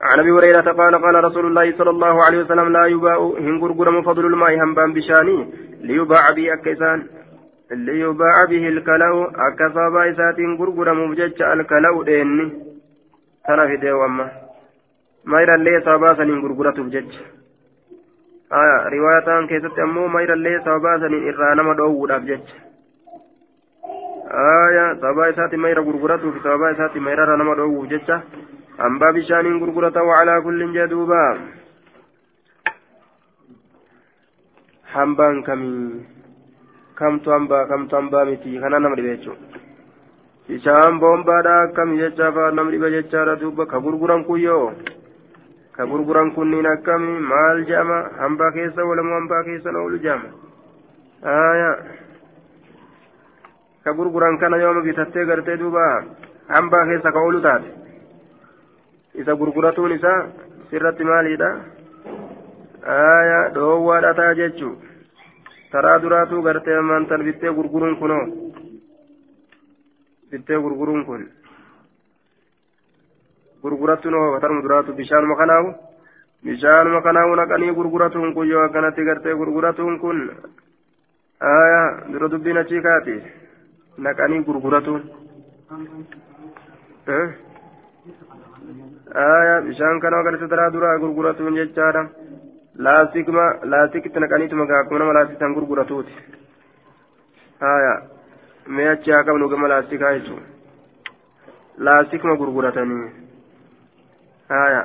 عن 0.00 0.20
ابي 0.20 0.30
هريره 0.30 0.72
قال 0.72 0.94
قال 1.04 1.24
رسول 1.24 1.46
الله 1.46 1.78
صلى 1.78 1.90
الله 1.90 2.24
عليه 2.24 2.38
وسلم 2.38 2.68
لا 2.68 2.86
يباع 2.86 3.18
هنغرغرم 3.38 4.02
فضل 4.02 4.26
الماء 4.26 4.64
همبان 4.64 4.92
بشاني 4.92 5.38
ليباع 5.80 6.24
به 6.36 6.52
اكيسان 6.54 7.06
ليباع 7.70 8.44
به 8.50 8.68
الكلاو 8.68 9.24
اكسابا 9.24 10.10
اسات 10.10 10.38
غرغرم 10.58 11.10
بجج 11.10 11.42
الكلاو 11.42 12.02
ديني 12.02 12.46
ترى 13.46 13.68
في 13.68 13.76
ديو 13.76 14.04
اما 14.04 14.30
ما 15.24 15.40
يرى 15.42 15.56
لي 15.64 15.80
صابا 15.84 16.14
سنين 16.14 16.38
غرغرته 16.44 16.82
بجج 16.82 17.12
آه 18.52 18.88
رواية 18.94 19.46
كيست 19.46 19.78
امو 19.78 20.06
ما 20.06 20.22
يرى 20.22 20.36
لي 20.44 20.60
صابا 20.64 20.90
إرانا 21.28 21.72
دو 21.72 22.06
بجج 22.06 22.48
aya 24.30 24.96
sababa 25.00 25.30
isaati 25.30 25.56
mayra 25.56 25.82
gurguratuuf 25.82 26.36
sababa 26.42 26.72
isaati 26.72 27.00
mayrara 27.00 27.36
nama 27.36 27.54
dhoowwuuf 27.54 27.88
jecha 27.88 28.22
hambaa 28.78 29.12
bishaaniin 29.12 29.58
gurgurata 29.58 30.02
wacalaa 30.02 30.40
kullin 30.46 30.72
jee 30.72 30.86
duuba 30.92 31.20
hambaan 34.94 35.42
kamii 35.42 36.04
kamtu 36.94 37.30
hambaa 37.30 37.64
kamtu 37.66 37.96
hambaa 37.96 38.24
miti 38.24 38.58
kana 38.60 38.78
nama 38.78 38.96
dhibe 38.96 39.16
jechuudha 39.16 39.58
bishaan 40.48 40.98
boombaadha 41.00 41.54
akkami 41.62 41.98
jecha 41.98 42.32
faa 42.32 42.50
nama 42.50 42.70
dhibe 42.70 42.90
jechaadha 42.90 43.36
duuba 43.36 43.66
ka 43.66 43.80
gurguran 43.80 44.24
kun 44.24 44.40
yoo 44.40 44.72
ka 45.76 45.86
gurguran 45.86 46.32
kunniin 46.36 46.66
akkami 46.66 47.20
maal 47.32 47.64
jedhama 47.68 47.98
hambaa 48.20 48.50
keessa 48.56 48.84
oolamu 48.84 49.14
hambaa 49.18 49.42
keessa 49.48 49.70
oolu 49.82 49.98
jedhama 49.98 50.28
aya 51.22 51.70
ka 53.84 53.92
gurguran 53.98 54.38
kana 54.38 54.56
yooma 54.56 54.80
bitattee 54.88 55.24
gartee 55.30 55.56
duuba 55.62 55.84
hambaa 56.54 56.84
keessa 56.88 57.12
ka 57.12 57.20
oolu 57.20 57.40
taate 57.40 57.70
isa 59.14 59.34
gurguratuun 59.40 59.92
isaa 59.92 60.18
sirratti 60.70 61.04
maaliidha 61.04 61.48
aya 62.96 63.38
dhoowwaadha 63.54 64.14
taa 64.20 64.34
jechuu 64.40 64.74
taraa 65.72 65.98
duraatuu 66.02 66.42
gartee 66.42 66.76
ammaantan 66.82 67.24
bittee 67.28 67.52
gurguruun 67.58 67.96
kunoo 68.02 68.24
bittee 70.30 70.58
gurguruun 70.64 71.04
kun 71.08 71.22
gurgurattuun 73.62 74.14
hoo 74.14 74.32
katarmu 74.34 74.62
duraatu 74.62 74.92
bishaanuma 75.00 75.36
kanaawu 75.36 75.74
bishaanuma 76.44 77.00
kanaawu 77.06 77.34
naqanii 77.40 77.74
gurguratuun 77.78 78.34
kun 78.34 78.48
yoo 78.48 78.62
akkanatti 78.64 79.04
gartee 79.08 79.34
gurguratuun 79.40 79.98
kun 80.00 80.18
aya 81.52 81.82
dura 82.12 82.28
dubbiin 82.30 82.58
achii 82.62 82.82
kaati 82.86 83.16
naqanii 84.06 84.44
gurguratuun 84.48 85.02
aya 89.26 89.60
bishaan 89.68 90.00
kana 90.00 90.20
agarsiisa 90.20 90.48
taraa 90.54 90.72
duraa 90.72 90.98
gurguratuun 91.04 91.58
jechaadha 91.60 92.02
laastikma 92.86 93.44
laastikitti 93.72 94.20
naqaniituma 94.24 94.66
akkuma 94.80 94.98
nama 94.98 95.16
laastikan 95.18 95.54
gurguratuuti 95.54 96.12
aya 97.72 97.94
mee 98.76 98.88
achi 98.88 99.10
haa 99.16 99.24
qabnu 99.30 99.48
gama 99.48 99.68
laastikaa 99.74 100.12
jechuun 100.18 100.42
laastikuma 101.88 102.36
gurguratanii 102.42 103.08
aya 104.60 104.82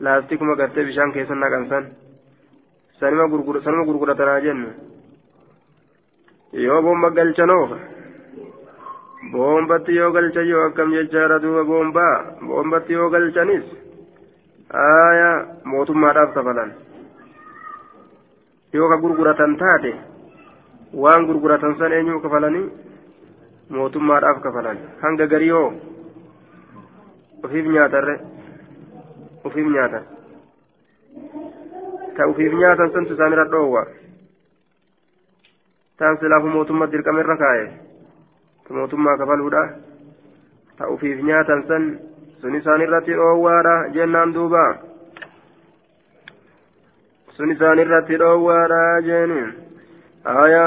laastikuma 0.00 0.56
gartee 0.56 0.84
bishaan 0.88 1.12
keessa 1.12 1.34
naqan 1.34 1.68
san 1.68 1.86
sanuma 3.00 3.84
gurguratanaa 3.86 4.40
jennu 4.40 4.68
yoo 6.62 6.82
boomba 6.82 7.10
galchanoo 7.10 7.68
boombatti 9.32 9.96
yoo 9.96 10.12
galchan 10.12 10.46
yoo 10.48 10.64
akkam 10.68 10.92
jechaadha 10.96 11.38
duuba 11.42 11.64
boombaa 11.64 12.14
boombatti 12.46 12.92
yoo 12.92 13.10
galchanis 13.10 13.64
aya 14.84 15.30
mootummaadhaaf 15.64 16.34
kafalan 16.34 16.70
yoo 18.72 18.88
ka 18.88 18.96
gurguratan 19.02 19.56
taate 19.56 19.92
waan 21.02 21.26
gurguratan 21.26 21.76
san 21.78 21.92
eenyuu 21.92 22.20
kafalanii 22.20 22.70
mootummaadhaaf 23.70 24.40
kafalan. 24.42 24.78
Hanga 25.02 25.26
garii 25.26 25.52
ufiif 27.44 27.66
nyaatarre 27.66 28.14
ufiif 29.44 29.66
nyaatan 29.68 30.04
ka 32.16 32.28
ufiif 32.32 32.52
nyaatan 32.60 32.92
santu 32.92 33.12
isaanirra 33.14 33.44
dhoowwa 33.52 33.82
taan 35.98 36.16
silaafu 36.20 36.48
mootummaa 36.54 36.90
dirqamerra 36.92 37.36
kaa'e. 37.42 37.64
Mootummaa 38.78 39.16
kafaluudha 39.20 39.62
ta 40.78 40.88
ufiif 40.94 41.22
nyaatan 41.28 41.62
san 41.68 41.84
sun 42.40 42.54
isaan 42.60 42.82
irratti 42.86 43.12
dhoowwaadha 43.20 43.74
jennaan 43.96 44.34
duuba. 44.34 44.64
Sun 47.36 47.50
isaan 47.56 47.78
irratti 47.84 48.18
dhoowwaadha 48.22 48.80
jeeniin 49.10 49.48
aya 50.24 50.64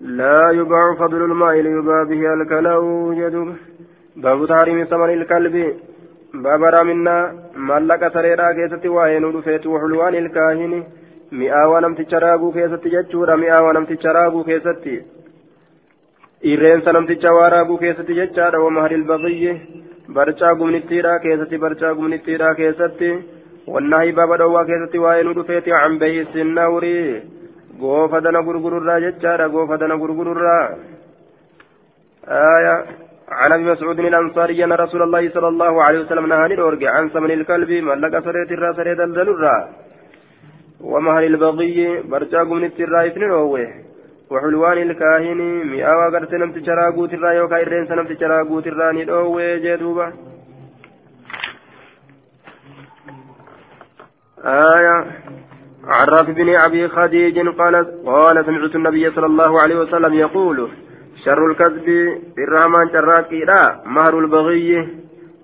laa 0.00 0.50
yubaacu 0.60 0.96
fadlu 1.02 1.26
lmaa'i 1.34 1.62
liyubaa 1.66 2.04
bihi 2.10 2.26
alkalau 2.32 3.14
jedhuuba 3.20 3.54
baabu 4.22 4.46
taariimi 4.50 4.86
samani 4.90 5.12
ilkalbi 5.18 5.64
baaba 6.44 6.70
raaminaa 6.74 7.22
maallaqa 7.70 8.10
sareedhaa 8.16 8.52
keessatti 8.58 8.88
waa'ee 8.96 9.20
nu 9.24 9.32
dhufeetu 9.36 9.72
waxulwaan 9.74 10.14
ilkaahini 10.20 10.80
mi'aawaa 11.32 11.80
namticha 11.80 12.18
raaguu 12.18 12.52
keessatti 12.52 12.90
jechuudha 12.90 13.36
mi'aawaa 13.36 13.72
namticha 13.72 14.12
raaguu 14.12 14.44
keessatti 14.44 14.94
irreensa 16.42 16.92
namticha 16.92 17.32
waa 17.32 17.48
raaguu 17.48 17.78
keessatti 17.78 18.14
jechaadha 18.14 18.62
wama 18.66 18.86
hadil 18.86 19.04
baqiyyi 19.04 19.56
barcaa 20.10 20.54
gumnittiidha 20.54 21.18
keessatti 21.18 21.58
barcaa 21.58 21.92
gumnittiidha 21.94 22.54
keessatti 22.54 23.10
دوا 23.68 24.62
كيستي 24.64 24.98
وين 24.98 25.32
دفيت 25.34 25.68
عن 25.68 25.98
بيع 25.98 26.24
النور 26.36 26.84
غوفا 27.80 28.18
دنا 28.18 28.38
غرغر 28.38 28.78
الرا 28.78 28.98
جتشارا 28.98 29.46
غوفا 29.46 29.76
دنا 29.76 29.94
غرغر 29.94 30.32
الرا 30.32 30.58
آية 32.56 32.74
عن 33.40 33.52
ابي 33.52 33.64
مسعود 33.72 33.98
الانصاري 34.00 34.64
ان 34.64 34.72
رسول 34.72 35.02
الله 35.02 35.30
صلى 35.34 35.48
الله 35.48 35.82
عليه 35.86 36.00
وسلم 36.00 36.26
نهى 36.26 36.86
عن 36.94 37.08
ثمن 37.14 37.30
الكلب 37.30 37.70
ملك 37.70 38.14
سريت 38.24 38.50
الرا 38.56 38.72
سريت 38.78 39.00
الدلرا 39.00 39.56
ومهل 40.80 41.24
البغي 41.24 42.02
برجا 42.02 42.38
قمنت 42.38 42.80
الرا 42.80 43.06
اثنين 43.06 43.32
وحلوان 44.30 44.78
الكاهن 44.78 45.40
مئة 45.72 45.92
وقرت 45.98 46.34
نمت 46.34 46.66
شراغوت 46.66 47.14
الرا 47.14 47.30
يوكا 47.32 47.62
إرين 47.62 47.86
سنمت 47.86 48.20
شراغوت 48.20 48.66
الرا 48.66 48.92
ندوه 48.92 49.56
جدوبا 49.56 50.12
آية. 54.44 54.96
عرف 55.84 56.30
بن 56.30 56.56
أبي 56.56 56.88
خديج 56.88 57.38
قال 57.48 57.74
قال 58.06 58.46
سمعت 58.46 58.74
النبي 58.76 59.10
صلى 59.10 59.26
الله 59.26 59.60
عليه 59.60 59.76
وسلم 59.76 60.14
يقول 60.14 60.68
شر 61.24 61.46
الكذب 61.50 61.88
الرحمن 62.38 62.88
شراكي 62.92 63.40
لا 63.44 63.82
مهر 63.86 64.18
البغي 64.18 64.88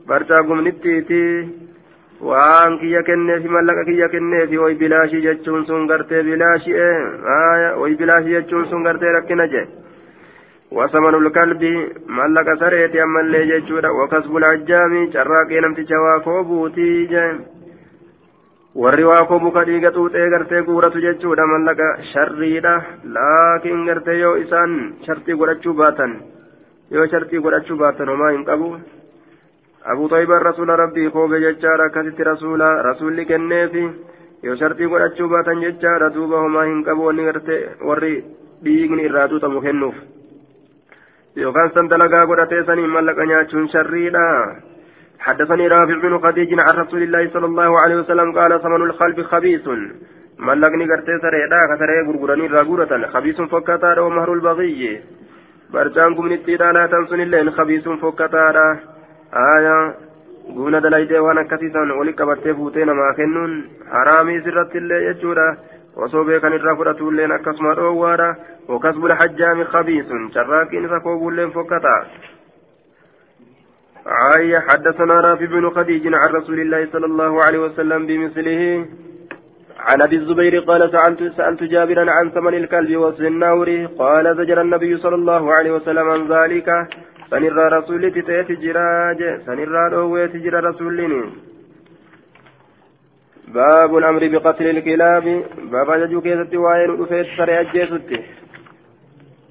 برتا 0.09 0.37
قمنتيتي 0.37 1.49
waan 2.29 2.79
kiyya 2.81 3.03
kenneefi 3.09 3.49
mallaqa 3.57 3.85
kiyya 3.89 4.09
kenneefi 4.09 4.59
oy 4.67 4.75
bilaashii 4.83 5.23
jechuun 5.27 5.67
sun 5.67 5.87
gartee 5.91 6.23
bilaashi'e 6.29 6.91
oy 7.85 7.93
bilaashii 8.01 8.35
jechuun 8.37 8.69
sun 8.71 8.83
gartee 8.85 9.13
rakkina 9.17 9.47
jee. 9.55 9.67
Wasamanu 10.77 11.21
lkalbi 11.27 11.73
mallaqa 12.19 12.57
sareeti 12.63 13.01
ammallee 13.01 13.45
jechuudha. 13.51 13.93
Wakasbul 14.01 14.45
ajjaami 14.53 15.11
carraaqee 15.13 15.61
namticha 15.61 16.01
waa 16.05 16.21
koobuutii 16.25 17.07
jee. 17.13 17.29
Warri 18.75 19.05
waa 19.05 19.27
koobuu 19.31 19.53
ka 19.53 19.63
dhiiga 19.65 19.91
xuuxee 19.95 20.31
gartee 20.31 20.63
guuratu 20.67 21.01
jechuudha 21.05 21.47
mallaqa 21.47 21.89
sharriidha. 22.13 22.75
Laakiin 23.05 23.85
gartee 23.87 24.19
yoo 24.19 24.35
isaan 24.37 24.73
shartii 25.07 25.37
godhachuu 25.39 25.75
baatan 25.75 26.17
yoo 26.91 27.07
shartii 27.07 27.39
godhachuu 27.45 27.77
baatan 27.77 28.09
homaa 28.09 28.33
hin 28.33 28.45
qabu. 28.45 28.73
أبو 29.85 30.09
طيب 30.09 30.31
رسول 30.31 30.69
ربي 30.69 31.11
كوب 31.11 31.35
ججارة 31.35 31.89
كتت 31.89 32.21
رسولا 32.21 32.83
رسول 32.83 33.23
كنيفي 33.23 33.91
yoo 34.45 34.57
shartii 34.61 34.89
godhachuu 34.93 35.29
baatan 35.29 35.61
jechaadha. 35.65 36.11
Duuba 36.15 36.41
homaa 36.45 36.65
hin 36.69 36.83
qabu 36.85 37.07
wanni 37.07 37.25
garte 37.25 37.55
warri 37.89 38.25
dhiigni 38.65 39.07
irraa 39.09 39.29
tuutamu 39.29 39.61
kennuuf. 39.65 39.95
Yookaan 41.37 41.73
san 41.75 41.89
dalagaa 41.89 42.27
godhatee 42.27 42.65
saniin 42.67 42.93
mallaqa 42.97 43.27
nyaachuun 43.27 43.69
sharriidha. 43.73 44.25
حدثني 45.25 45.69
رافع 45.69 45.95
بن 46.05 46.19
خديج 46.19 46.61
عن 46.61 46.75
رسول 46.83 47.03
الله 47.03 47.31
صلى 47.33 47.47
الله 47.47 47.81
عليه 47.81 47.97
وسلم 47.97 48.33
قال 48.39 48.63
ثمن 48.63 48.83
الخلب 48.83 49.23
خبيث 49.23 49.69
ملقني 50.39 50.85
قرتي 50.85 51.19
سريدا 51.23 51.61
كسري 51.71 52.01
غرغراني 52.07 52.47
راغورة 52.47 53.07
خبيث 53.15 53.41
فكتا 53.41 54.01
ومهر 54.01 54.33
البغي 54.33 55.01
برجانكم 55.73 56.33
نتيدا 56.33 56.73
لا 56.73 56.87
تنسون 56.87 57.21
اللين 57.21 57.51
خبيث 57.51 57.89
فكتا 57.89 58.77
aayaa 59.43 59.85
guuna 60.57 60.81
dalaydee 60.81 61.21
waan 61.27 61.39
akkasiisan 61.39 61.91
wali 61.99 62.13
qabattee 62.23 62.55
fuutee 62.55 62.85
namaa 62.85 63.15
kennuun 63.21 63.55
haraamii 63.93 64.41
sirratti 64.41 64.79
illee 64.79 65.05
jechuudha 65.07 65.47
osoo 66.07 66.25
beekan 66.25 66.59
irraa 66.59 66.77
fudhatulleen 66.77 67.33
akkasuma 67.39 67.75
dhoowwaadha 67.79 68.29
وكسب 68.69 69.05
الحجام 69.07 69.65
خبيث 69.65 70.07
شراكين 70.35 70.89
فكوبولين 70.89 71.51
فكتا 71.51 72.07
عاية 74.07 74.59
حدثنا 74.59 75.21
رافع 75.21 75.45
بن 75.45 75.71
خديج 75.71 76.15
عن 76.15 76.29
رسول 76.29 76.61
الله 76.61 76.89
صلى 76.93 77.07
الله 77.07 77.45
عليه 77.45 77.59
وسلم 77.59 78.07
بمثله 78.07 78.87
عن 79.79 80.03
أبي 80.03 80.17
الزبير 80.17 80.59
قال 80.59 80.91
سألت 80.91 81.33
سألت 81.37 81.63
جابرا 81.63 82.11
عن 82.11 82.31
ثمن 82.31 82.55
الكلب 82.55 82.97
والسناور 82.97 83.87
قال 83.99 84.37
زجر 84.37 84.61
النبي 84.61 84.97
صلى 84.97 85.15
الله 85.15 85.55
عليه 85.55 85.71
وسلم 85.71 86.09
عن 86.11 86.29
ذلك. 86.29 86.69
rasuullitti 87.31 88.23
ta'eeti 88.23 88.57
jira 88.57 89.15
je 89.19 89.39
sanirraa 89.47 89.89
dhoowweeti 89.91 90.39
jira 90.45 90.61
rasuulliin 90.61 91.33
باب 93.49 93.97
الأمر 93.97 94.29
بقتل 94.29 94.67
الكلاب. 94.67 95.45
باب 95.73 95.89
ججو 96.01 96.21
كيست 96.21 96.55
وين 96.55 96.91
رفيت 97.01 97.27
سري 97.37 97.61
أجيست 97.61 98.11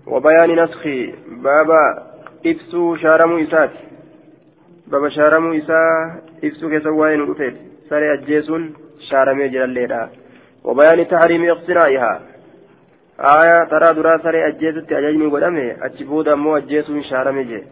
وبيان 0.08 0.64
نسخ 0.64 0.84
باب 1.28 1.70
إفسو 2.46 2.96
شارمو 2.96 3.38
إسات. 3.44 3.72
باب 4.88 5.08
شارمو 5.08 5.54
إسا 5.54 5.82
إفسو 6.44 6.70
كيست 6.70 6.88
وين 6.88 7.22
رفيت 7.22 7.73
سري 7.89 8.13
أجيسون 8.13 8.63
شارمي 9.09 9.49
جلال 9.49 10.09
وبيان 10.65 11.09
تحريم 11.09 11.43
اقتنائها 11.51 12.13
aayaa 13.31 13.67
taraa 13.71 13.95
duraa 13.99 14.19
saree 14.25 14.43
ajjeesutti 14.49 14.95
ajajni 14.95 15.31
godhame 15.35 15.65
achi 15.87 16.05
booda 16.11 16.33
ammoo 16.37 16.55
ajjeesuun 16.61 17.03
shaarame 17.11 17.43
jee 17.51 17.65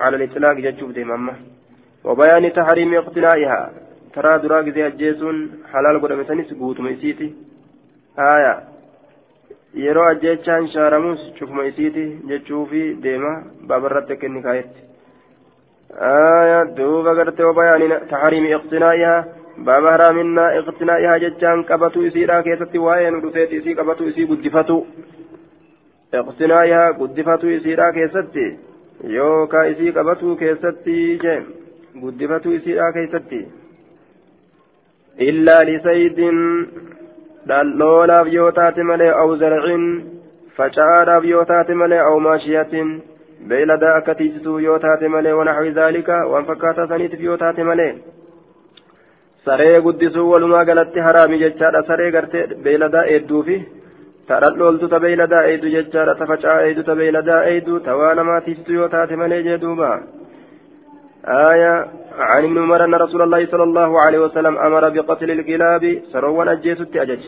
على 0.00 0.16
الإطلاق 0.16 0.56
جتشوف 0.56 0.90
ديما 0.90 1.14
أما 1.14 1.34
وبيان 2.04 2.52
تحريم 2.52 2.94
اقتنائها 2.94 3.60
ترى 4.14 4.32
درا 4.42 4.58
ጊዜ 4.66 4.78
ajjeesuun 4.90 5.38
halaal 5.72 5.98
godhametanis 6.02 6.50
guutuma 6.60 6.90
isiiti 6.90 7.26
aya 8.32 8.54
yeroo 9.84 10.06
ajjeechaan 10.12 10.64
shaaramus 10.74 11.20
cufuma 11.38 11.68
isiiti 11.70 12.04
jechuufi 12.30 12.82
deema 13.04 13.32
baabarratti 13.68 14.12
akka 14.14 14.26
inni 14.26 14.42
آية 15.93 16.63
دوبا 16.63 17.09
قرت 17.09 17.41
وبيان 17.41 18.07
تحريم 18.11 18.45
اقتنائها 18.53 19.25
باب 19.57 19.87
حرامنا 19.87 20.57
اقتنائها 20.59 21.17
ججان 21.17 21.63
قبطو 21.63 22.07
إسيرا 22.07 22.41
كيست 22.41 22.75
وآيان 22.75 23.15
رفيت 23.25 23.53
إسي 23.53 23.73
قبطو 23.73 24.07
إسي 24.07 24.23
قدفتو 24.25 24.83
اقتنائها 26.13 26.91
قدفتو 26.91 27.47
إسيرا 27.47 27.91
كيست 27.91 28.35
يوكا 29.03 29.71
إسي 29.71 29.91
قبطو 29.91 30.35
كيست 30.35 30.87
جيم 31.23 31.43
قدفتو 32.03 32.55
إسيرا 32.55 32.91
كيست 32.95 33.31
إلا 35.19 35.63
لسيد 35.63 36.19
دلولاف 37.45 38.27
يوتات 38.27 38.79
ملي 38.79 39.11
أو 39.11 39.35
زرع 39.35 39.65
فشعاراف 40.55 41.23
يوتات 41.23 41.71
ملي 41.71 42.01
أو 42.01 42.19
ماشية 42.19 42.73
beeyladaa 43.49 43.93
akka 43.99 44.15
tiisituu 44.19 44.57
yoo 44.65 44.79
taate 44.85 45.07
malee 45.15 45.37
wanaxwi 45.39 45.71
zaalika 45.79 46.19
waan 46.33 46.47
fakkaataa 46.49 46.87
saniitiif 46.91 47.23
yoo 47.27 47.37
taate 47.43 47.63
malee 47.69 47.91
saree 49.45 49.81
guddisuu 49.87 50.27
walumaa 50.31 50.65
galatti 50.71 51.05
haraami 51.07 51.41
jechaadha 51.45 51.83
saree 51.89 52.11
gartee 52.17 52.45
beeyladaa 52.67 53.05
eedduufi 53.15 53.57
tadhan 54.27 54.59
dhooltu 54.59 54.91
ta 54.93 54.99
beeyladaa 55.05 55.43
eeydu 55.53 55.73
jechaadha 55.77 56.19
ta 56.19 56.29
facaa 56.33 56.59
eeydu 56.67 56.83
ta 56.89 56.99
beeyladaa 57.01 57.41
eeydu 57.53 57.79
ta 57.87 57.97
waa 58.01 58.13
namaatiiftu 58.21 58.77
yoo 58.79 58.91
taate 58.97 59.23
malee 59.23 59.41
jee 59.49 59.63
duuba 59.65 59.91
آية 61.27 61.87
عن 62.17 62.43
ابن 62.43 62.57
عمر 62.57 62.85
أن 62.85 62.95
رسول 62.95 63.21
الله 63.21 63.45
صلى 63.45 63.63
الله 63.63 64.01
عليه 64.05 64.19
وسلم 64.19 64.57
أمر 64.57 64.89
بقتل 64.89 65.31
الكلاب 65.31 66.01
سروا 66.11 66.51
أجيس 66.51 66.81
أجج 66.81 67.23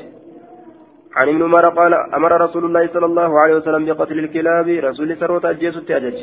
عن 1.18 1.28
ابن 1.32 1.41
عمر 1.47 1.65
قال 1.80 1.93
أمر 2.18 2.32
رسول 2.45 2.63
الله 2.65 2.84
صلى 2.93 3.07
الله 3.11 3.39
عليه 3.41 3.55
وسلم 3.59 3.86
بقتل 3.86 4.20
الكلاب 4.20 4.68
رسول 4.88 5.09
سروت 5.20 5.45
أجيس 5.45 5.78
أجج. 5.97 6.18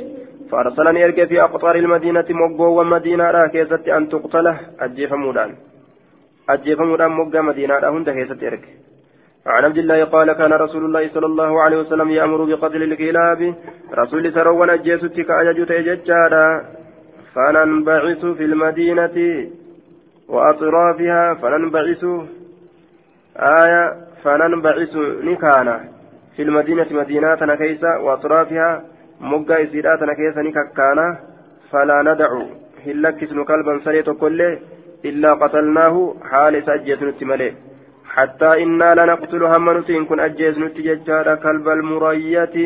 فأرسلني 0.50 1.04
أركي 1.04 1.26
في 1.26 1.36
أقطار 1.42 1.74
المدينة 1.84 2.28
مقبو 2.40 2.66
ومدينة 2.80 3.24
راكيزة 3.30 3.84
أن 3.96 4.02
تقتله 4.12 4.56
أجيف 4.80 5.12
مودان 5.12 5.50
ajjeefamuudhaan 6.52 7.14
moggaa 7.18 7.42
madiinaadha 7.42 7.90
hunda 7.90 8.12
keessatti 8.16 8.46
erge 8.52 8.72
عن 9.46 9.64
عبد 9.64 9.78
الله 9.78 10.04
قال 10.04 10.32
كان 10.32 10.52
رسول 10.52 10.84
الله 10.84 11.08
صلى 11.14 11.26
الله 11.26 11.62
عليه 11.62 11.78
وسلم 11.78 12.10
يأمر 12.10 12.44
بقتل 12.44 12.82
الكلاب 12.82 13.54
رسول 13.92 14.32
سروا 14.32 14.66
نجيستك 14.66 15.30
أججت 15.30 15.72
ججادا 15.72 16.46
فننبعث 17.34 18.26
في 18.26 18.44
المدينة 18.44 19.16
وأطرافها 20.28 21.34
فننبعث. 21.34 22.04
آية 23.36 23.84
فننبعث 24.24 24.96
نكانا 25.28 25.80
في 26.36 26.42
المدينة 26.42 26.86
مدينة 26.90 27.54
كيسة 27.54 27.98
وأطرافها 28.04 28.82
مقا 29.20 29.62
إسيرات 29.62 30.00
كيسة 30.18 30.40
نكانا 30.42 31.18
فلا 31.70 32.02
ندع 32.02 32.30
هلك 32.86 33.22
اسم 33.22 33.42
كلبا 33.42 33.80
سريت 33.84 34.10
كله 34.10 34.58
إلا 35.04 35.34
قتلناه 35.34 36.14
حال 36.30 36.62
سجيت 36.66 37.02
نتملي. 37.02 37.52
حتى 38.14 38.62
إنا 38.62 38.94
لنقتل 38.94 39.42
هم 39.42 39.78
نتين 39.78 40.04
كن 40.04 40.20
أجيز 40.20 40.58
نتججار 40.58 41.34
كلب 41.34 41.68
المرية. 41.68 42.56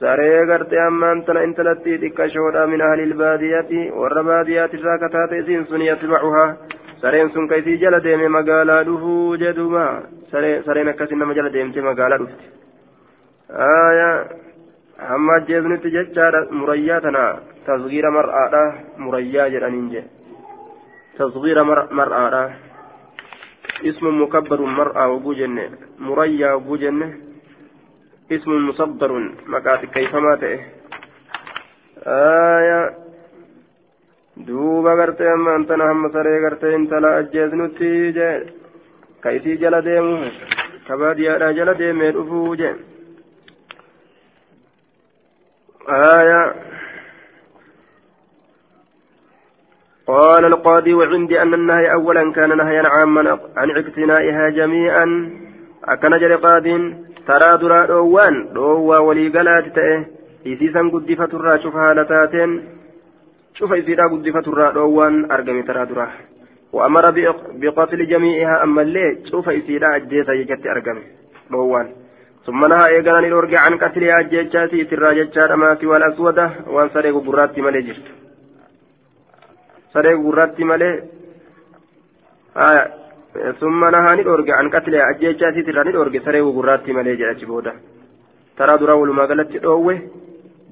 saree 0.00 0.46
gartee 0.46 0.78
ammaan 0.86 1.22
tana 1.26 1.40
intalattii 1.46 1.96
xiqqashoodha 2.02 2.66
min 2.72 2.82
ahli 2.88 3.02
ilbaadiyaati 3.08 3.80
warra 4.00 4.22
baadiyaati 4.28 4.78
irraa 4.78 4.98
kataate 5.04 5.38
isiin 5.38 5.64
sareen 7.00 7.30
sun 7.32 7.48
ka 7.48 7.56
isii 7.62 7.78
jala 7.78 8.00
deeme 8.00 8.28
magaalaa 8.28 8.84
dhufuu 8.84 9.36
jedhuma 9.44 9.84
sareen 10.30 10.88
akkasin 10.92 11.18
nama 11.18 11.34
jala 11.34 11.50
deemte 11.56 11.80
magaalaa 11.80 12.18
dhufte 12.18 12.44
hamma 15.08 15.34
ajjeesnutti 15.40 15.90
jechaadha 15.96 16.46
murayyaa 16.50 17.00
tana 17.00 17.24
tasgiira 17.66 18.10
mar'aadha 18.10 18.62
murayyaa 18.98 19.50
jedhaniin 19.56 19.90
jedhe 19.96 20.18
تصغير 21.18 21.62
مرأة 21.98 22.50
اسم 23.90 24.22
مكبر 24.22 24.60
مرأة 24.60 25.04
وجوجن 25.12 25.56
مريا 25.98 26.52
وجوجن 26.52 27.00
اسم 28.32 28.50
مصدر 28.68 29.12
مكات 29.46 29.84
كيفما 29.84 30.36
تئه 30.36 30.60
آية 32.06 32.80
duuba 34.46 34.96
gartee 34.96 35.32
amma 35.32 35.54
antana 35.58 35.90
hamma 35.90 36.12
saree 36.12 36.40
gartee 36.40 36.74
intala 36.74 37.16
ajjeesnutti 37.20 38.12
jee 38.18 38.34
ka 39.22 39.30
isii 39.38 39.58
jala 39.62 39.80
deemu 39.88 40.14
ka 40.86 40.96
baadiyyaadhaa 41.00 41.56
jala 41.58 41.78
deemee 41.80 42.12
dhufuu 42.18 42.56
jee 42.62 42.74
آية 45.88 46.54
قال 50.06 50.44
القاضي 50.44 50.94
وعندي 50.94 51.42
أن 51.42 51.54
النهي 51.54 51.92
أولا 51.92 52.32
كان 52.32 52.56
نهيا 52.56 52.82
عاما 52.88 53.38
عن 53.56 53.70
اقتنائها 53.70 54.48
جميعا 54.48 55.06
أكن 55.84 56.18
جري 56.18 56.34
قاد 56.34 56.66
ترى 57.26 57.58
درا 57.58 57.86
دوان 57.86 58.52
دوا 58.54 58.98
ولي 58.98 59.28
قلات 59.28 59.66
تأه 59.76 60.06
إسيسا 60.46 60.80
قدفة 60.92 61.24
الرا 61.24 61.56
شوف 61.56 61.76
هالتاتين 61.76 62.77
شوف 63.57 63.73
إسيرا 63.73 64.07
قدفة 64.13 64.45
الرا 64.51 64.71
دوان 64.71 65.31
أرقمي 65.31 65.63
ترى 65.63 65.85
درا 65.85 66.07
وأمر 66.73 67.05
بقتل 67.61 68.07
جميعها 68.07 68.63
أما 68.63 68.81
اللي 68.81 69.05
شوف 69.31 69.49
إسيرا 69.49 69.95
أجيسا 69.95 70.33
يجت 70.33 70.65
أرقمي 70.67 71.03
دوان 71.51 71.87
ثم 72.45 72.65
نهى 72.65 72.85
إيقانا 72.87 73.27
نرجع 73.29 73.59
عن 73.65 73.73
قتلها 73.83 74.19
أجيشاتي 74.19 74.83
ترى 74.89 75.09
جتشار 75.17 75.53
أماتي 75.53 75.85
والأسودة 75.85 76.45
وأن 76.73 76.89
سرق 76.93 77.15
براتي 77.27 77.61
ملجرت 77.61 78.07
saree 79.93 80.17
gurraatti 80.17 80.63
malee 80.65 80.93
summa 83.59 83.91
nahaa 83.91 84.15
ni 84.15 84.23
dhoorge 84.27 84.51
an 84.59 84.69
qatlee 84.73 85.01
ajjeechaasiit 85.09 85.67
irraa 85.71 85.83
ni 85.87 85.91
dhoorge 85.95 86.19
saree 86.25 86.41
gurraatti 86.57 86.95
malee 86.97 87.15
jedhachi 87.19 87.45
booda 87.51 87.73
taraa 88.57 88.77
duraa 88.81 88.95
walumaa 89.01 89.27
galatti 89.31 89.61
dhoowwe 89.65 89.95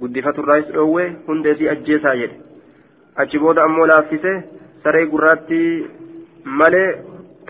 guddifaturraayis 0.01 0.71
dhoowwe 0.75 1.03
hundeesii 1.27 1.69
ajjeesaa 1.73 2.15
jedhe 2.21 2.44
achi 3.24 3.38
booda 3.44 3.62
ammoo 3.68 3.86
laaffise 3.92 4.32
saree 4.84 5.06
gurraatti 5.12 5.60
malee 6.60 6.88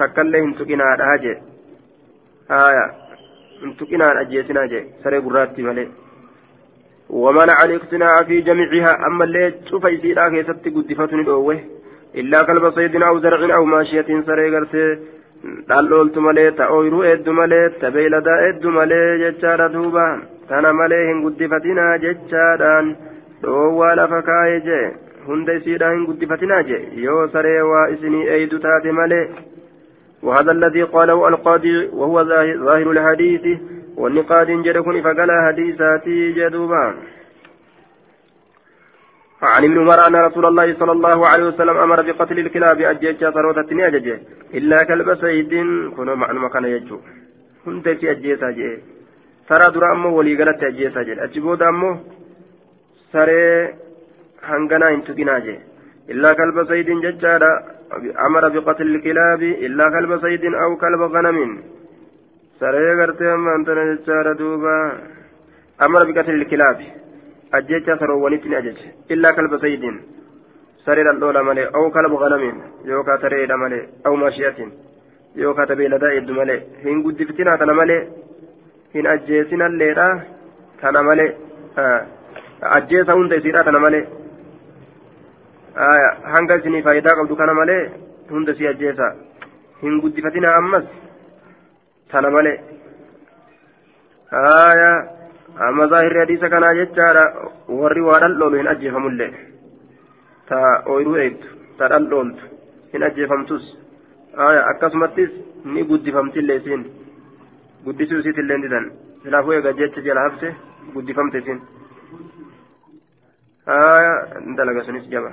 takkallee 0.01 0.43
hin 0.47 0.55
tuqinaadhaa 0.61 1.17
jedhe 1.25 1.43
haya 2.55 2.85
hin 3.63 3.77
tuqinaan 3.83 4.21
ajjeesinaa 4.25 4.67
jedhe 4.75 5.03
saree 5.07 5.21
gurraatti 5.29 5.63
malee 5.71 5.89
ومنع 7.11 7.57
الاقتناع 7.65 8.23
في 8.29 8.41
جميعها 8.41 9.07
أما 9.07 9.25
اللي 9.25 9.51
تشوف 9.51 9.85
يسيرا 9.85 10.29
كيست 10.29 10.65
قدفتني 10.77 11.21
الأوه 11.23 11.61
إلا 12.21 12.39
كلب 12.43 12.71
صيد 12.71 12.97
أو 13.03 13.19
زرع 13.19 13.57
أو 13.57 13.65
ماشية 13.65 14.09
سري 14.27 14.57
قرتي 14.57 14.99
dhaallooltu 15.69 16.21
malee 16.27 16.51
ta 16.59 16.65
ooyiruu 16.75 17.03
hedduu 17.09 17.33
malee 17.39 17.69
ta 17.81 17.91
beeyladaa 17.97 18.39
hedduu 18.45 18.71
malee 18.79 19.19
jechaadha 19.23 19.69
duuba 19.75 20.05
tana 20.49 20.73
malee 20.81 21.03
hin 21.09 21.21
guddifatinaa 21.25 21.99
jechaadhaan 22.05 22.87
dhoowwaa 23.43 23.95
lafa 24.01 24.21
kaa'ee 24.29 24.61
jee 24.69 24.87
hin 25.27 26.07
guddifatinaa 26.07 26.63
jee? 26.63 26.89
Yoo 26.97 27.29
saree 27.29 27.61
waa 27.61 27.89
isinii 27.89 28.27
eeydu 28.27 28.59
taate 28.59 28.93
malee. 28.93 29.29
وهذا 30.23 30.53
الذي 30.53 30.83
قاله 30.83 31.29
القاضي 31.29 31.87
وهو 31.93 32.25
ظاهر 32.25 32.91
الحديث. 32.91 33.45
والنقاد 33.97 34.51
جد 34.51 34.79
كن 34.79 35.03
فقال 35.03 35.31
حديثاتي 35.47 36.33
جدوبا. 36.33 36.95
عن 39.43 39.65
ابن 39.65 39.79
عمر 39.79 40.07
أن 40.07 40.17
رسول 40.17 40.47
الله 40.47 40.75
صلى 40.75 40.93
الله 40.93 41.27
عليه 41.27 41.45
وسلم 41.45 41.77
أمر 41.77 42.03
بقتل 42.03 42.39
الكلاب 42.39 42.81
أجيتشا 42.81 43.31
ثروة 43.31 43.57
أججه 43.61 44.21
إلا 44.55 44.83
كلب 44.83 45.15
سيد 45.15 45.53
كن 45.97 46.09
معنى 46.21 46.39
مكان 46.39 46.65
يجو. 46.65 46.99
كنت 47.65 47.89
في 47.89 48.11
أجيتا 48.11 48.51
جي. 48.51 48.79
ترى 49.49 49.67
درا 49.75 49.93
أمو 49.93 50.19
ولي 50.19 50.35
قلت 50.43 50.63
أجيتا 50.63 51.03
جي. 51.03 51.25
أجبود 51.25 51.63
أمو 51.63 51.97
سري 53.13 53.75
هنغنا 54.51 54.87
انتقنا 54.97 55.39
جي 55.45 55.57
إلا 56.13 56.31
كلب 56.39 56.57
سيد 56.71 56.89
ججارا 57.05 57.53
أمر 58.27 58.45
بقتل 58.55 58.87
الكلاب 58.95 59.43
إلا 59.67 59.85
كلب 59.95 60.13
سيد 60.25 60.45
أو 60.65 60.71
كلب 60.83 61.01
غنم 61.15 61.39
saree 62.61 62.93
gartee 62.99 63.31
ammaan 63.37 63.65
tana 63.69 63.83
jechaadha 63.89 64.33
duuba 64.41 64.75
amara 65.85 66.05
biqatil 66.09 66.45
kilaabi 66.53 66.87
ajjecha 67.57 67.99
saroowwanitti 68.01 68.49
ni 68.51 68.57
ajaje 68.61 68.87
illaa 69.15 69.33
kalba 69.39 69.59
sayyidiin 69.65 69.97
saree 70.87 71.05
dhaldhoola 71.09 71.43
malee 71.49 71.67
aw 71.79 71.85
kalba 71.97 72.17
ganamiin 72.23 72.57
yookaa 72.91 73.19
tareedha 73.25 73.57
malee 73.65 73.83
aw 74.07 74.15
maashiyatiin 74.23 74.71
yookaa 75.43 75.67
tabeeladaa 75.73 76.13
hedduu 76.17 76.37
malee 76.41 76.59
hin 76.87 77.03
guddiftinaa 77.07 77.59
tana 77.63 77.75
malee 77.81 78.01
hin 78.95 79.11
ajjeesinalleedha 79.15 80.09
tana 80.83 81.03
malee 81.09 81.31
ajjeesa 82.79 83.19
hunda 83.19 83.43
isiidha 83.43 83.67
tana 83.69 83.85
malee 83.87 84.05
hanga 86.35 86.57
isinii 86.61 86.83
faayidaa 86.83 87.17
qabdu 87.19 87.37
kana 87.37 87.55
malee 87.61 87.83
hunda 88.31 88.55
si 88.59 88.69
ajjeesa 88.73 89.07
hin 89.83 90.01
guddifatinaa 90.05 90.55
ammas 90.61 90.85
tana 92.13 92.31
malee 92.37 92.57
haaya 94.37 94.91
amma 95.69 95.87
zaahirri 95.95 96.21
hadiisa 96.23 96.49
kanaa 96.55 96.75
jechaadha 96.81 97.25
warri 97.81 98.03
waa 98.09 98.21
dhaldhoolu 98.25 98.57
hin 98.63 98.69
ajjeefamullee 98.75 99.31
ta 100.49 100.61
ooyiruu 100.95 101.17
eegdu 101.25 101.49
ta 101.79 101.89
dhaldhooltu 101.95 102.45
hin 102.93 103.03
ajjeefamtus 103.09 103.65
haaya 104.41 104.67
akkasumattis 104.73 105.31
ni 105.75 105.85
guddifamtillee 105.91 106.57
isiin 106.63 106.85
guddisuu 107.87 108.19
isiitillee 108.25 108.59
didan 108.67 108.87
silaafuu 109.23 109.53
eega 109.59 109.73
jecha 109.81 110.01
jala 110.09 110.25
hafte 110.29 110.55
guddifamte 110.95 111.39
isiin 111.45 111.61
haaya 113.73 114.15
dalaga 114.61 114.85
sunis 114.89 115.09
jaba 115.15 115.33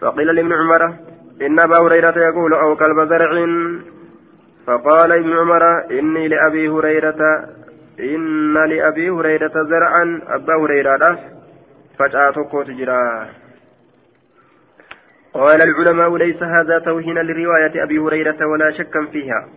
فقيل 0.00 0.26
لابن 0.26 0.52
عمر 0.52 0.94
إن 1.42 1.58
أبا 1.58 1.78
هريرة 1.78 2.18
يقول 2.18 2.54
أو 2.54 2.76
كلب 2.76 3.08
زرع. 3.08 3.46
فقال 4.66 5.12
ابن 5.12 5.32
عمر 5.32 5.90
إني 5.90 6.28
لأبي 6.28 6.68
هريرة 6.68 7.48
إن 8.00 8.54
لأبي 8.54 9.10
هريرة 9.10 9.52
زرعا. 9.62 10.20
أبا 10.28 10.54
هريرة 10.54 11.18
فجأة 11.98 12.64
تجرى 12.66 13.26
قال 15.34 15.62
العلماء 15.62 16.16
ليس 16.16 16.42
هذا 16.42 16.78
توهينا 16.78 17.20
لرواية 17.20 17.82
أبي 17.84 17.98
هريرة 17.98 18.46
ولا 18.46 18.70
شكا 18.70 19.06
فيها. 19.12 19.48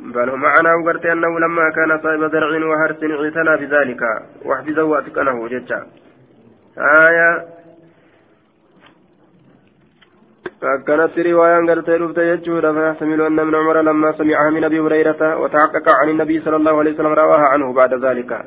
بل 0.00 0.36
معنا 0.36 0.74
وقرت 0.74 1.06
أنه 1.06 1.40
لما 1.40 1.70
كان 1.70 2.00
صاحب 2.02 2.32
زرع 2.32 2.66
وهرس 2.66 2.96
اعتنى 3.02 3.66
بذلك. 3.66 4.00
واحفظه 4.44 4.82
واتقنه 4.82 5.48
جدا 5.48 5.86
آية 6.78 7.57
فكانت 10.62 11.18
رواية 11.18 11.66
قالت 11.66 11.88
رفت 11.90 12.18
يجود 12.18 12.72
فيحتمل 12.72 13.20
أن 13.22 13.38
ابن 13.38 13.54
عمر 13.54 13.80
لما 13.80 14.12
سمعها 14.12 14.50
من 14.50 14.64
أبي 14.64 14.80
هريرة 14.80 15.40
وتحقق 15.40 15.86
عن 16.02 16.08
النبي 16.08 16.40
صلى 16.40 16.56
الله 16.56 16.78
عليه 16.78 16.92
وسلم 16.92 17.12
رواها 17.12 17.46
عنه 17.52 17.72
بعد 17.72 17.94
ذلك. 18.04 18.44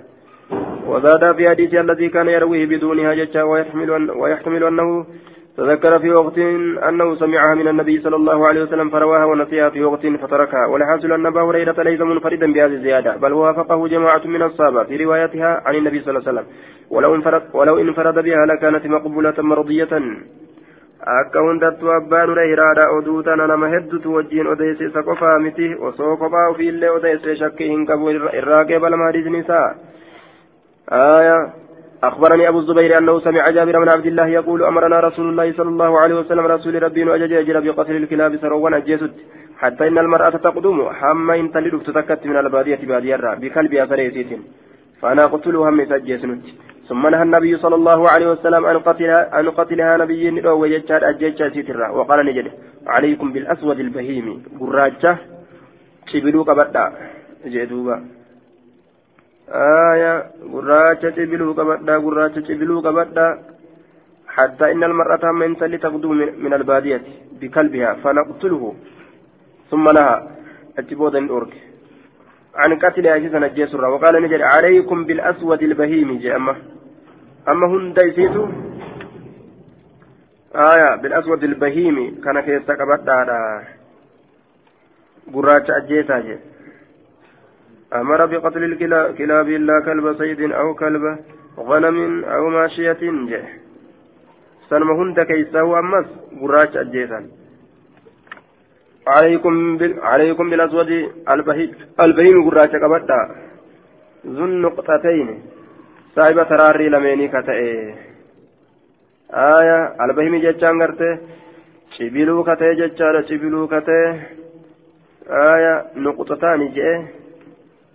وزاد 0.87 1.35
في 1.35 1.49
حديث 1.49 1.73
الذي 1.73 2.09
كان 2.09 2.27
يرويه 2.27 2.65
بدونها 2.65 3.13
ججا 3.13 3.43
ويحتمل, 3.43 3.91
أن 3.91 4.09
ويحتمل 4.09 4.63
أنه 4.63 5.05
تذكر 5.57 5.99
في 5.99 6.11
وقت 6.11 6.37
أنه 6.89 7.15
سمعها 7.15 7.55
من 7.55 7.67
النبي 7.67 8.01
صلى 8.01 8.15
الله 8.15 8.47
عليه 8.47 8.63
وسلم 8.63 8.89
فرواها 8.89 9.25
ونسيها 9.25 9.69
في 9.69 9.83
وقت 9.83 10.07
فتركها. 10.07 10.65
والحاصل 10.65 11.11
أن 11.11 11.25
أبا 11.25 11.41
هريرة 11.41 11.83
ليس 11.83 12.01
منفردا 12.01 12.53
بهذه 12.53 12.73
الزيادة 12.73 13.17
بل 13.17 13.33
وافقه 13.33 13.87
جماعة 13.87 14.21
من 14.25 14.41
الصحابة 14.41 14.83
في 14.83 15.03
روايتها 15.03 15.61
عن 15.65 15.75
النبي 15.75 15.99
صلى 16.01 16.17
الله 16.17 16.27
عليه 16.27 16.39
وسلم. 16.39 16.47
ولو 16.89 17.15
انفرد, 17.15 17.43
ولو 17.53 17.79
انفرد 17.79 18.23
بها 18.23 18.45
لكانت 18.45 18.85
مقبولة 18.85 19.33
مرضية. 19.37 20.01
Akka 21.19 21.41
hundattuu 21.41 21.93
abbaan 21.97 22.29
hureyraadha 22.29 22.89
oduu 22.97 23.23
tana 23.23 23.47
nama 23.47 23.67
heddutu 23.67 24.13
wajjiin 24.15 24.47
odeyse 24.47 24.85
isa 24.85 25.03
qofaa 25.03 25.39
miti. 25.39 25.75
Osoo 25.75 26.17
kophaa 26.17 26.49
ofiillee 26.49 26.89
odeyse 26.97 27.35
shakkii 27.35 27.69
hin 27.69 27.85
qabu 27.85 28.11
irraa 28.41 28.65
qeebalama 28.65 29.09
hadiisni 29.11 29.39
isaa. 29.45 29.69
آية 30.91 31.53
أخبرني 32.03 32.47
أبو 32.47 32.59
الزبير 32.59 32.97
أنه 32.97 33.19
سمع 33.19 33.49
جابر 33.49 33.79
بن 33.79 33.89
عبد 33.89 34.05
الله 34.05 34.27
يقول 34.27 34.63
أمرنا 34.63 34.99
رسول 34.99 35.29
الله 35.29 35.53
صلى 35.53 35.69
الله 35.69 35.99
عليه 35.99 36.15
وسلم 36.15 36.45
رسول 36.45 36.83
ربي 36.83 37.15
أجج 37.15 37.33
أجل 37.33 37.61
بقتل 37.61 37.95
الكلاب 37.95 38.37
سروا 38.37 38.77
أجيسد 38.77 39.11
حتى 39.57 39.87
إن 39.87 39.97
المرأة 39.97 40.29
تقدم 40.29 40.89
حما 40.89 41.35
إن 41.35 41.51
تلد 41.51 41.81
تتكت 41.83 42.25
من 42.25 42.37
البادية 42.37 42.79
بادية 42.87 43.15
بكلبها 43.41 43.85
فريسيت 43.85 44.39
فأنا 45.01 45.25
قتلها 45.25 45.69
من 45.69 45.85
سجيسنت 45.85 46.45
ثم 46.91 47.07
نهى 47.07 47.23
النبي 47.23 47.57
صلى 47.57 47.75
الله 47.75 48.09
عليه 48.09 48.27
وسلم 48.31 48.65
أن 48.65 48.77
قتلها 48.79 49.39
أن 49.39 49.49
قتلها 49.49 49.97
نبي 49.97 50.47
ويجتهد 50.47 51.03
أجيتها 51.03 51.49
سترا 51.49 51.87
وقال 51.89 52.25
نجد 52.25 52.51
عليكم 52.87 53.31
بالأسود 53.33 53.79
البهيم. 53.79 54.43
قراجة. 54.59 55.17
شبلوك 56.11 56.49
بدأ 56.49 56.91
جدوبا 57.45 57.97
آية. 59.91 60.13
قراجة 60.53 61.09
شبلوك 61.15 61.59
بدأ 61.59 61.97
قراجة 62.05 62.43
شبلوك 62.47 62.87
بدأ 62.87 63.27
حتى 64.27 64.71
إن 64.71 64.83
المرأة 64.83 65.31
من 65.31 65.57
تلي 65.57 65.77
تغدو 65.77 66.13
من 66.43 66.53
البادية 66.53 67.01
بكلبها 67.41 67.93
فنقتله. 68.03 68.63
ثم 69.69 69.85
نهى. 69.97 70.15
أجبودا 70.79 71.29
أورك. 71.29 71.53
عن 72.55 72.79
قتل 72.83 73.07
عزيزا 73.07 73.37
الجسر 73.37 73.81
وقال 73.85 74.23
نجد 74.23 74.41
عليكم 74.41 74.97
بالأسود 75.05 75.61
البهيم. 75.63 76.19
جاء 76.19 76.37
أما 77.47 77.65
أما 77.65 77.67
هن 77.67 77.93
ديسيتو 77.93 78.47
آية 80.55 80.95
بالأسود 80.95 81.43
البهيم 81.43 82.21
كان 82.23 82.39
كيسا 82.39 82.73
قبط 82.73 83.09
قراج 85.33 85.71
أجيسا 85.71 86.19
جاء 86.19 86.39
أمر 87.93 88.25
بقتل 88.25 88.63
الكلاب 88.63 89.47
إلا 89.49 89.81
كلب 89.85 90.13
صيد 90.17 90.41
أو 90.51 90.73
كلب 90.73 91.03
غنم 91.57 92.23
أو 92.23 92.49
ماشية 92.49 93.01
جاء 93.29 93.45
سنما 94.69 94.93
هند 94.93 95.19
كيسا 95.19 95.61
وأمس 95.61 96.07
قراج 96.41 96.77
أجيسا 96.77 97.19
عليكم. 99.07 99.79
عليكم 100.01 100.49
بالأسود 100.49 100.91
البهيم 101.99 102.49
قراج 102.49 102.75
قبط 102.75 103.09
ذو 104.25 104.45
النقطتين. 104.45 105.29
saahiba 106.14 106.44
taraarrii 106.44 106.94
lameenii 106.94 107.28
ka 107.28 107.42
ta'e 107.42 107.68
aya 109.48 109.78
albahimi 110.06 110.40
jechaan 110.46 110.78
garte 110.78 111.10
cibiluu 111.96 112.40
ka 112.44 112.56
ta'e 112.56 112.80
jechaadha 112.82 113.26
cibiluu 113.28 113.68
ka 113.68 113.80
ta'e 113.90 114.08
aya 115.44 115.74
nuqxataani 115.94 116.72
je'e 116.78 116.96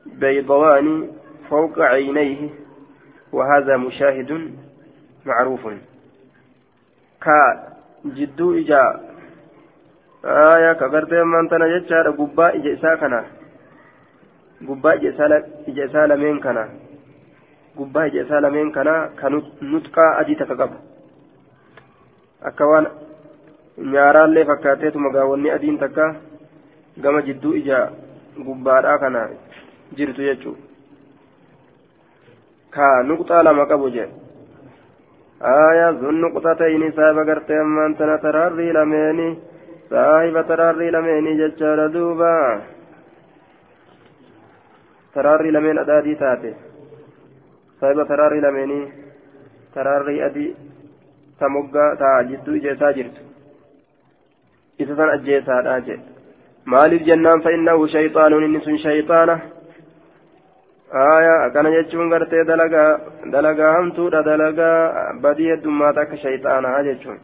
بيضوان 0.06 1.10
فوق 1.50 1.80
عينيه 1.80 2.50
وهذا 3.32 3.78
مشاهد 3.78 4.52
معروف 5.26 5.68
كا 7.22 7.40
جدو 8.06 8.58
إجا 8.60 9.00
آية 10.26 10.74
كغرتي 10.74 11.24
من 11.24 11.50
تنا 11.50 11.78
جتشار 11.78 12.12
قبا 12.12 12.56
إجا 12.56 12.74
إسا 12.74 12.96
كنا 12.96 13.26
قبا 14.68 14.94
إجا 14.94 15.86
إسا 15.86 16.08
لمن 16.08 16.40
كنا 16.40 16.70
gubbaa 17.79 18.07
ija 18.11 18.23
isaa 18.23 18.41
lameen 18.41 18.73
kanaa 18.77 19.01
kan 19.21 19.39
nutqaa 19.73 20.11
adii 20.21 20.39
takka 20.43 20.57
qabu 20.63 20.77
akka 22.51 22.71
waan 22.73 22.87
nyaaraallee 23.95 24.45
fakkaateetuma 24.51 25.15
gaawwanni 25.17 25.55
adiin 25.57 25.79
takka 25.79 26.15
gama 27.07 27.25
jidduu 27.31 27.57
ija 27.63 27.81
gubbaadhaa 28.51 28.99
kana 28.99 29.27
jirtu 29.97 30.29
jechuudha 30.29 30.63
ka 32.77 32.87
nuqxaa 33.09 33.43
lama 33.49 33.67
qabu 33.73 33.91
jedhe 33.99 34.27
آية 35.43 35.91
ذو 35.91 36.11
النقطتين 36.11 36.93
سايب 36.97 37.19
قرتي 37.29 37.61
أمان 37.61 37.97
تنا 37.97 38.17
تراري 38.17 38.73
لميني 38.73 39.39
سايب 39.91 40.47
تراري 40.49 40.91
لميني 40.91 41.33
جتشار 41.41 41.87
دوبا 41.87 42.61
تراري 45.15 45.51
لمين 45.51 45.79
أدادي 45.79 46.15
تاتي 46.15 46.55
saahiba 47.81 48.05
taraarrii 48.11 48.45
lameenii 48.47 48.85
taraarrii 49.75 50.21
adii 50.29 50.51
ta 51.39 51.49
moggaa 51.49 51.91
ta 52.03 52.13
jidduu 52.31 52.55
ijeessaa 52.61 52.93
jirtu 52.99 53.27
isa 54.85 54.97
san 54.97 55.11
ajjeesaadha 55.17 55.81
jedhe 55.89 56.05
maaliif 56.75 57.03
jennaan 57.09 57.43
fa'innahu 57.47 57.89
shayxaanuun 57.95 58.47
inni 58.49 58.61
sun 58.69 58.79
shayxaana 58.85 59.37
aayaa 61.03 61.39
akkana 61.47 61.75
jechuun 61.77 62.11
gartee 62.15 62.45
dalagaa 62.53 62.91
dalagaa 63.35 63.73
hamtuudha 63.77 64.23
dalagaa 64.31 65.13
badii 65.27 65.51
heddummaata 65.53 66.07
akka 66.07 66.23
shayxaanaa 66.25 66.83
jechuun 66.89 67.21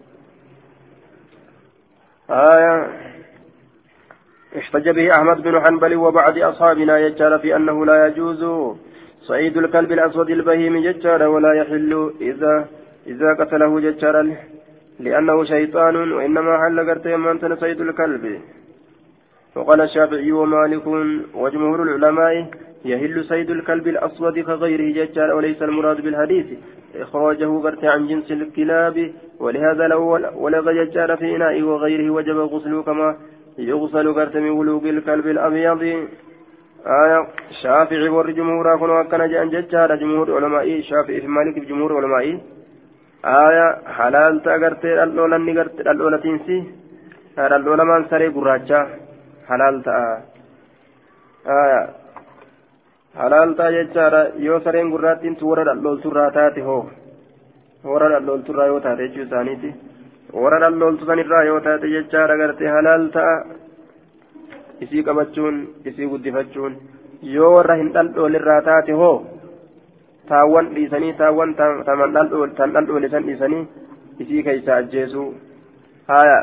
aayaa 2.42 2.78
احتج 4.60 4.88
به 4.96 5.06
أحمد 5.16 5.42
بن 5.42 5.54
حنبل 5.64 5.94
وبعض 5.96 6.38
أصحابنا 6.38 6.98
يجعل 6.98 7.38
في 7.40 7.56
أنه 7.56 7.86
لا 7.86 8.06
يجوز 8.06 8.42
صعيد 9.28 9.56
الكلب 9.56 9.92
الأسود 9.92 10.30
البهيم 10.30 10.82
ججارا 10.82 11.26
ولا 11.26 11.52
يحل 11.54 12.10
إذا 12.20 12.68
إذا 13.06 13.34
قتله 13.34 13.80
ججارا 13.80 14.36
لأنه 15.00 15.44
شيطان 15.44 16.12
وإنما 16.12 16.58
حل 16.62 16.90
قرتي 16.90 17.16
من 17.16 17.56
صيد 17.56 17.80
الكلب. 17.80 18.40
وقال 19.56 19.80
الشافعي 19.80 20.32
ومالك 20.32 20.86
وجمهور 21.34 21.82
العلماء 21.82 22.50
يهل 22.84 23.24
صيد 23.24 23.50
الكلب 23.50 23.88
الأسود 23.88 24.38
كغيره 24.38 24.88
ججارا 24.98 25.34
وليس 25.34 25.62
المراد 25.62 26.00
بالحديث. 26.00 26.46
إخراجه 26.96 27.50
قرتي 27.64 27.88
عن 27.88 28.06
جنس 28.06 28.32
الكلاب 28.32 29.12
ولهذا 29.40 29.84
لو 29.88 30.02
ولغ 30.44 30.72
ججار 30.72 31.16
في 31.16 31.36
إناء 31.36 31.62
وغيره 31.62 32.10
وجب 32.10 32.36
غسله 32.36 32.82
كما 32.82 33.16
يغسل 33.58 34.12
قرتي 34.14 34.40
من 34.40 34.50
ولوغ 34.50 34.84
الكلب 34.84 35.26
الأبيض. 35.26 35.82
آية 36.86 37.26
شافعي 37.62 38.08
ور 38.08 38.30
جمهورا 38.30 38.76
كنوا 38.76 39.00
أكنا 39.00 39.26
جان 39.26 39.48
ججارة 39.50 39.94
جمهور 39.94 40.36
علمائي 40.36 40.82
شافعي 40.82 41.20
في 41.20 41.26
مالك 41.26 41.58
جمهور 41.58 41.96
علمائي 41.96 42.40
آية؟ 43.24 43.66
حلال 43.96 44.42
تأغرتي 44.42 45.02
الأولى 45.02 45.38
نغرتي 45.38 45.82
الأولى 45.90 46.18
تنسي 46.18 46.58
الأولى 47.38 47.84
من 47.84 48.04
سري 48.10 48.28
قراجة 48.28 48.80
حلال 49.48 49.82
تأ. 49.82 50.22
آية 51.46 51.82
حلال 53.18 53.48
تأ 53.56 53.70
ججارة 53.70 54.22
يو 54.46 54.60
سرين 54.64 54.92
قراتين 54.92 55.36
تورا 55.36 55.62
الأول 55.62 56.02
تراتاتي 56.02 56.62
هو. 56.62 56.82
warra 57.84 58.08
dhalloolturraa 58.10 58.66
yoo 58.70 58.80
taate 58.80 59.02
jechuu 59.08 59.24
isaaniiti 59.26 59.70
warra 60.42 60.58
dhallooltu 60.62 61.06
sanirraa 61.06 61.42
yoo 61.48 61.60
taate 61.66 61.88
jechaadha 61.94 62.36
gartee 62.40 62.68
halaal 62.74 63.06
ta'a 63.16 63.32
isii 64.86 65.02
qabachuun 65.08 65.56
isii 65.90 66.06
guddifachuun 66.14 66.76
yoo 67.36 67.52
warra 67.54 67.76
hin 67.82 67.92
dhaldhoolirraa 67.94 68.60
taate 68.68 68.92
hoo 69.02 69.14
taawwan 70.32 70.68
dhiisanii 70.74 71.12
taawwan 71.20 71.54
tan 71.60 72.12
dhaldhoole 72.16 73.08
san 73.14 73.24
dhiisanii 73.26 73.66
isii 74.18 74.42
keeysa 74.42 74.76
ajjeesuu. 74.76 75.34
Haya 76.08 76.38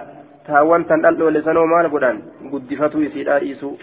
taawwan 0.47 0.85
tan 0.85 1.01
dhaldhoole 1.01 1.41
sanoo 1.47 1.65
maal 1.67 1.89
godhan? 1.89 2.21
Guddifatuu 2.51 3.01
isiidhaa 3.07 3.39
dhiisuu. 3.43 3.77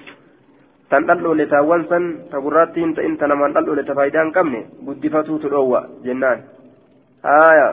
Tan 0.90 1.06
dhaldhoole 1.06 1.46
taawwan 1.52 1.86
san 1.88 2.08
ta 2.30 2.40
gurraatti 2.46 2.80
hin 2.84 2.94
ta'in 2.94 3.16
ta 3.20 3.26
namaan 3.32 3.54
dhaldhoole 3.54 3.84
ta 3.90 3.94
faayidaa 3.98 4.24
hin 4.24 4.32
qabne 4.38 4.60
guddifatuutu 4.88 5.48
dhoowwa 5.54 5.80
jennaan. 6.08 6.42
Haya 7.22 7.68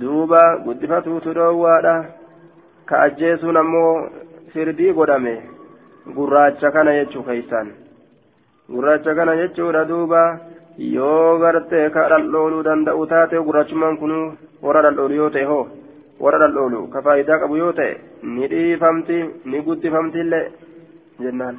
duuba 0.00 0.42
guddifatuutu 0.66 1.34
dhoowwaadha. 1.40 1.96
Ka 2.88 3.02
ajjeesuun 3.08 3.56
ammoo 3.56 4.08
firdii 4.54 4.92
godhame 4.92 5.34
gurraacha 6.15 6.71
kana 6.71 6.97
jechuu 6.99 7.23
keeysaan 7.27 7.69
gurraacha 8.73 9.15
kana 9.15 9.35
jechuudha 9.41 9.85
duuba 9.91 10.21
yoo 10.95 11.39
gartee 11.39 11.89
ka 11.95 12.07
dhaldhooluu 12.11 12.63
danda'u 12.67 13.05
taate 13.13 13.37
gurraachummaan 13.47 13.97
kun 14.01 14.13
warra 14.65 14.83
dhaldhoolu 14.85 15.15
yoo 15.21 15.29
ta'e 15.35 15.45
hoo 15.51 15.65
warra 16.23 16.39
dhaldhoolu 16.43 16.83
ka 16.93 17.01
faayidaa 17.07 17.39
qabu 17.41 17.57
yoo 17.63 17.71
ta'e 17.79 17.93
ni 18.35 18.51
dhiifamti 18.53 19.17
ni 19.45 19.65
guddifamti 19.67 20.23
illee 20.25 20.45
jennaan 21.25 21.57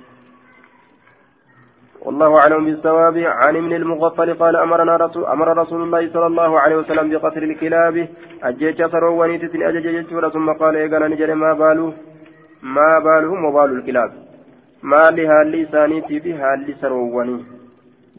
والله 2.05 2.31
أعلم 2.41 2.65
بالثواب 2.65 3.17
عن 3.19 3.57
ابن 3.57 3.73
المغفل 3.73 4.35
قال 4.35 4.57
أمرنا 4.57 4.97
رسول 4.97 5.25
أمر 5.25 5.49
رسول 5.63 5.81
الله 5.83 6.03
صلى 6.13 6.27
الله 6.27 6.61
عليه 6.61 6.77
وسلم 6.77 7.11
بقتل 7.11 7.43
الكلاب 7.45 8.09
أجيت 8.43 8.81
سروا 8.93 9.21
ونيتت 9.21 9.55
أجج 9.55 9.87
ثم 10.35 10.49
قال 10.61 10.77
إيقنا 10.77 11.09
نجري 11.09 11.35
ما 11.35 11.53
باله 11.53 11.93
ما 12.63 12.99
بالهم 12.99 13.45
وبال 13.45 13.71
الكلاب 13.79 14.11
maalli 14.94 15.26
haalli 15.32 15.62
isaaniitii 15.66 16.20
fi 16.26 16.38
haalli 16.44 16.78
saroowwanii 16.82 17.42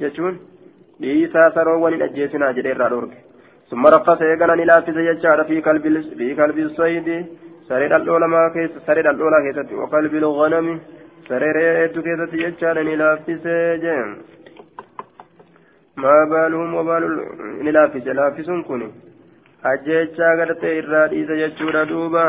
jechuun 0.03 0.39
dhiisaa 1.03 1.49
saroowwaniin 1.57 2.05
ajjeesinaa 2.07 2.53
jedhee 2.59 2.75
irraa 2.77 2.93
dhorge 2.95 3.17
summa 3.71 3.93
raffasa 3.95 4.31
eegana 4.31 4.57
ni 4.61 4.67
laaffise 4.71 5.05
jechaadha 5.09 5.45
fi 5.51 5.62
kalbi 5.69 6.69
saydi 6.77 7.19
saree 7.69 7.89
dhaldhoolamaa 7.93 8.51
keessa 8.57 8.85
saree 8.87 9.05
dhaldhoolaa 9.09 9.43
keessatti 9.47 9.81
wakalbi 9.83 10.25
lganami 10.25 10.75
saree 11.29 11.53
re'eetu 11.59 12.05
keessatti 12.09 12.43
jechaadha 12.45 12.85
ni 12.89 12.99
laaffise 13.03 13.57
jee 13.85 14.03
maa 16.05 16.21
baaluhum 16.35 16.77
wabaalu 16.81 17.09
ni 17.69 17.77
laaffise 17.79 18.19
laaffisuun 18.21 18.62
kun 18.69 18.85
ajjeechaa 19.73 20.37
gartee 20.43 20.77
irraa 20.83 21.09
dhiise 21.14 21.43
jechuudha 21.43 21.89
duuba 21.95 22.29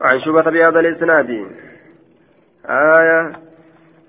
عن 0.00 0.20
شبة 0.20 0.42
بهذا 0.42 0.80
الإسناد 0.80 1.30
آية 2.66 3.32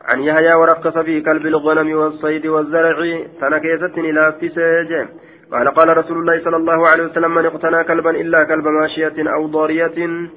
عن 0.02 0.22
يحيى 0.22 0.54
ورخص 0.54 0.98
في 0.98 1.22
كلب 1.22 1.46
الغنم 1.46 1.98
والصيد 1.98 2.46
والزرع 2.48 2.98
تنكيست 3.42 3.98
إلى 3.98 4.34
سيج 4.40 5.08
قال 5.52 5.68
قال 5.70 5.98
رسول 5.98 6.18
الله 6.18 6.44
صلى 6.44 6.58
الله 6.58 6.88
عليه 6.88 7.04
وسلم 7.04 7.36
من 7.36 7.46
اقتنى 7.46 7.84
كلبا 7.84 8.10
إلا 8.10 8.44
كلب 8.44 8.68
ماشية 8.68 9.34
أو 9.36 9.48
ضارية 9.48 10.30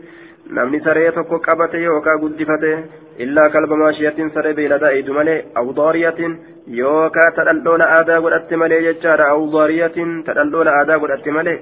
saree 0.85 1.13
tokko 1.13 1.39
qabate 1.41 1.81
yookaan 1.81 2.21
guddifate 2.21 2.71
illaa 3.19 3.49
kalba 3.51 3.77
maashiyatiin 3.77 4.31
saree 4.35 4.55
beeylada 4.55 4.91
eedu 4.93 5.15
malee 5.15 5.45
awdaariyatiin 5.55 6.39
yookaan 6.79 7.33
tadhaldhoola 7.35 7.85
aadaa 7.85 8.21
godhatte 8.21 8.57
malee 8.57 8.83
jechaadha 8.83 9.31
awdaariyatiin 9.37 10.25
tadhaldhoola 10.25 10.71
aadaa 10.81 10.99
godhatte 10.99 11.31
malee 11.31 11.57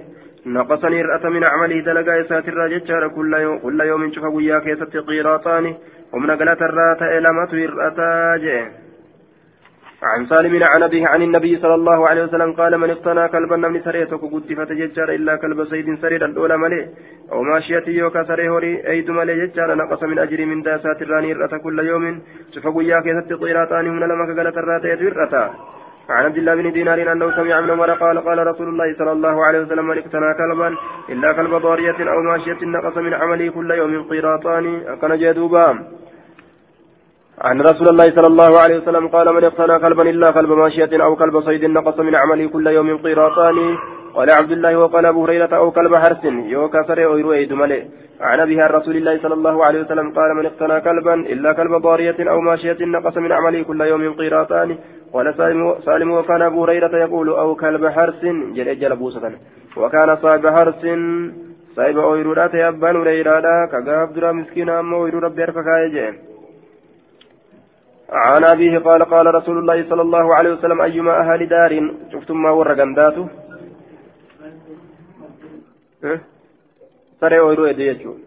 naqasanii 0.44 0.98
hir'ata 0.98 1.30
min 1.30 1.44
acmalii 1.44 1.84
dalagaa 1.84 2.16
isaatirraa 2.24 2.68
jechaadha 2.74 3.10
kulla 3.10 3.84
yoomin 3.84 4.12
cufa 4.14 4.30
guyyaa 4.30 4.60
keessatti 4.60 5.04
qiiraaxaani 5.10 5.76
ومن 6.12 6.30
قلت 6.30 6.62
الرات 6.62 7.02
إلمت 7.02 7.52
الرتاج 7.54 8.44
عن 10.02 10.26
سالم 10.26 10.62
عن 10.62 10.82
أبيه 10.82 11.06
عن 11.06 11.22
النبي 11.22 11.52
صلى 11.62 11.74
الله 11.74 12.08
عليه 12.08 12.22
وسلم 12.24 12.52
قال 12.52 12.78
من 12.78 12.90
اقتنى 12.90 13.28
كلبا 13.28 13.56
نمني 13.56 13.80
سريتك 13.80 14.22
قد 14.32 14.52
فتججار 14.58 15.08
إلا 15.18 15.36
كلب 15.36 15.64
سيد 15.64 15.88
سرير 16.02 16.24
الأولى 16.24 16.56
ملي. 16.58 16.88
أو 17.32 17.42
ماشية 17.42 17.86
يوكا 17.86 18.22
سري 18.28 18.48
هوري 18.48 18.72
أيد 18.90 19.10
ملي 19.10 19.46
ججار 19.46 19.74
نقص 19.74 20.02
من 20.02 20.18
أجر 20.18 20.40
من 20.46 20.62
داسات 20.62 21.02
الراني 21.02 21.32
الرتا 21.32 21.58
كل 21.64 21.78
يوم. 21.78 22.04
شفقوا 22.54 22.82
ياك 22.82 23.06
يثت 23.06 23.32
قيراتان 23.32 23.84
من 23.94 24.02
لما 24.10 24.24
قلت 24.28 24.56
الرات 24.62 24.84
يتورتا 24.84 25.44
عن 26.10 26.24
عبد 26.24 26.36
الله 26.36 26.54
بن 26.54 26.72
دينار 26.72 27.12
أنه 27.12 27.36
سمع 27.36 27.60
من 27.60 27.70
عمر 27.70 27.90
قال 28.02 28.16
قال 28.26 28.46
رسول 28.46 28.68
الله 28.68 28.94
صلى 28.98 29.12
الله 29.12 29.44
عليه 29.46 29.60
وسلم 29.60 29.86
من 29.88 29.98
اقتنى 29.98 30.34
كلبا 30.40 30.68
إلا 31.12 31.32
كلب 31.32 31.54
ضارية 31.54 31.98
أو 32.12 32.18
ماشية 32.22 32.60
نقص 32.62 32.96
من 32.96 33.14
عمله 33.14 33.50
كل 33.50 33.70
يوم 33.70 34.02
قيراطان. 34.10 34.82
أكن 34.86 35.16
جدوبا. 35.16 35.68
عن 37.40 37.60
رسول 37.60 37.88
الله 37.88 38.04
صلى 38.04 38.26
الله 38.26 38.58
عليه 38.60 38.76
وسلم 38.78 39.08
قال 39.08 39.34
من 39.34 39.44
اقتنى 39.44 39.78
كلبا 39.78 40.02
إلا 40.02 40.30
كلب 40.30 40.52
ماشية 40.52 41.04
أو 41.04 41.16
كلب 41.16 41.40
صيد 41.40 41.64
نقص 41.64 41.98
من 42.00 42.14
عمله 42.14 42.46
كل 42.46 42.66
يوم 42.66 42.96
قيراطان 42.96 43.76
قال 44.14 44.30
عبد 44.30 44.52
الله 44.52 44.78
وقال 44.78 45.06
أبو 45.06 45.24
هريرة 45.24 45.56
أو 45.56 45.70
كلب 45.70 45.94
حرس 45.94 46.24
يوكا 46.24 46.82
سري 46.82 47.04
أو 47.04 47.16
يرويد 47.16 47.52
ملئ 47.52 47.82
عن 48.20 48.40
أبيها 48.40 48.66
رسول 48.66 48.96
الله 48.96 49.18
صلى 49.22 49.34
الله 49.34 49.64
عليه 49.64 49.80
وسلم 49.80 50.10
قال 50.12 50.36
من 50.36 50.46
اقتنى 50.46 50.80
كلبا 50.80 51.14
إلا 51.14 51.52
كلب 51.52 51.72
ضارية 51.82 52.30
أو 52.30 52.40
ماشية 52.40 52.76
نقص 52.80 53.16
من 53.16 53.32
عمله 53.32 53.62
كل 53.62 53.80
يوم 53.80 54.12
قيراطان 54.12 54.78
قال 55.12 55.34
سالم, 55.36 55.74
سالم 55.86 56.10
وكان 56.10 56.42
أبو 56.42 56.64
هريرة 56.64 56.96
يقول 56.96 57.28
أو 57.28 57.54
كلب 57.54 57.86
حرس 57.86 58.22
جل 58.56 58.78
جل 58.80 58.96
بوسة 58.96 59.32
وكان 59.76 60.16
صاحب 60.16 60.46
حرس 60.46 60.82
صاحب 61.76 61.98
أويرودات 61.98 62.54
يبان 62.54 62.96
هريرة 62.96 63.66
كغاب 63.72 64.12
درا 64.14 64.32
مسكين 64.32 64.68
أما 64.68 64.96
أويرو 64.96 65.18
ربي 65.18 65.42
أركا 65.42 66.31
عن 68.12 68.44
أبيه 68.44 68.78
قال 68.78 69.04
قال 69.04 69.34
رسول 69.34 69.58
الله 69.58 69.88
صلى 69.88 70.02
الله 70.02 70.34
عليه 70.34 70.52
وسلم 70.52 70.80
أيما 70.80 71.20
أهل 71.20 71.48
دار 71.48 71.72
شفتم 72.12 72.42
ما 72.42 72.50
ورقنداته 72.50 73.28
saree 77.20 77.40
ooyiruu 77.40 77.66
edde 77.66 77.84
jechuudha 77.84 78.26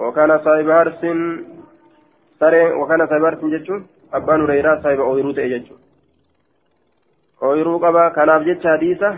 وكان 0.00 0.38
صاحب 0.38 0.68
هرس 0.68 1.00
سري 2.40 2.72
وكان 2.72 3.06
صاحب 3.06 3.24
هرس 3.24 3.42
jechuun 3.54 3.82
abbaan 4.12 4.40
hureyraa 4.40 4.80
saahiba 4.82 5.04
ooyiruu 5.04 5.32
ta'e 5.32 5.48
jechuudha 5.48 5.84
ooyiruu 7.42 7.78
qaba 7.80 8.10
kanaaf 8.10 8.42
jecha 8.48 8.70
hadiisa 8.70 9.10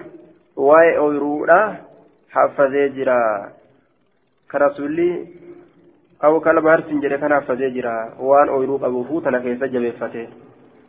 waa'ee 0.56 0.98
ooyiruudha 0.98 1.58
haffazee 2.34 2.88
jira 2.96 3.18
karasuulli 4.50 5.08
kalba 6.20 6.70
harsin 6.70 7.00
jedhe 7.00 7.18
kan 7.18 7.32
haffazee 7.32 7.70
jira. 7.70 8.12
Waan 8.18 8.48
ooyiruu 8.48 8.78
qabuufuu 8.78 9.20
tana 9.20 9.40
keessa 9.40 9.68
jabeeffate 9.68 10.28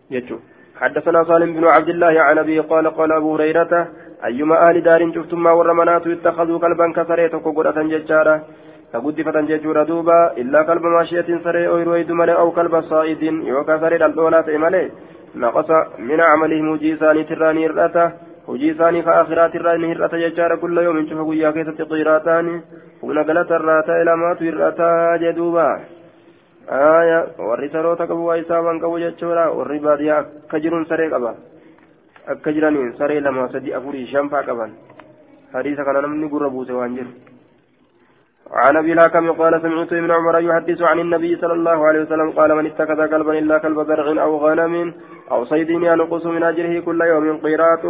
jechuudha. 0.10 0.44
حدثنا 0.82 1.24
سالم 1.24 1.54
بن 1.54 1.66
عبد 1.68 1.90
الله 1.90 2.22
عن 2.22 2.38
ابي 2.38 2.60
قال 2.60 2.88
قال 2.90 3.12
ابو 3.12 3.36
هريره 3.36 3.88
أيما 4.26 4.70
أهل 4.70 4.82
دار 4.82 5.02
شفتم 5.16 5.44
ما 5.44 5.52
ورمنات 5.52 6.08
اتخذوا 6.08 6.60
كلبا 6.60 6.92
كسريت 6.98 7.36
قدرة 7.36 7.78
ججارة 7.92 8.36
كقدفة 8.94 9.42
ججورة 9.42 9.84
دوبا 9.84 10.20
إلا 10.42 10.64
كلب 10.64 10.86
ماشية 10.86 11.30
سري 11.44 11.68
أو 11.68 11.78
يرويد 11.78 12.12
ملي 12.12 12.34
أو 12.34 12.52
كلب 12.52 12.82
صائد 12.82 13.24
يوكا 13.24 13.78
سري 13.78 13.96
الأولى 14.06 14.58
ملي 14.64 14.92
نقص 15.36 15.70
من 16.00 16.20
عمله 16.22 16.62
مجيساني 16.62 17.24
تراني 17.24 17.66
الرأته 18.52 18.54
وجيساني 18.54 19.02
فآخرات 19.04 19.56
الراني 19.56 19.92
الرأته 19.92 20.18
ججارة 20.18 20.56
كل 20.56 20.78
يوم 20.78 21.08
شوف 21.10 21.30
قيا 21.30 21.52
كيسة 21.52 21.84
قيراتان 21.86 22.62
ونقلت 23.04 23.52
الرأته 23.52 24.02
إلى 24.02 24.16
ما 24.18 24.34
ترأتا 24.34 25.18
جدوبا 25.18 25.70
آية 26.70 27.20
warri 27.40 27.70
saroota 27.70 28.08
qabu 28.08 28.26
waa 28.26 28.38
isaa 28.38 28.62
waan 28.62 28.80
qabu 28.80 29.00
jechuudha 29.00 29.52
warri 29.52 29.80
baadiyyaa 29.80 30.20
akka 30.46 30.60
jiruun 30.60 30.86
saree 30.86 31.10
qaba 31.10 31.36
akka 32.28 32.54
jiraniin 32.54 32.94
saree 32.98 33.20
lama 33.20 33.50
sadi 33.52 33.74
afurii 33.74 34.08
shanfaa 34.08 34.44
qaban 34.44 34.72
hadiisa 35.54 35.84
kana 35.84 36.02
namni 36.02 36.30
gurra 36.30 36.50
buuse 36.50 36.72
waan 36.72 36.96
jiru 36.96 37.31
عن 38.54 38.78
أبي 38.78 38.94
الهكم 38.94 39.32
قال 39.32 39.62
سمعت 39.62 39.94
ابن 39.94 40.12
عمر 40.12 40.40
يحدث 40.40 40.82
عن 40.82 41.00
النبي 41.00 41.36
صلى 41.36 41.54
الله 41.54 41.88
عليه 41.88 42.02
وسلم 42.02 42.32
قال 42.32 42.56
من 42.56 42.66
اتخذ 42.66 43.06
كلبا 43.06 43.40
إلا 43.40 43.58
كلب 43.58 43.84
زرع 43.88 44.24
أو 44.24 44.38
غنم 44.38 44.94
أو 45.32 45.46
صيد 45.46 45.70
ينقص 45.70 46.26
من 46.26 46.44
اجره 46.44 46.80
كل 46.80 47.02
يوم 47.02 47.38
قيرات 47.38 47.82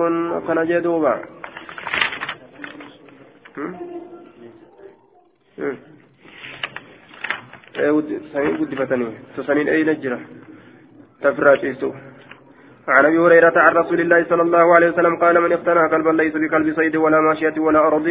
فنجدوبا 0.48 1.22
سنين 8.34 8.58
قد 8.58 9.44
سنين 9.48 9.68
أين 9.70 9.90
الجرة 9.90 10.20
تفراش 11.22 11.60
عن 12.98 13.06
أبي 13.06 13.18
هريرة 13.18 13.54
عن 13.56 13.74
رسول 13.82 14.00
الله 14.02 14.24
صلى 14.30 14.42
الله 14.42 14.76
عليه 14.76 14.90
وسلم 14.92 15.16
قال 15.16 15.42
من 15.42 15.52
اقتنى 15.52 15.90
كلبا 15.90 16.10
ليس 16.10 16.34
بكلب 16.34 16.74
صيد 16.76 16.96
ولا 16.96 17.20
ماشية 17.22 17.60
ولا 17.60 17.80
أرض. 17.88 18.08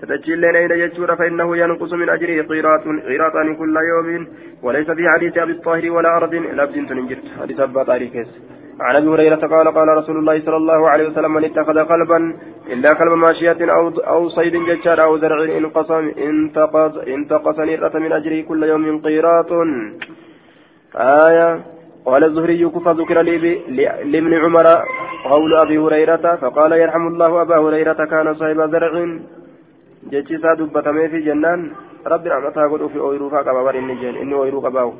تتجل 0.00 0.44
إلى 0.44 0.80
يجور 0.80 1.16
فإنه 1.16 1.56
ينقص 1.56 1.92
من 1.92 2.08
اجره 2.08 2.42
قيراط 2.50 2.84
قيراطان 3.08 3.56
كل 3.56 3.76
يوم. 3.90 4.26
وليس 4.62 4.90
في 4.90 5.08
حديث 5.14 5.38
أبي 5.38 5.52
الطاهر 5.52 5.90
ولا 5.90 6.16
أرض. 6.16 6.34
لبس 6.34 6.74
تنجرت 6.88 7.26
حديث 7.40 7.60
أبا 7.60 7.82
طارق 7.82 8.14
عن 8.80 8.96
أبي 8.96 9.08
هريرة 9.08 9.42
قال 9.54 9.66
قال 9.74 9.88
رسول 9.88 10.16
الله 10.16 10.40
صلى 10.40 10.56
الله 10.56 10.88
عليه 10.90 11.08
وسلم 11.08 11.34
من 11.34 11.44
اتخذ 11.44 11.78
قلبا 11.92 12.18
إلا 12.72 12.92
كلب 12.92 13.12
ماشية 13.12 13.60
أو 13.76 13.88
أو 13.88 14.28
صيد 14.28 14.52
ججار 14.52 15.02
أو 15.02 15.18
زرع 15.18 15.56
انقسم 15.58 16.04
انتقص 16.18 16.96
انتقص 16.96 17.58
من 17.94 18.12
اجره 18.12 18.40
كل 18.48 18.62
يوم 18.62 19.00
قيراط 19.00 19.52
آية 20.96 21.75
قال 22.06 22.24
الزهري 22.24 22.68
كفى 22.74 22.90
ذكر 23.00 23.18
لابن 24.12 24.32
عمر 24.44 24.66
قول 25.30 25.54
أبي 25.64 25.78
هريرة 25.78 26.24
فقال 26.42 26.72
يرحم 26.72 27.06
الله 27.06 27.42
أبا 27.42 27.56
هريرة 27.64 28.00
كان 28.12 28.34
صاحب 28.34 28.60
زرع. 28.72 28.92
جتشيسا 30.12 30.54
دبتمي 30.58 31.08
في 31.08 31.18
جنان. 31.26 31.60
رب 32.12 32.26
رحمتها 32.26 32.66
قد 32.72 32.86
في 32.92 32.98
أويروفا 32.98 33.38
قبابر 33.38 33.74
إني 33.78 34.22
إني 34.22 34.34
أويرو 34.34 34.60
قباو 34.60 34.92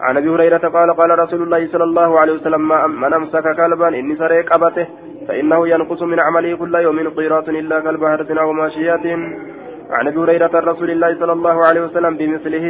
عن 0.00 0.16
أبي 0.16 0.28
هريرة 0.28 0.64
قال 0.76 0.88
قال 1.00 1.10
رسول 1.18 1.42
الله 1.42 1.62
صلى 1.72 1.84
الله 1.84 2.10
عليه 2.20 2.32
وسلم 2.32 2.62
من 3.02 3.12
أمسك 3.14 3.56
كلبا 3.56 3.88
إني 3.88 4.14
سريك 4.16 4.48
أبته 4.56 4.86
فإنه 5.28 5.68
ينقص 5.68 6.02
من 6.02 6.20
عمله 6.20 6.56
كل 6.56 6.74
يوم 6.74 7.08
قيراط 7.18 7.48
إلا 7.48 7.80
كلب 7.80 8.02
هرس 8.04 8.30
أو 8.30 8.52
ماشيات 8.52 9.06
عن 9.96 10.06
أبي 10.06 10.18
هريرة 10.18 10.54
رسول 10.70 10.90
الله 10.90 11.10
صلى 11.20 11.32
الله 11.32 11.56
عليه 11.66 11.80
وسلم 11.86 12.16
بمثله 12.16 12.66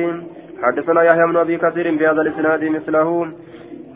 حدثنا 0.62 1.02
يحيى 1.02 1.26
بن 1.30 1.36
أبي 1.36 1.56
كثير 1.64 1.86
بهذا 1.98 2.20
الإسناد 2.24 2.64
مثله. 2.64 3.08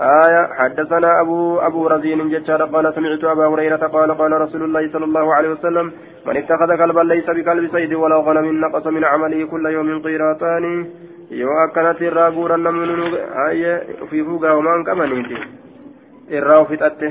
آية 0.01 0.43
حدثنا 0.59 1.21
أبو 1.21 1.59
أبو 1.59 1.87
رزين 1.87 2.29
جدار 2.29 2.65
قال 2.65 2.95
سمعت 2.95 3.25
أبا 3.25 3.47
هريرة 3.47 3.83
قال 3.87 4.19
قال 4.19 4.33
رسول 4.41 4.63
الله 4.63 4.93
صلى 4.93 5.05
الله 5.05 5.35
عليه 5.35 5.49
وسلم 5.49 5.93
من 6.27 6.37
اتخذ 6.37 6.77
كلبا 6.77 7.01
ليس 7.01 7.27
بكلب 7.31 7.73
صيد 7.73 7.93
ولا 7.95 8.17
غنم 8.17 8.61
نقص 8.61 8.87
من 8.87 9.05
عمله 9.05 9.47
كل 9.47 9.67
يوم 9.67 10.03
قيراتان 10.03 10.87
yoo 11.31 11.57
akkanatti 11.61 12.07
irraa 12.09 12.31
guuran 12.33 12.63
namni 12.65 12.95
ofii 14.05 14.25
fuugaa 14.25 14.55
homaan 14.57 14.85
qabaniiti 14.85 15.37
irraa 16.39 16.65
fixatte 16.71 17.09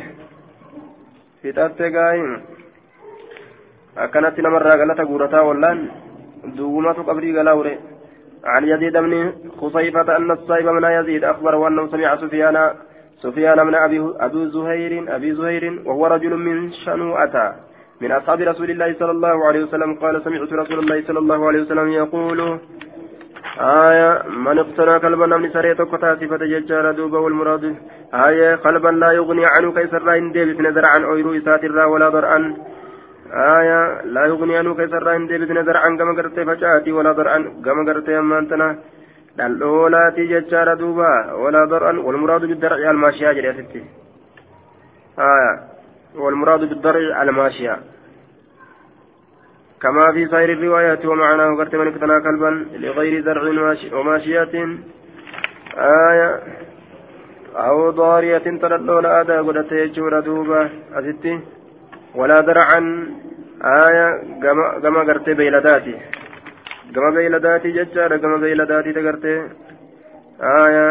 fixatte 1.41 1.91
gaayin 1.95 2.31
akkanatti 4.05 4.41
namarraa 4.41 4.77
galata 4.81 5.05
guurataa 5.05 5.43
wallaan 5.49 5.83
duwwumatu 6.57 7.05
qabrii 7.09 7.33
galaa 7.37 7.55
ure 7.61 7.77
عن 8.45 8.67
يزيد 8.67 8.97
بن 8.97 9.33
خصيفة 9.61 10.17
أن 10.17 10.31
الصائب 10.31 10.67
من 10.67 10.83
يزيد 10.83 11.23
أخبره 11.23 11.67
أنه 11.67 11.87
سمع 11.87 12.15
سفيان 12.15 12.71
سفيان 13.23 13.67
من 13.67 13.75
أبي 13.75 13.99
أبي 14.19 14.45
زهير 14.55 15.15
أبي 15.15 15.33
زهير 15.33 15.81
وهو 15.85 16.07
رجل 16.07 16.33
من 16.37 16.71
شنوءة 16.85 17.55
من 18.01 18.11
أصحاب 18.11 18.41
رسول 18.41 18.69
الله 18.71 18.93
صلى 18.99 19.11
الله 19.11 19.47
عليه 19.47 19.61
وسلم. 19.63 19.95
قال 19.95 20.21
سمعت 20.23 20.53
رسول 20.53 20.79
الله 20.79 21.01
صلى 21.07 21.19
الله 21.19 21.47
عليه 21.47 21.61
وسلم 21.61 21.87
يقول 21.91 22.59
آية 23.59 24.23
من 24.45 24.57
اقتنى 24.59 24.99
كلبا 24.99 25.25
من 25.25 25.49
سريت 25.49 25.81
كتاتفة 25.81 26.37
ججار 26.37 26.91
دوبا 26.91 27.19
والمراد 27.19 27.75
آية 28.13 28.55
قلبا 28.55 28.89
لا 29.01 29.11
يغني 29.11 29.45
عنه 29.45 29.71
كيسر 29.73 30.03
لا 30.03 30.13
يندب 30.13 30.61
نزر 30.61 30.81
عن 30.93 31.03
أويرو 31.03 31.33
إساتر 31.37 31.71
ولا 31.93 32.09
ضرعا. 32.09 32.39
آية 33.31 34.01
لا 34.01 34.25
يغني 34.25 34.57
عنه 34.57 34.75
كيسر 34.75 35.09
عند 35.09 35.33
بن 35.33 35.63
درعا 35.65 35.89
كما 35.99 36.13
قرت 36.17 36.39
فجاتي 36.39 36.91
ولا 36.91 37.11
درعا 37.11 37.39
كما 37.65 37.81
قرت 37.87 38.07
يمانتنا 38.09 38.77
الأولى 39.39 40.13
ججار 40.17 40.73
دوبا 40.73 41.33
ولا 41.33 41.65
درعا 41.65 41.93
والمراد 42.05 42.41
بالدرع 42.45 42.91
الماشية 42.91 43.31
جريتي 43.31 43.83
آية 45.19 45.53
والمراد 46.15 46.59
بالدرع 46.59 47.21
الماشية. 47.21 47.79
كما 49.81 50.11
في 50.11 50.27
سائر 50.27 50.53
الروايات 50.53 51.05
ومعناه 51.05 51.55
قرت 51.55 51.75
من 51.75 51.87
اقتنى 51.87 52.21
كلبا 52.21 52.65
لغير 52.73 53.23
زرع 53.23 53.43
وماشية. 53.93 54.77
آية 55.77 56.39
أو 57.55 57.89
ضارية 57.89 58.37
تردون 58.61 59.05
آدا 59.05 59.41
قلت 59.41 59.71
يجور 59.71 60.19
دوبا. 60.19 60.69
أستي 60.93 61.39
ولا 62.19 62.41
درعا. 62.41 62.81
آية 63.63 64.07
كما 64.83 65.01
قرتي 65.07 65.33
بيلداتي. 65.33 65.95
كما 66.95 67.09
بيلداتي 67.15 67.69
ججارة 67.77 68.17
كما 68.17 68.37
بيلداتي 68.37 68.93
تقرتي 68.93 69.33
آية 70.41 70.87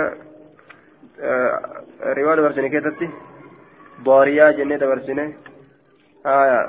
آه 1.20 1.60
رواية 2.16 2.40
برسنة 2.40 2.68
كتبتي 2.68 3.08
ضاريا 4.04 4.50
جنة 4.50 4.82
برسنة 4.90 5.26
آية 6.26 6.60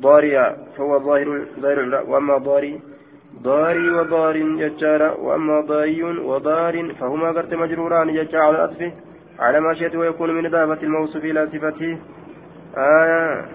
ضاريا 0.00 0.56
فهو 0.76 0.98
ظاهر 0.98 1.28
ظاهر 1.62 1.78
وأما 2.10 2.36
ضاري 2.38 2.80
ضاري 3.42 3.90
وضار 3.90 4.36
ججارا 4.62 5.10
وأما 5.10 5.60
ضاري 5.60 6.02
وضار 6.02 6.94
فهما 7.00 7.28
قرت 7.36 7.54
مجروران 7.54 8.08
ججا 8.16 8.38
على 8.38 8.56
الأطف 8.56 8.92
على 9.38 9.60
ما 9.60 9.74
شئت 9.74 9.94
ويكون 9.96 10.30
من 10.36 10.46
إضافة 10.46 10.82
الموصوف 10.82 11.24
إلى 11.24 11.46
صفته. 11.52 11.98
آية 12.76 13.48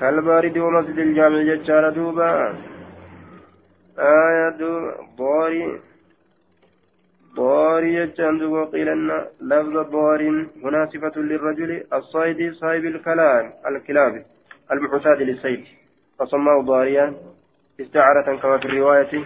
كالبارد 0.00 0.58
ومسجد 0.58 0.98
الجامع 0.98 1.42
ججارا 1.42 1.90
دوبا. 1.90 2.54
آية 3.98 4.48
دوبا 4.58 4.96
ضاري 5.18 5.80
ضاري 7.36 8.06
ججان 8.06 8.44
وقيل 8.44 8.88
أن 8.88 9.26
لفظ 9.40 9.76
ضار 9.78 10.22
هنا 10.64 10.86
صفة 10.86 11.20
للرجل 11.20 11.84
الصيد 11.92 12.52
صاحب 12.52 12.84
الكلام 12.84 13.52
الكلاب 13.66 14.24
المعتاد 14.72 15.22
للصيد. 15.22 15.64
فسماه 16.18 16.60
ضاريا 16.60 17.14
استعارة 17.80 18.36
كما 18.36 18.58
في 18.58 18.64
الرواية. 18.64 19.24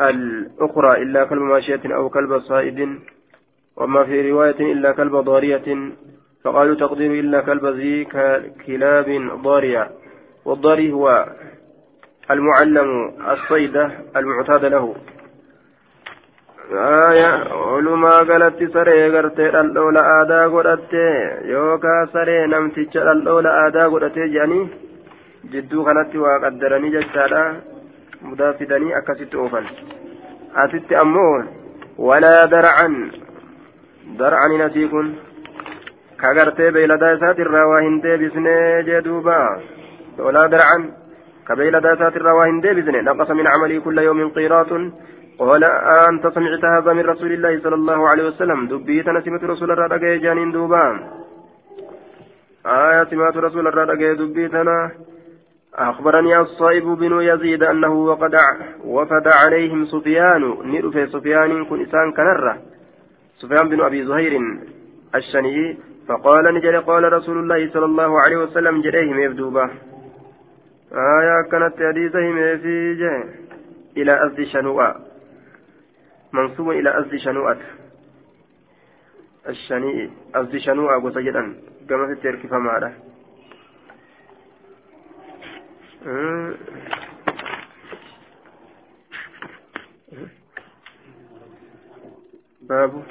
الأخرى 0.00 1.02
إلا 1.02 1.24
كلب 1.24 1.42
ماشية 1.42 1.84
أو 1.84 2.08
كلب 2.08 2.38
صائد. 2.38 3.00
وما 3.76 4.04
في 4.04 4.30
رواية 4.30 4.72
إلا 4.72 4.92
كلب 4.92 5.16
ضارية. 5.16 5.92
فقالوا 6.44 6.74
تقدير 6.74 7.10
إلا 7.20 7.40
كلب 7.40 7.66
ذي 7.66 8.04
كلاب 8.66 9.08
ضارية 9.42 9.90
والضاري 10.44 10.92
هو 10.92 11.26
المعلم 12.30 13.12
الصيد 13.30 13.76
المعتاد 14.16 14.64
له 14.64 14.96
olumaa 17.74 18.24
galatti 18.24 18.66
saree 18.72 19.10
gartee 19.12 19.50
dhaldhoola 19.54 20.02
aadaa 20.12 20.48
godhatte 20.54 21.02
yookaan 21.52 22.08
saree 22.12 22.46
namticha 22.52 23.04
dhaldhoola 23.08 23.50
aadaa 23.62 23.88
godhatee 23.94 24.28
jedhanii 24.34 24.70
jidduu 25.52 25.84
kanatti 25.88 26.22
waa 26.24 26.38
qaddaranii 26.44 26.94
jechaadha 26.96 27.42
mudaa 28.28 28.52
fidanii 28.60 28.96
akkasitti 29.00 29.36
oofan 29.42 29.68
asitti 30.64 30.96
ammoo 31.02 31.34
walaa 32.08 32.42
dar'an 32.56 32.96
dar'ani 34.22 34.58
gartee 36.18 36.70
beeyladaa 36.70 37.14
isaatirraa 37.16 37.66
waa 37.72 37.80
hin 37.86 38.02
deebisnee 38.02 38.82
jee 38.82 39.00
duuba 39.04 39.38
walaa 40.18 40.48
dar'an 40.48 40.82
ka 41.44 41.56
beeyladaa 41.56 41.96
isaatirraa 41.98 42.34
waa 42.34 42.46
hin 42.46 42.62
deebisne 42.62 43.02
naqasa 43.02 43.34
min 43.34 43.46
camalii 43.46 43.80
kulla 43.80 44.02
yoomin 44.02 44.30
أنت 45.34 46.26
سمعت 46.26 46.64
هذا 46.64 46.92
من 46.92 47.04
رسول 47.06 47.32
الله 47.32 47.58
صلى 47.58 47.74
الله 47.74 48.08
عليه 48.08 48.24
وسلم. 48.24 48.68
دبيت 48.68 49.08
نسمة 49.08 49.42
رسول 49.42 49.70
الله 49.70 49.86
رجع 49.86 50.16
جانين 50.16 50.52
دوبان 50.52 50.94
آية 52.66 53.04
سمعت 53.10 53.36
رسول 53.36 53.66
الله 53.66 53.84
رجع 53.84 54.12
دبيتنا 54.12 54.90
أخبرني 55.74 56.38
الصائب 56.38 56.84
بن 56.84 57.12
يزيد 57.20 57.62
أنه 57.62 57.92
وقد 57.92 58.34
وفد 58.84 59.26
عليهم 59.28 59.86
سفيان. 59.86 60.42
نرفع 60.70 61.06
سفيان 61.06 61.64
كن 61.64 61.82
إسان 61.82 62.12
كنرة. 62.12 62.54
سفيان 63.42 63.68
بن 63.68 63.80
أبي 63.80 64.04
زهير 64.04 64.34
الشني 65.14 65.78
فقال 66.08 66.54
نجري 66.54 66.78
قال 66.78 67.12
رسول 67.12 67.38
الله 67.38 67.72
صلى 67.72 67.84
الله 67.84 68.20
عليه 68.20 68.36
وسلم 68.36 68.82
جريهم 68.82 69.18
يبدوبا 69.18 69.64
آية 70.92 71.50
كانت 71.50 71.74
حديثهم 71.76 72.34
في 72.58 72.94
جه 72.94 73.24
إلى 73.96 74.26
أسد 74.26 74.44
شنوء. 74.44 74.82
منصوب 76.32 76.70
إلى 76.70 77.00
أسد 77.00 77.16
شنوءة 77.16 77.60
الشنيء 79.48 80.10
أسد 80.34 80.56
شنوء 80.56 80.96
وسجدا 81.02 81.54
كما 81.88 82.12
التركي 82.12 82.48
فما 82.48 82.92
باب 92.68 93.02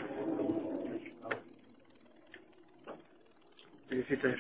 الفطر 3.94 4.40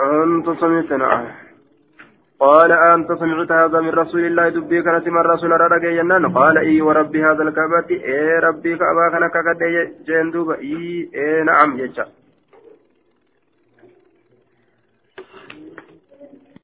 أنت 0.00 0.60
سمعتنا. 0.60 1.34
قال 2.40 2.72
أنت 2.72 3.12
سمعت 3.12 3.52
هذا 3.52 3.80
من 3.80 3.88
رسول 3.88 4.26
الله 4.26 4.48
دبي 4.48 4.82
كانت 4.82 5.08
من 5.08 5.18
رسول 5.18 5.52
الله 5.52 6.28
قال 6.34 6.58
إي 6.58 6.80
وربي 6.80 7.24
هذا 7.24 7.42
الكعبة. 7.42 7.90
إي 7.90 8.38
ربي 8.38 8.76
كعبة 8.76 9.10
كان 9.12 9.28
كقد 9.34 9.60
جندوب. 10.06 10.50
إي 10.50 11.10
إي 11.14 11.42
نعم 11.42 11.78
يجا. 11.78 12.06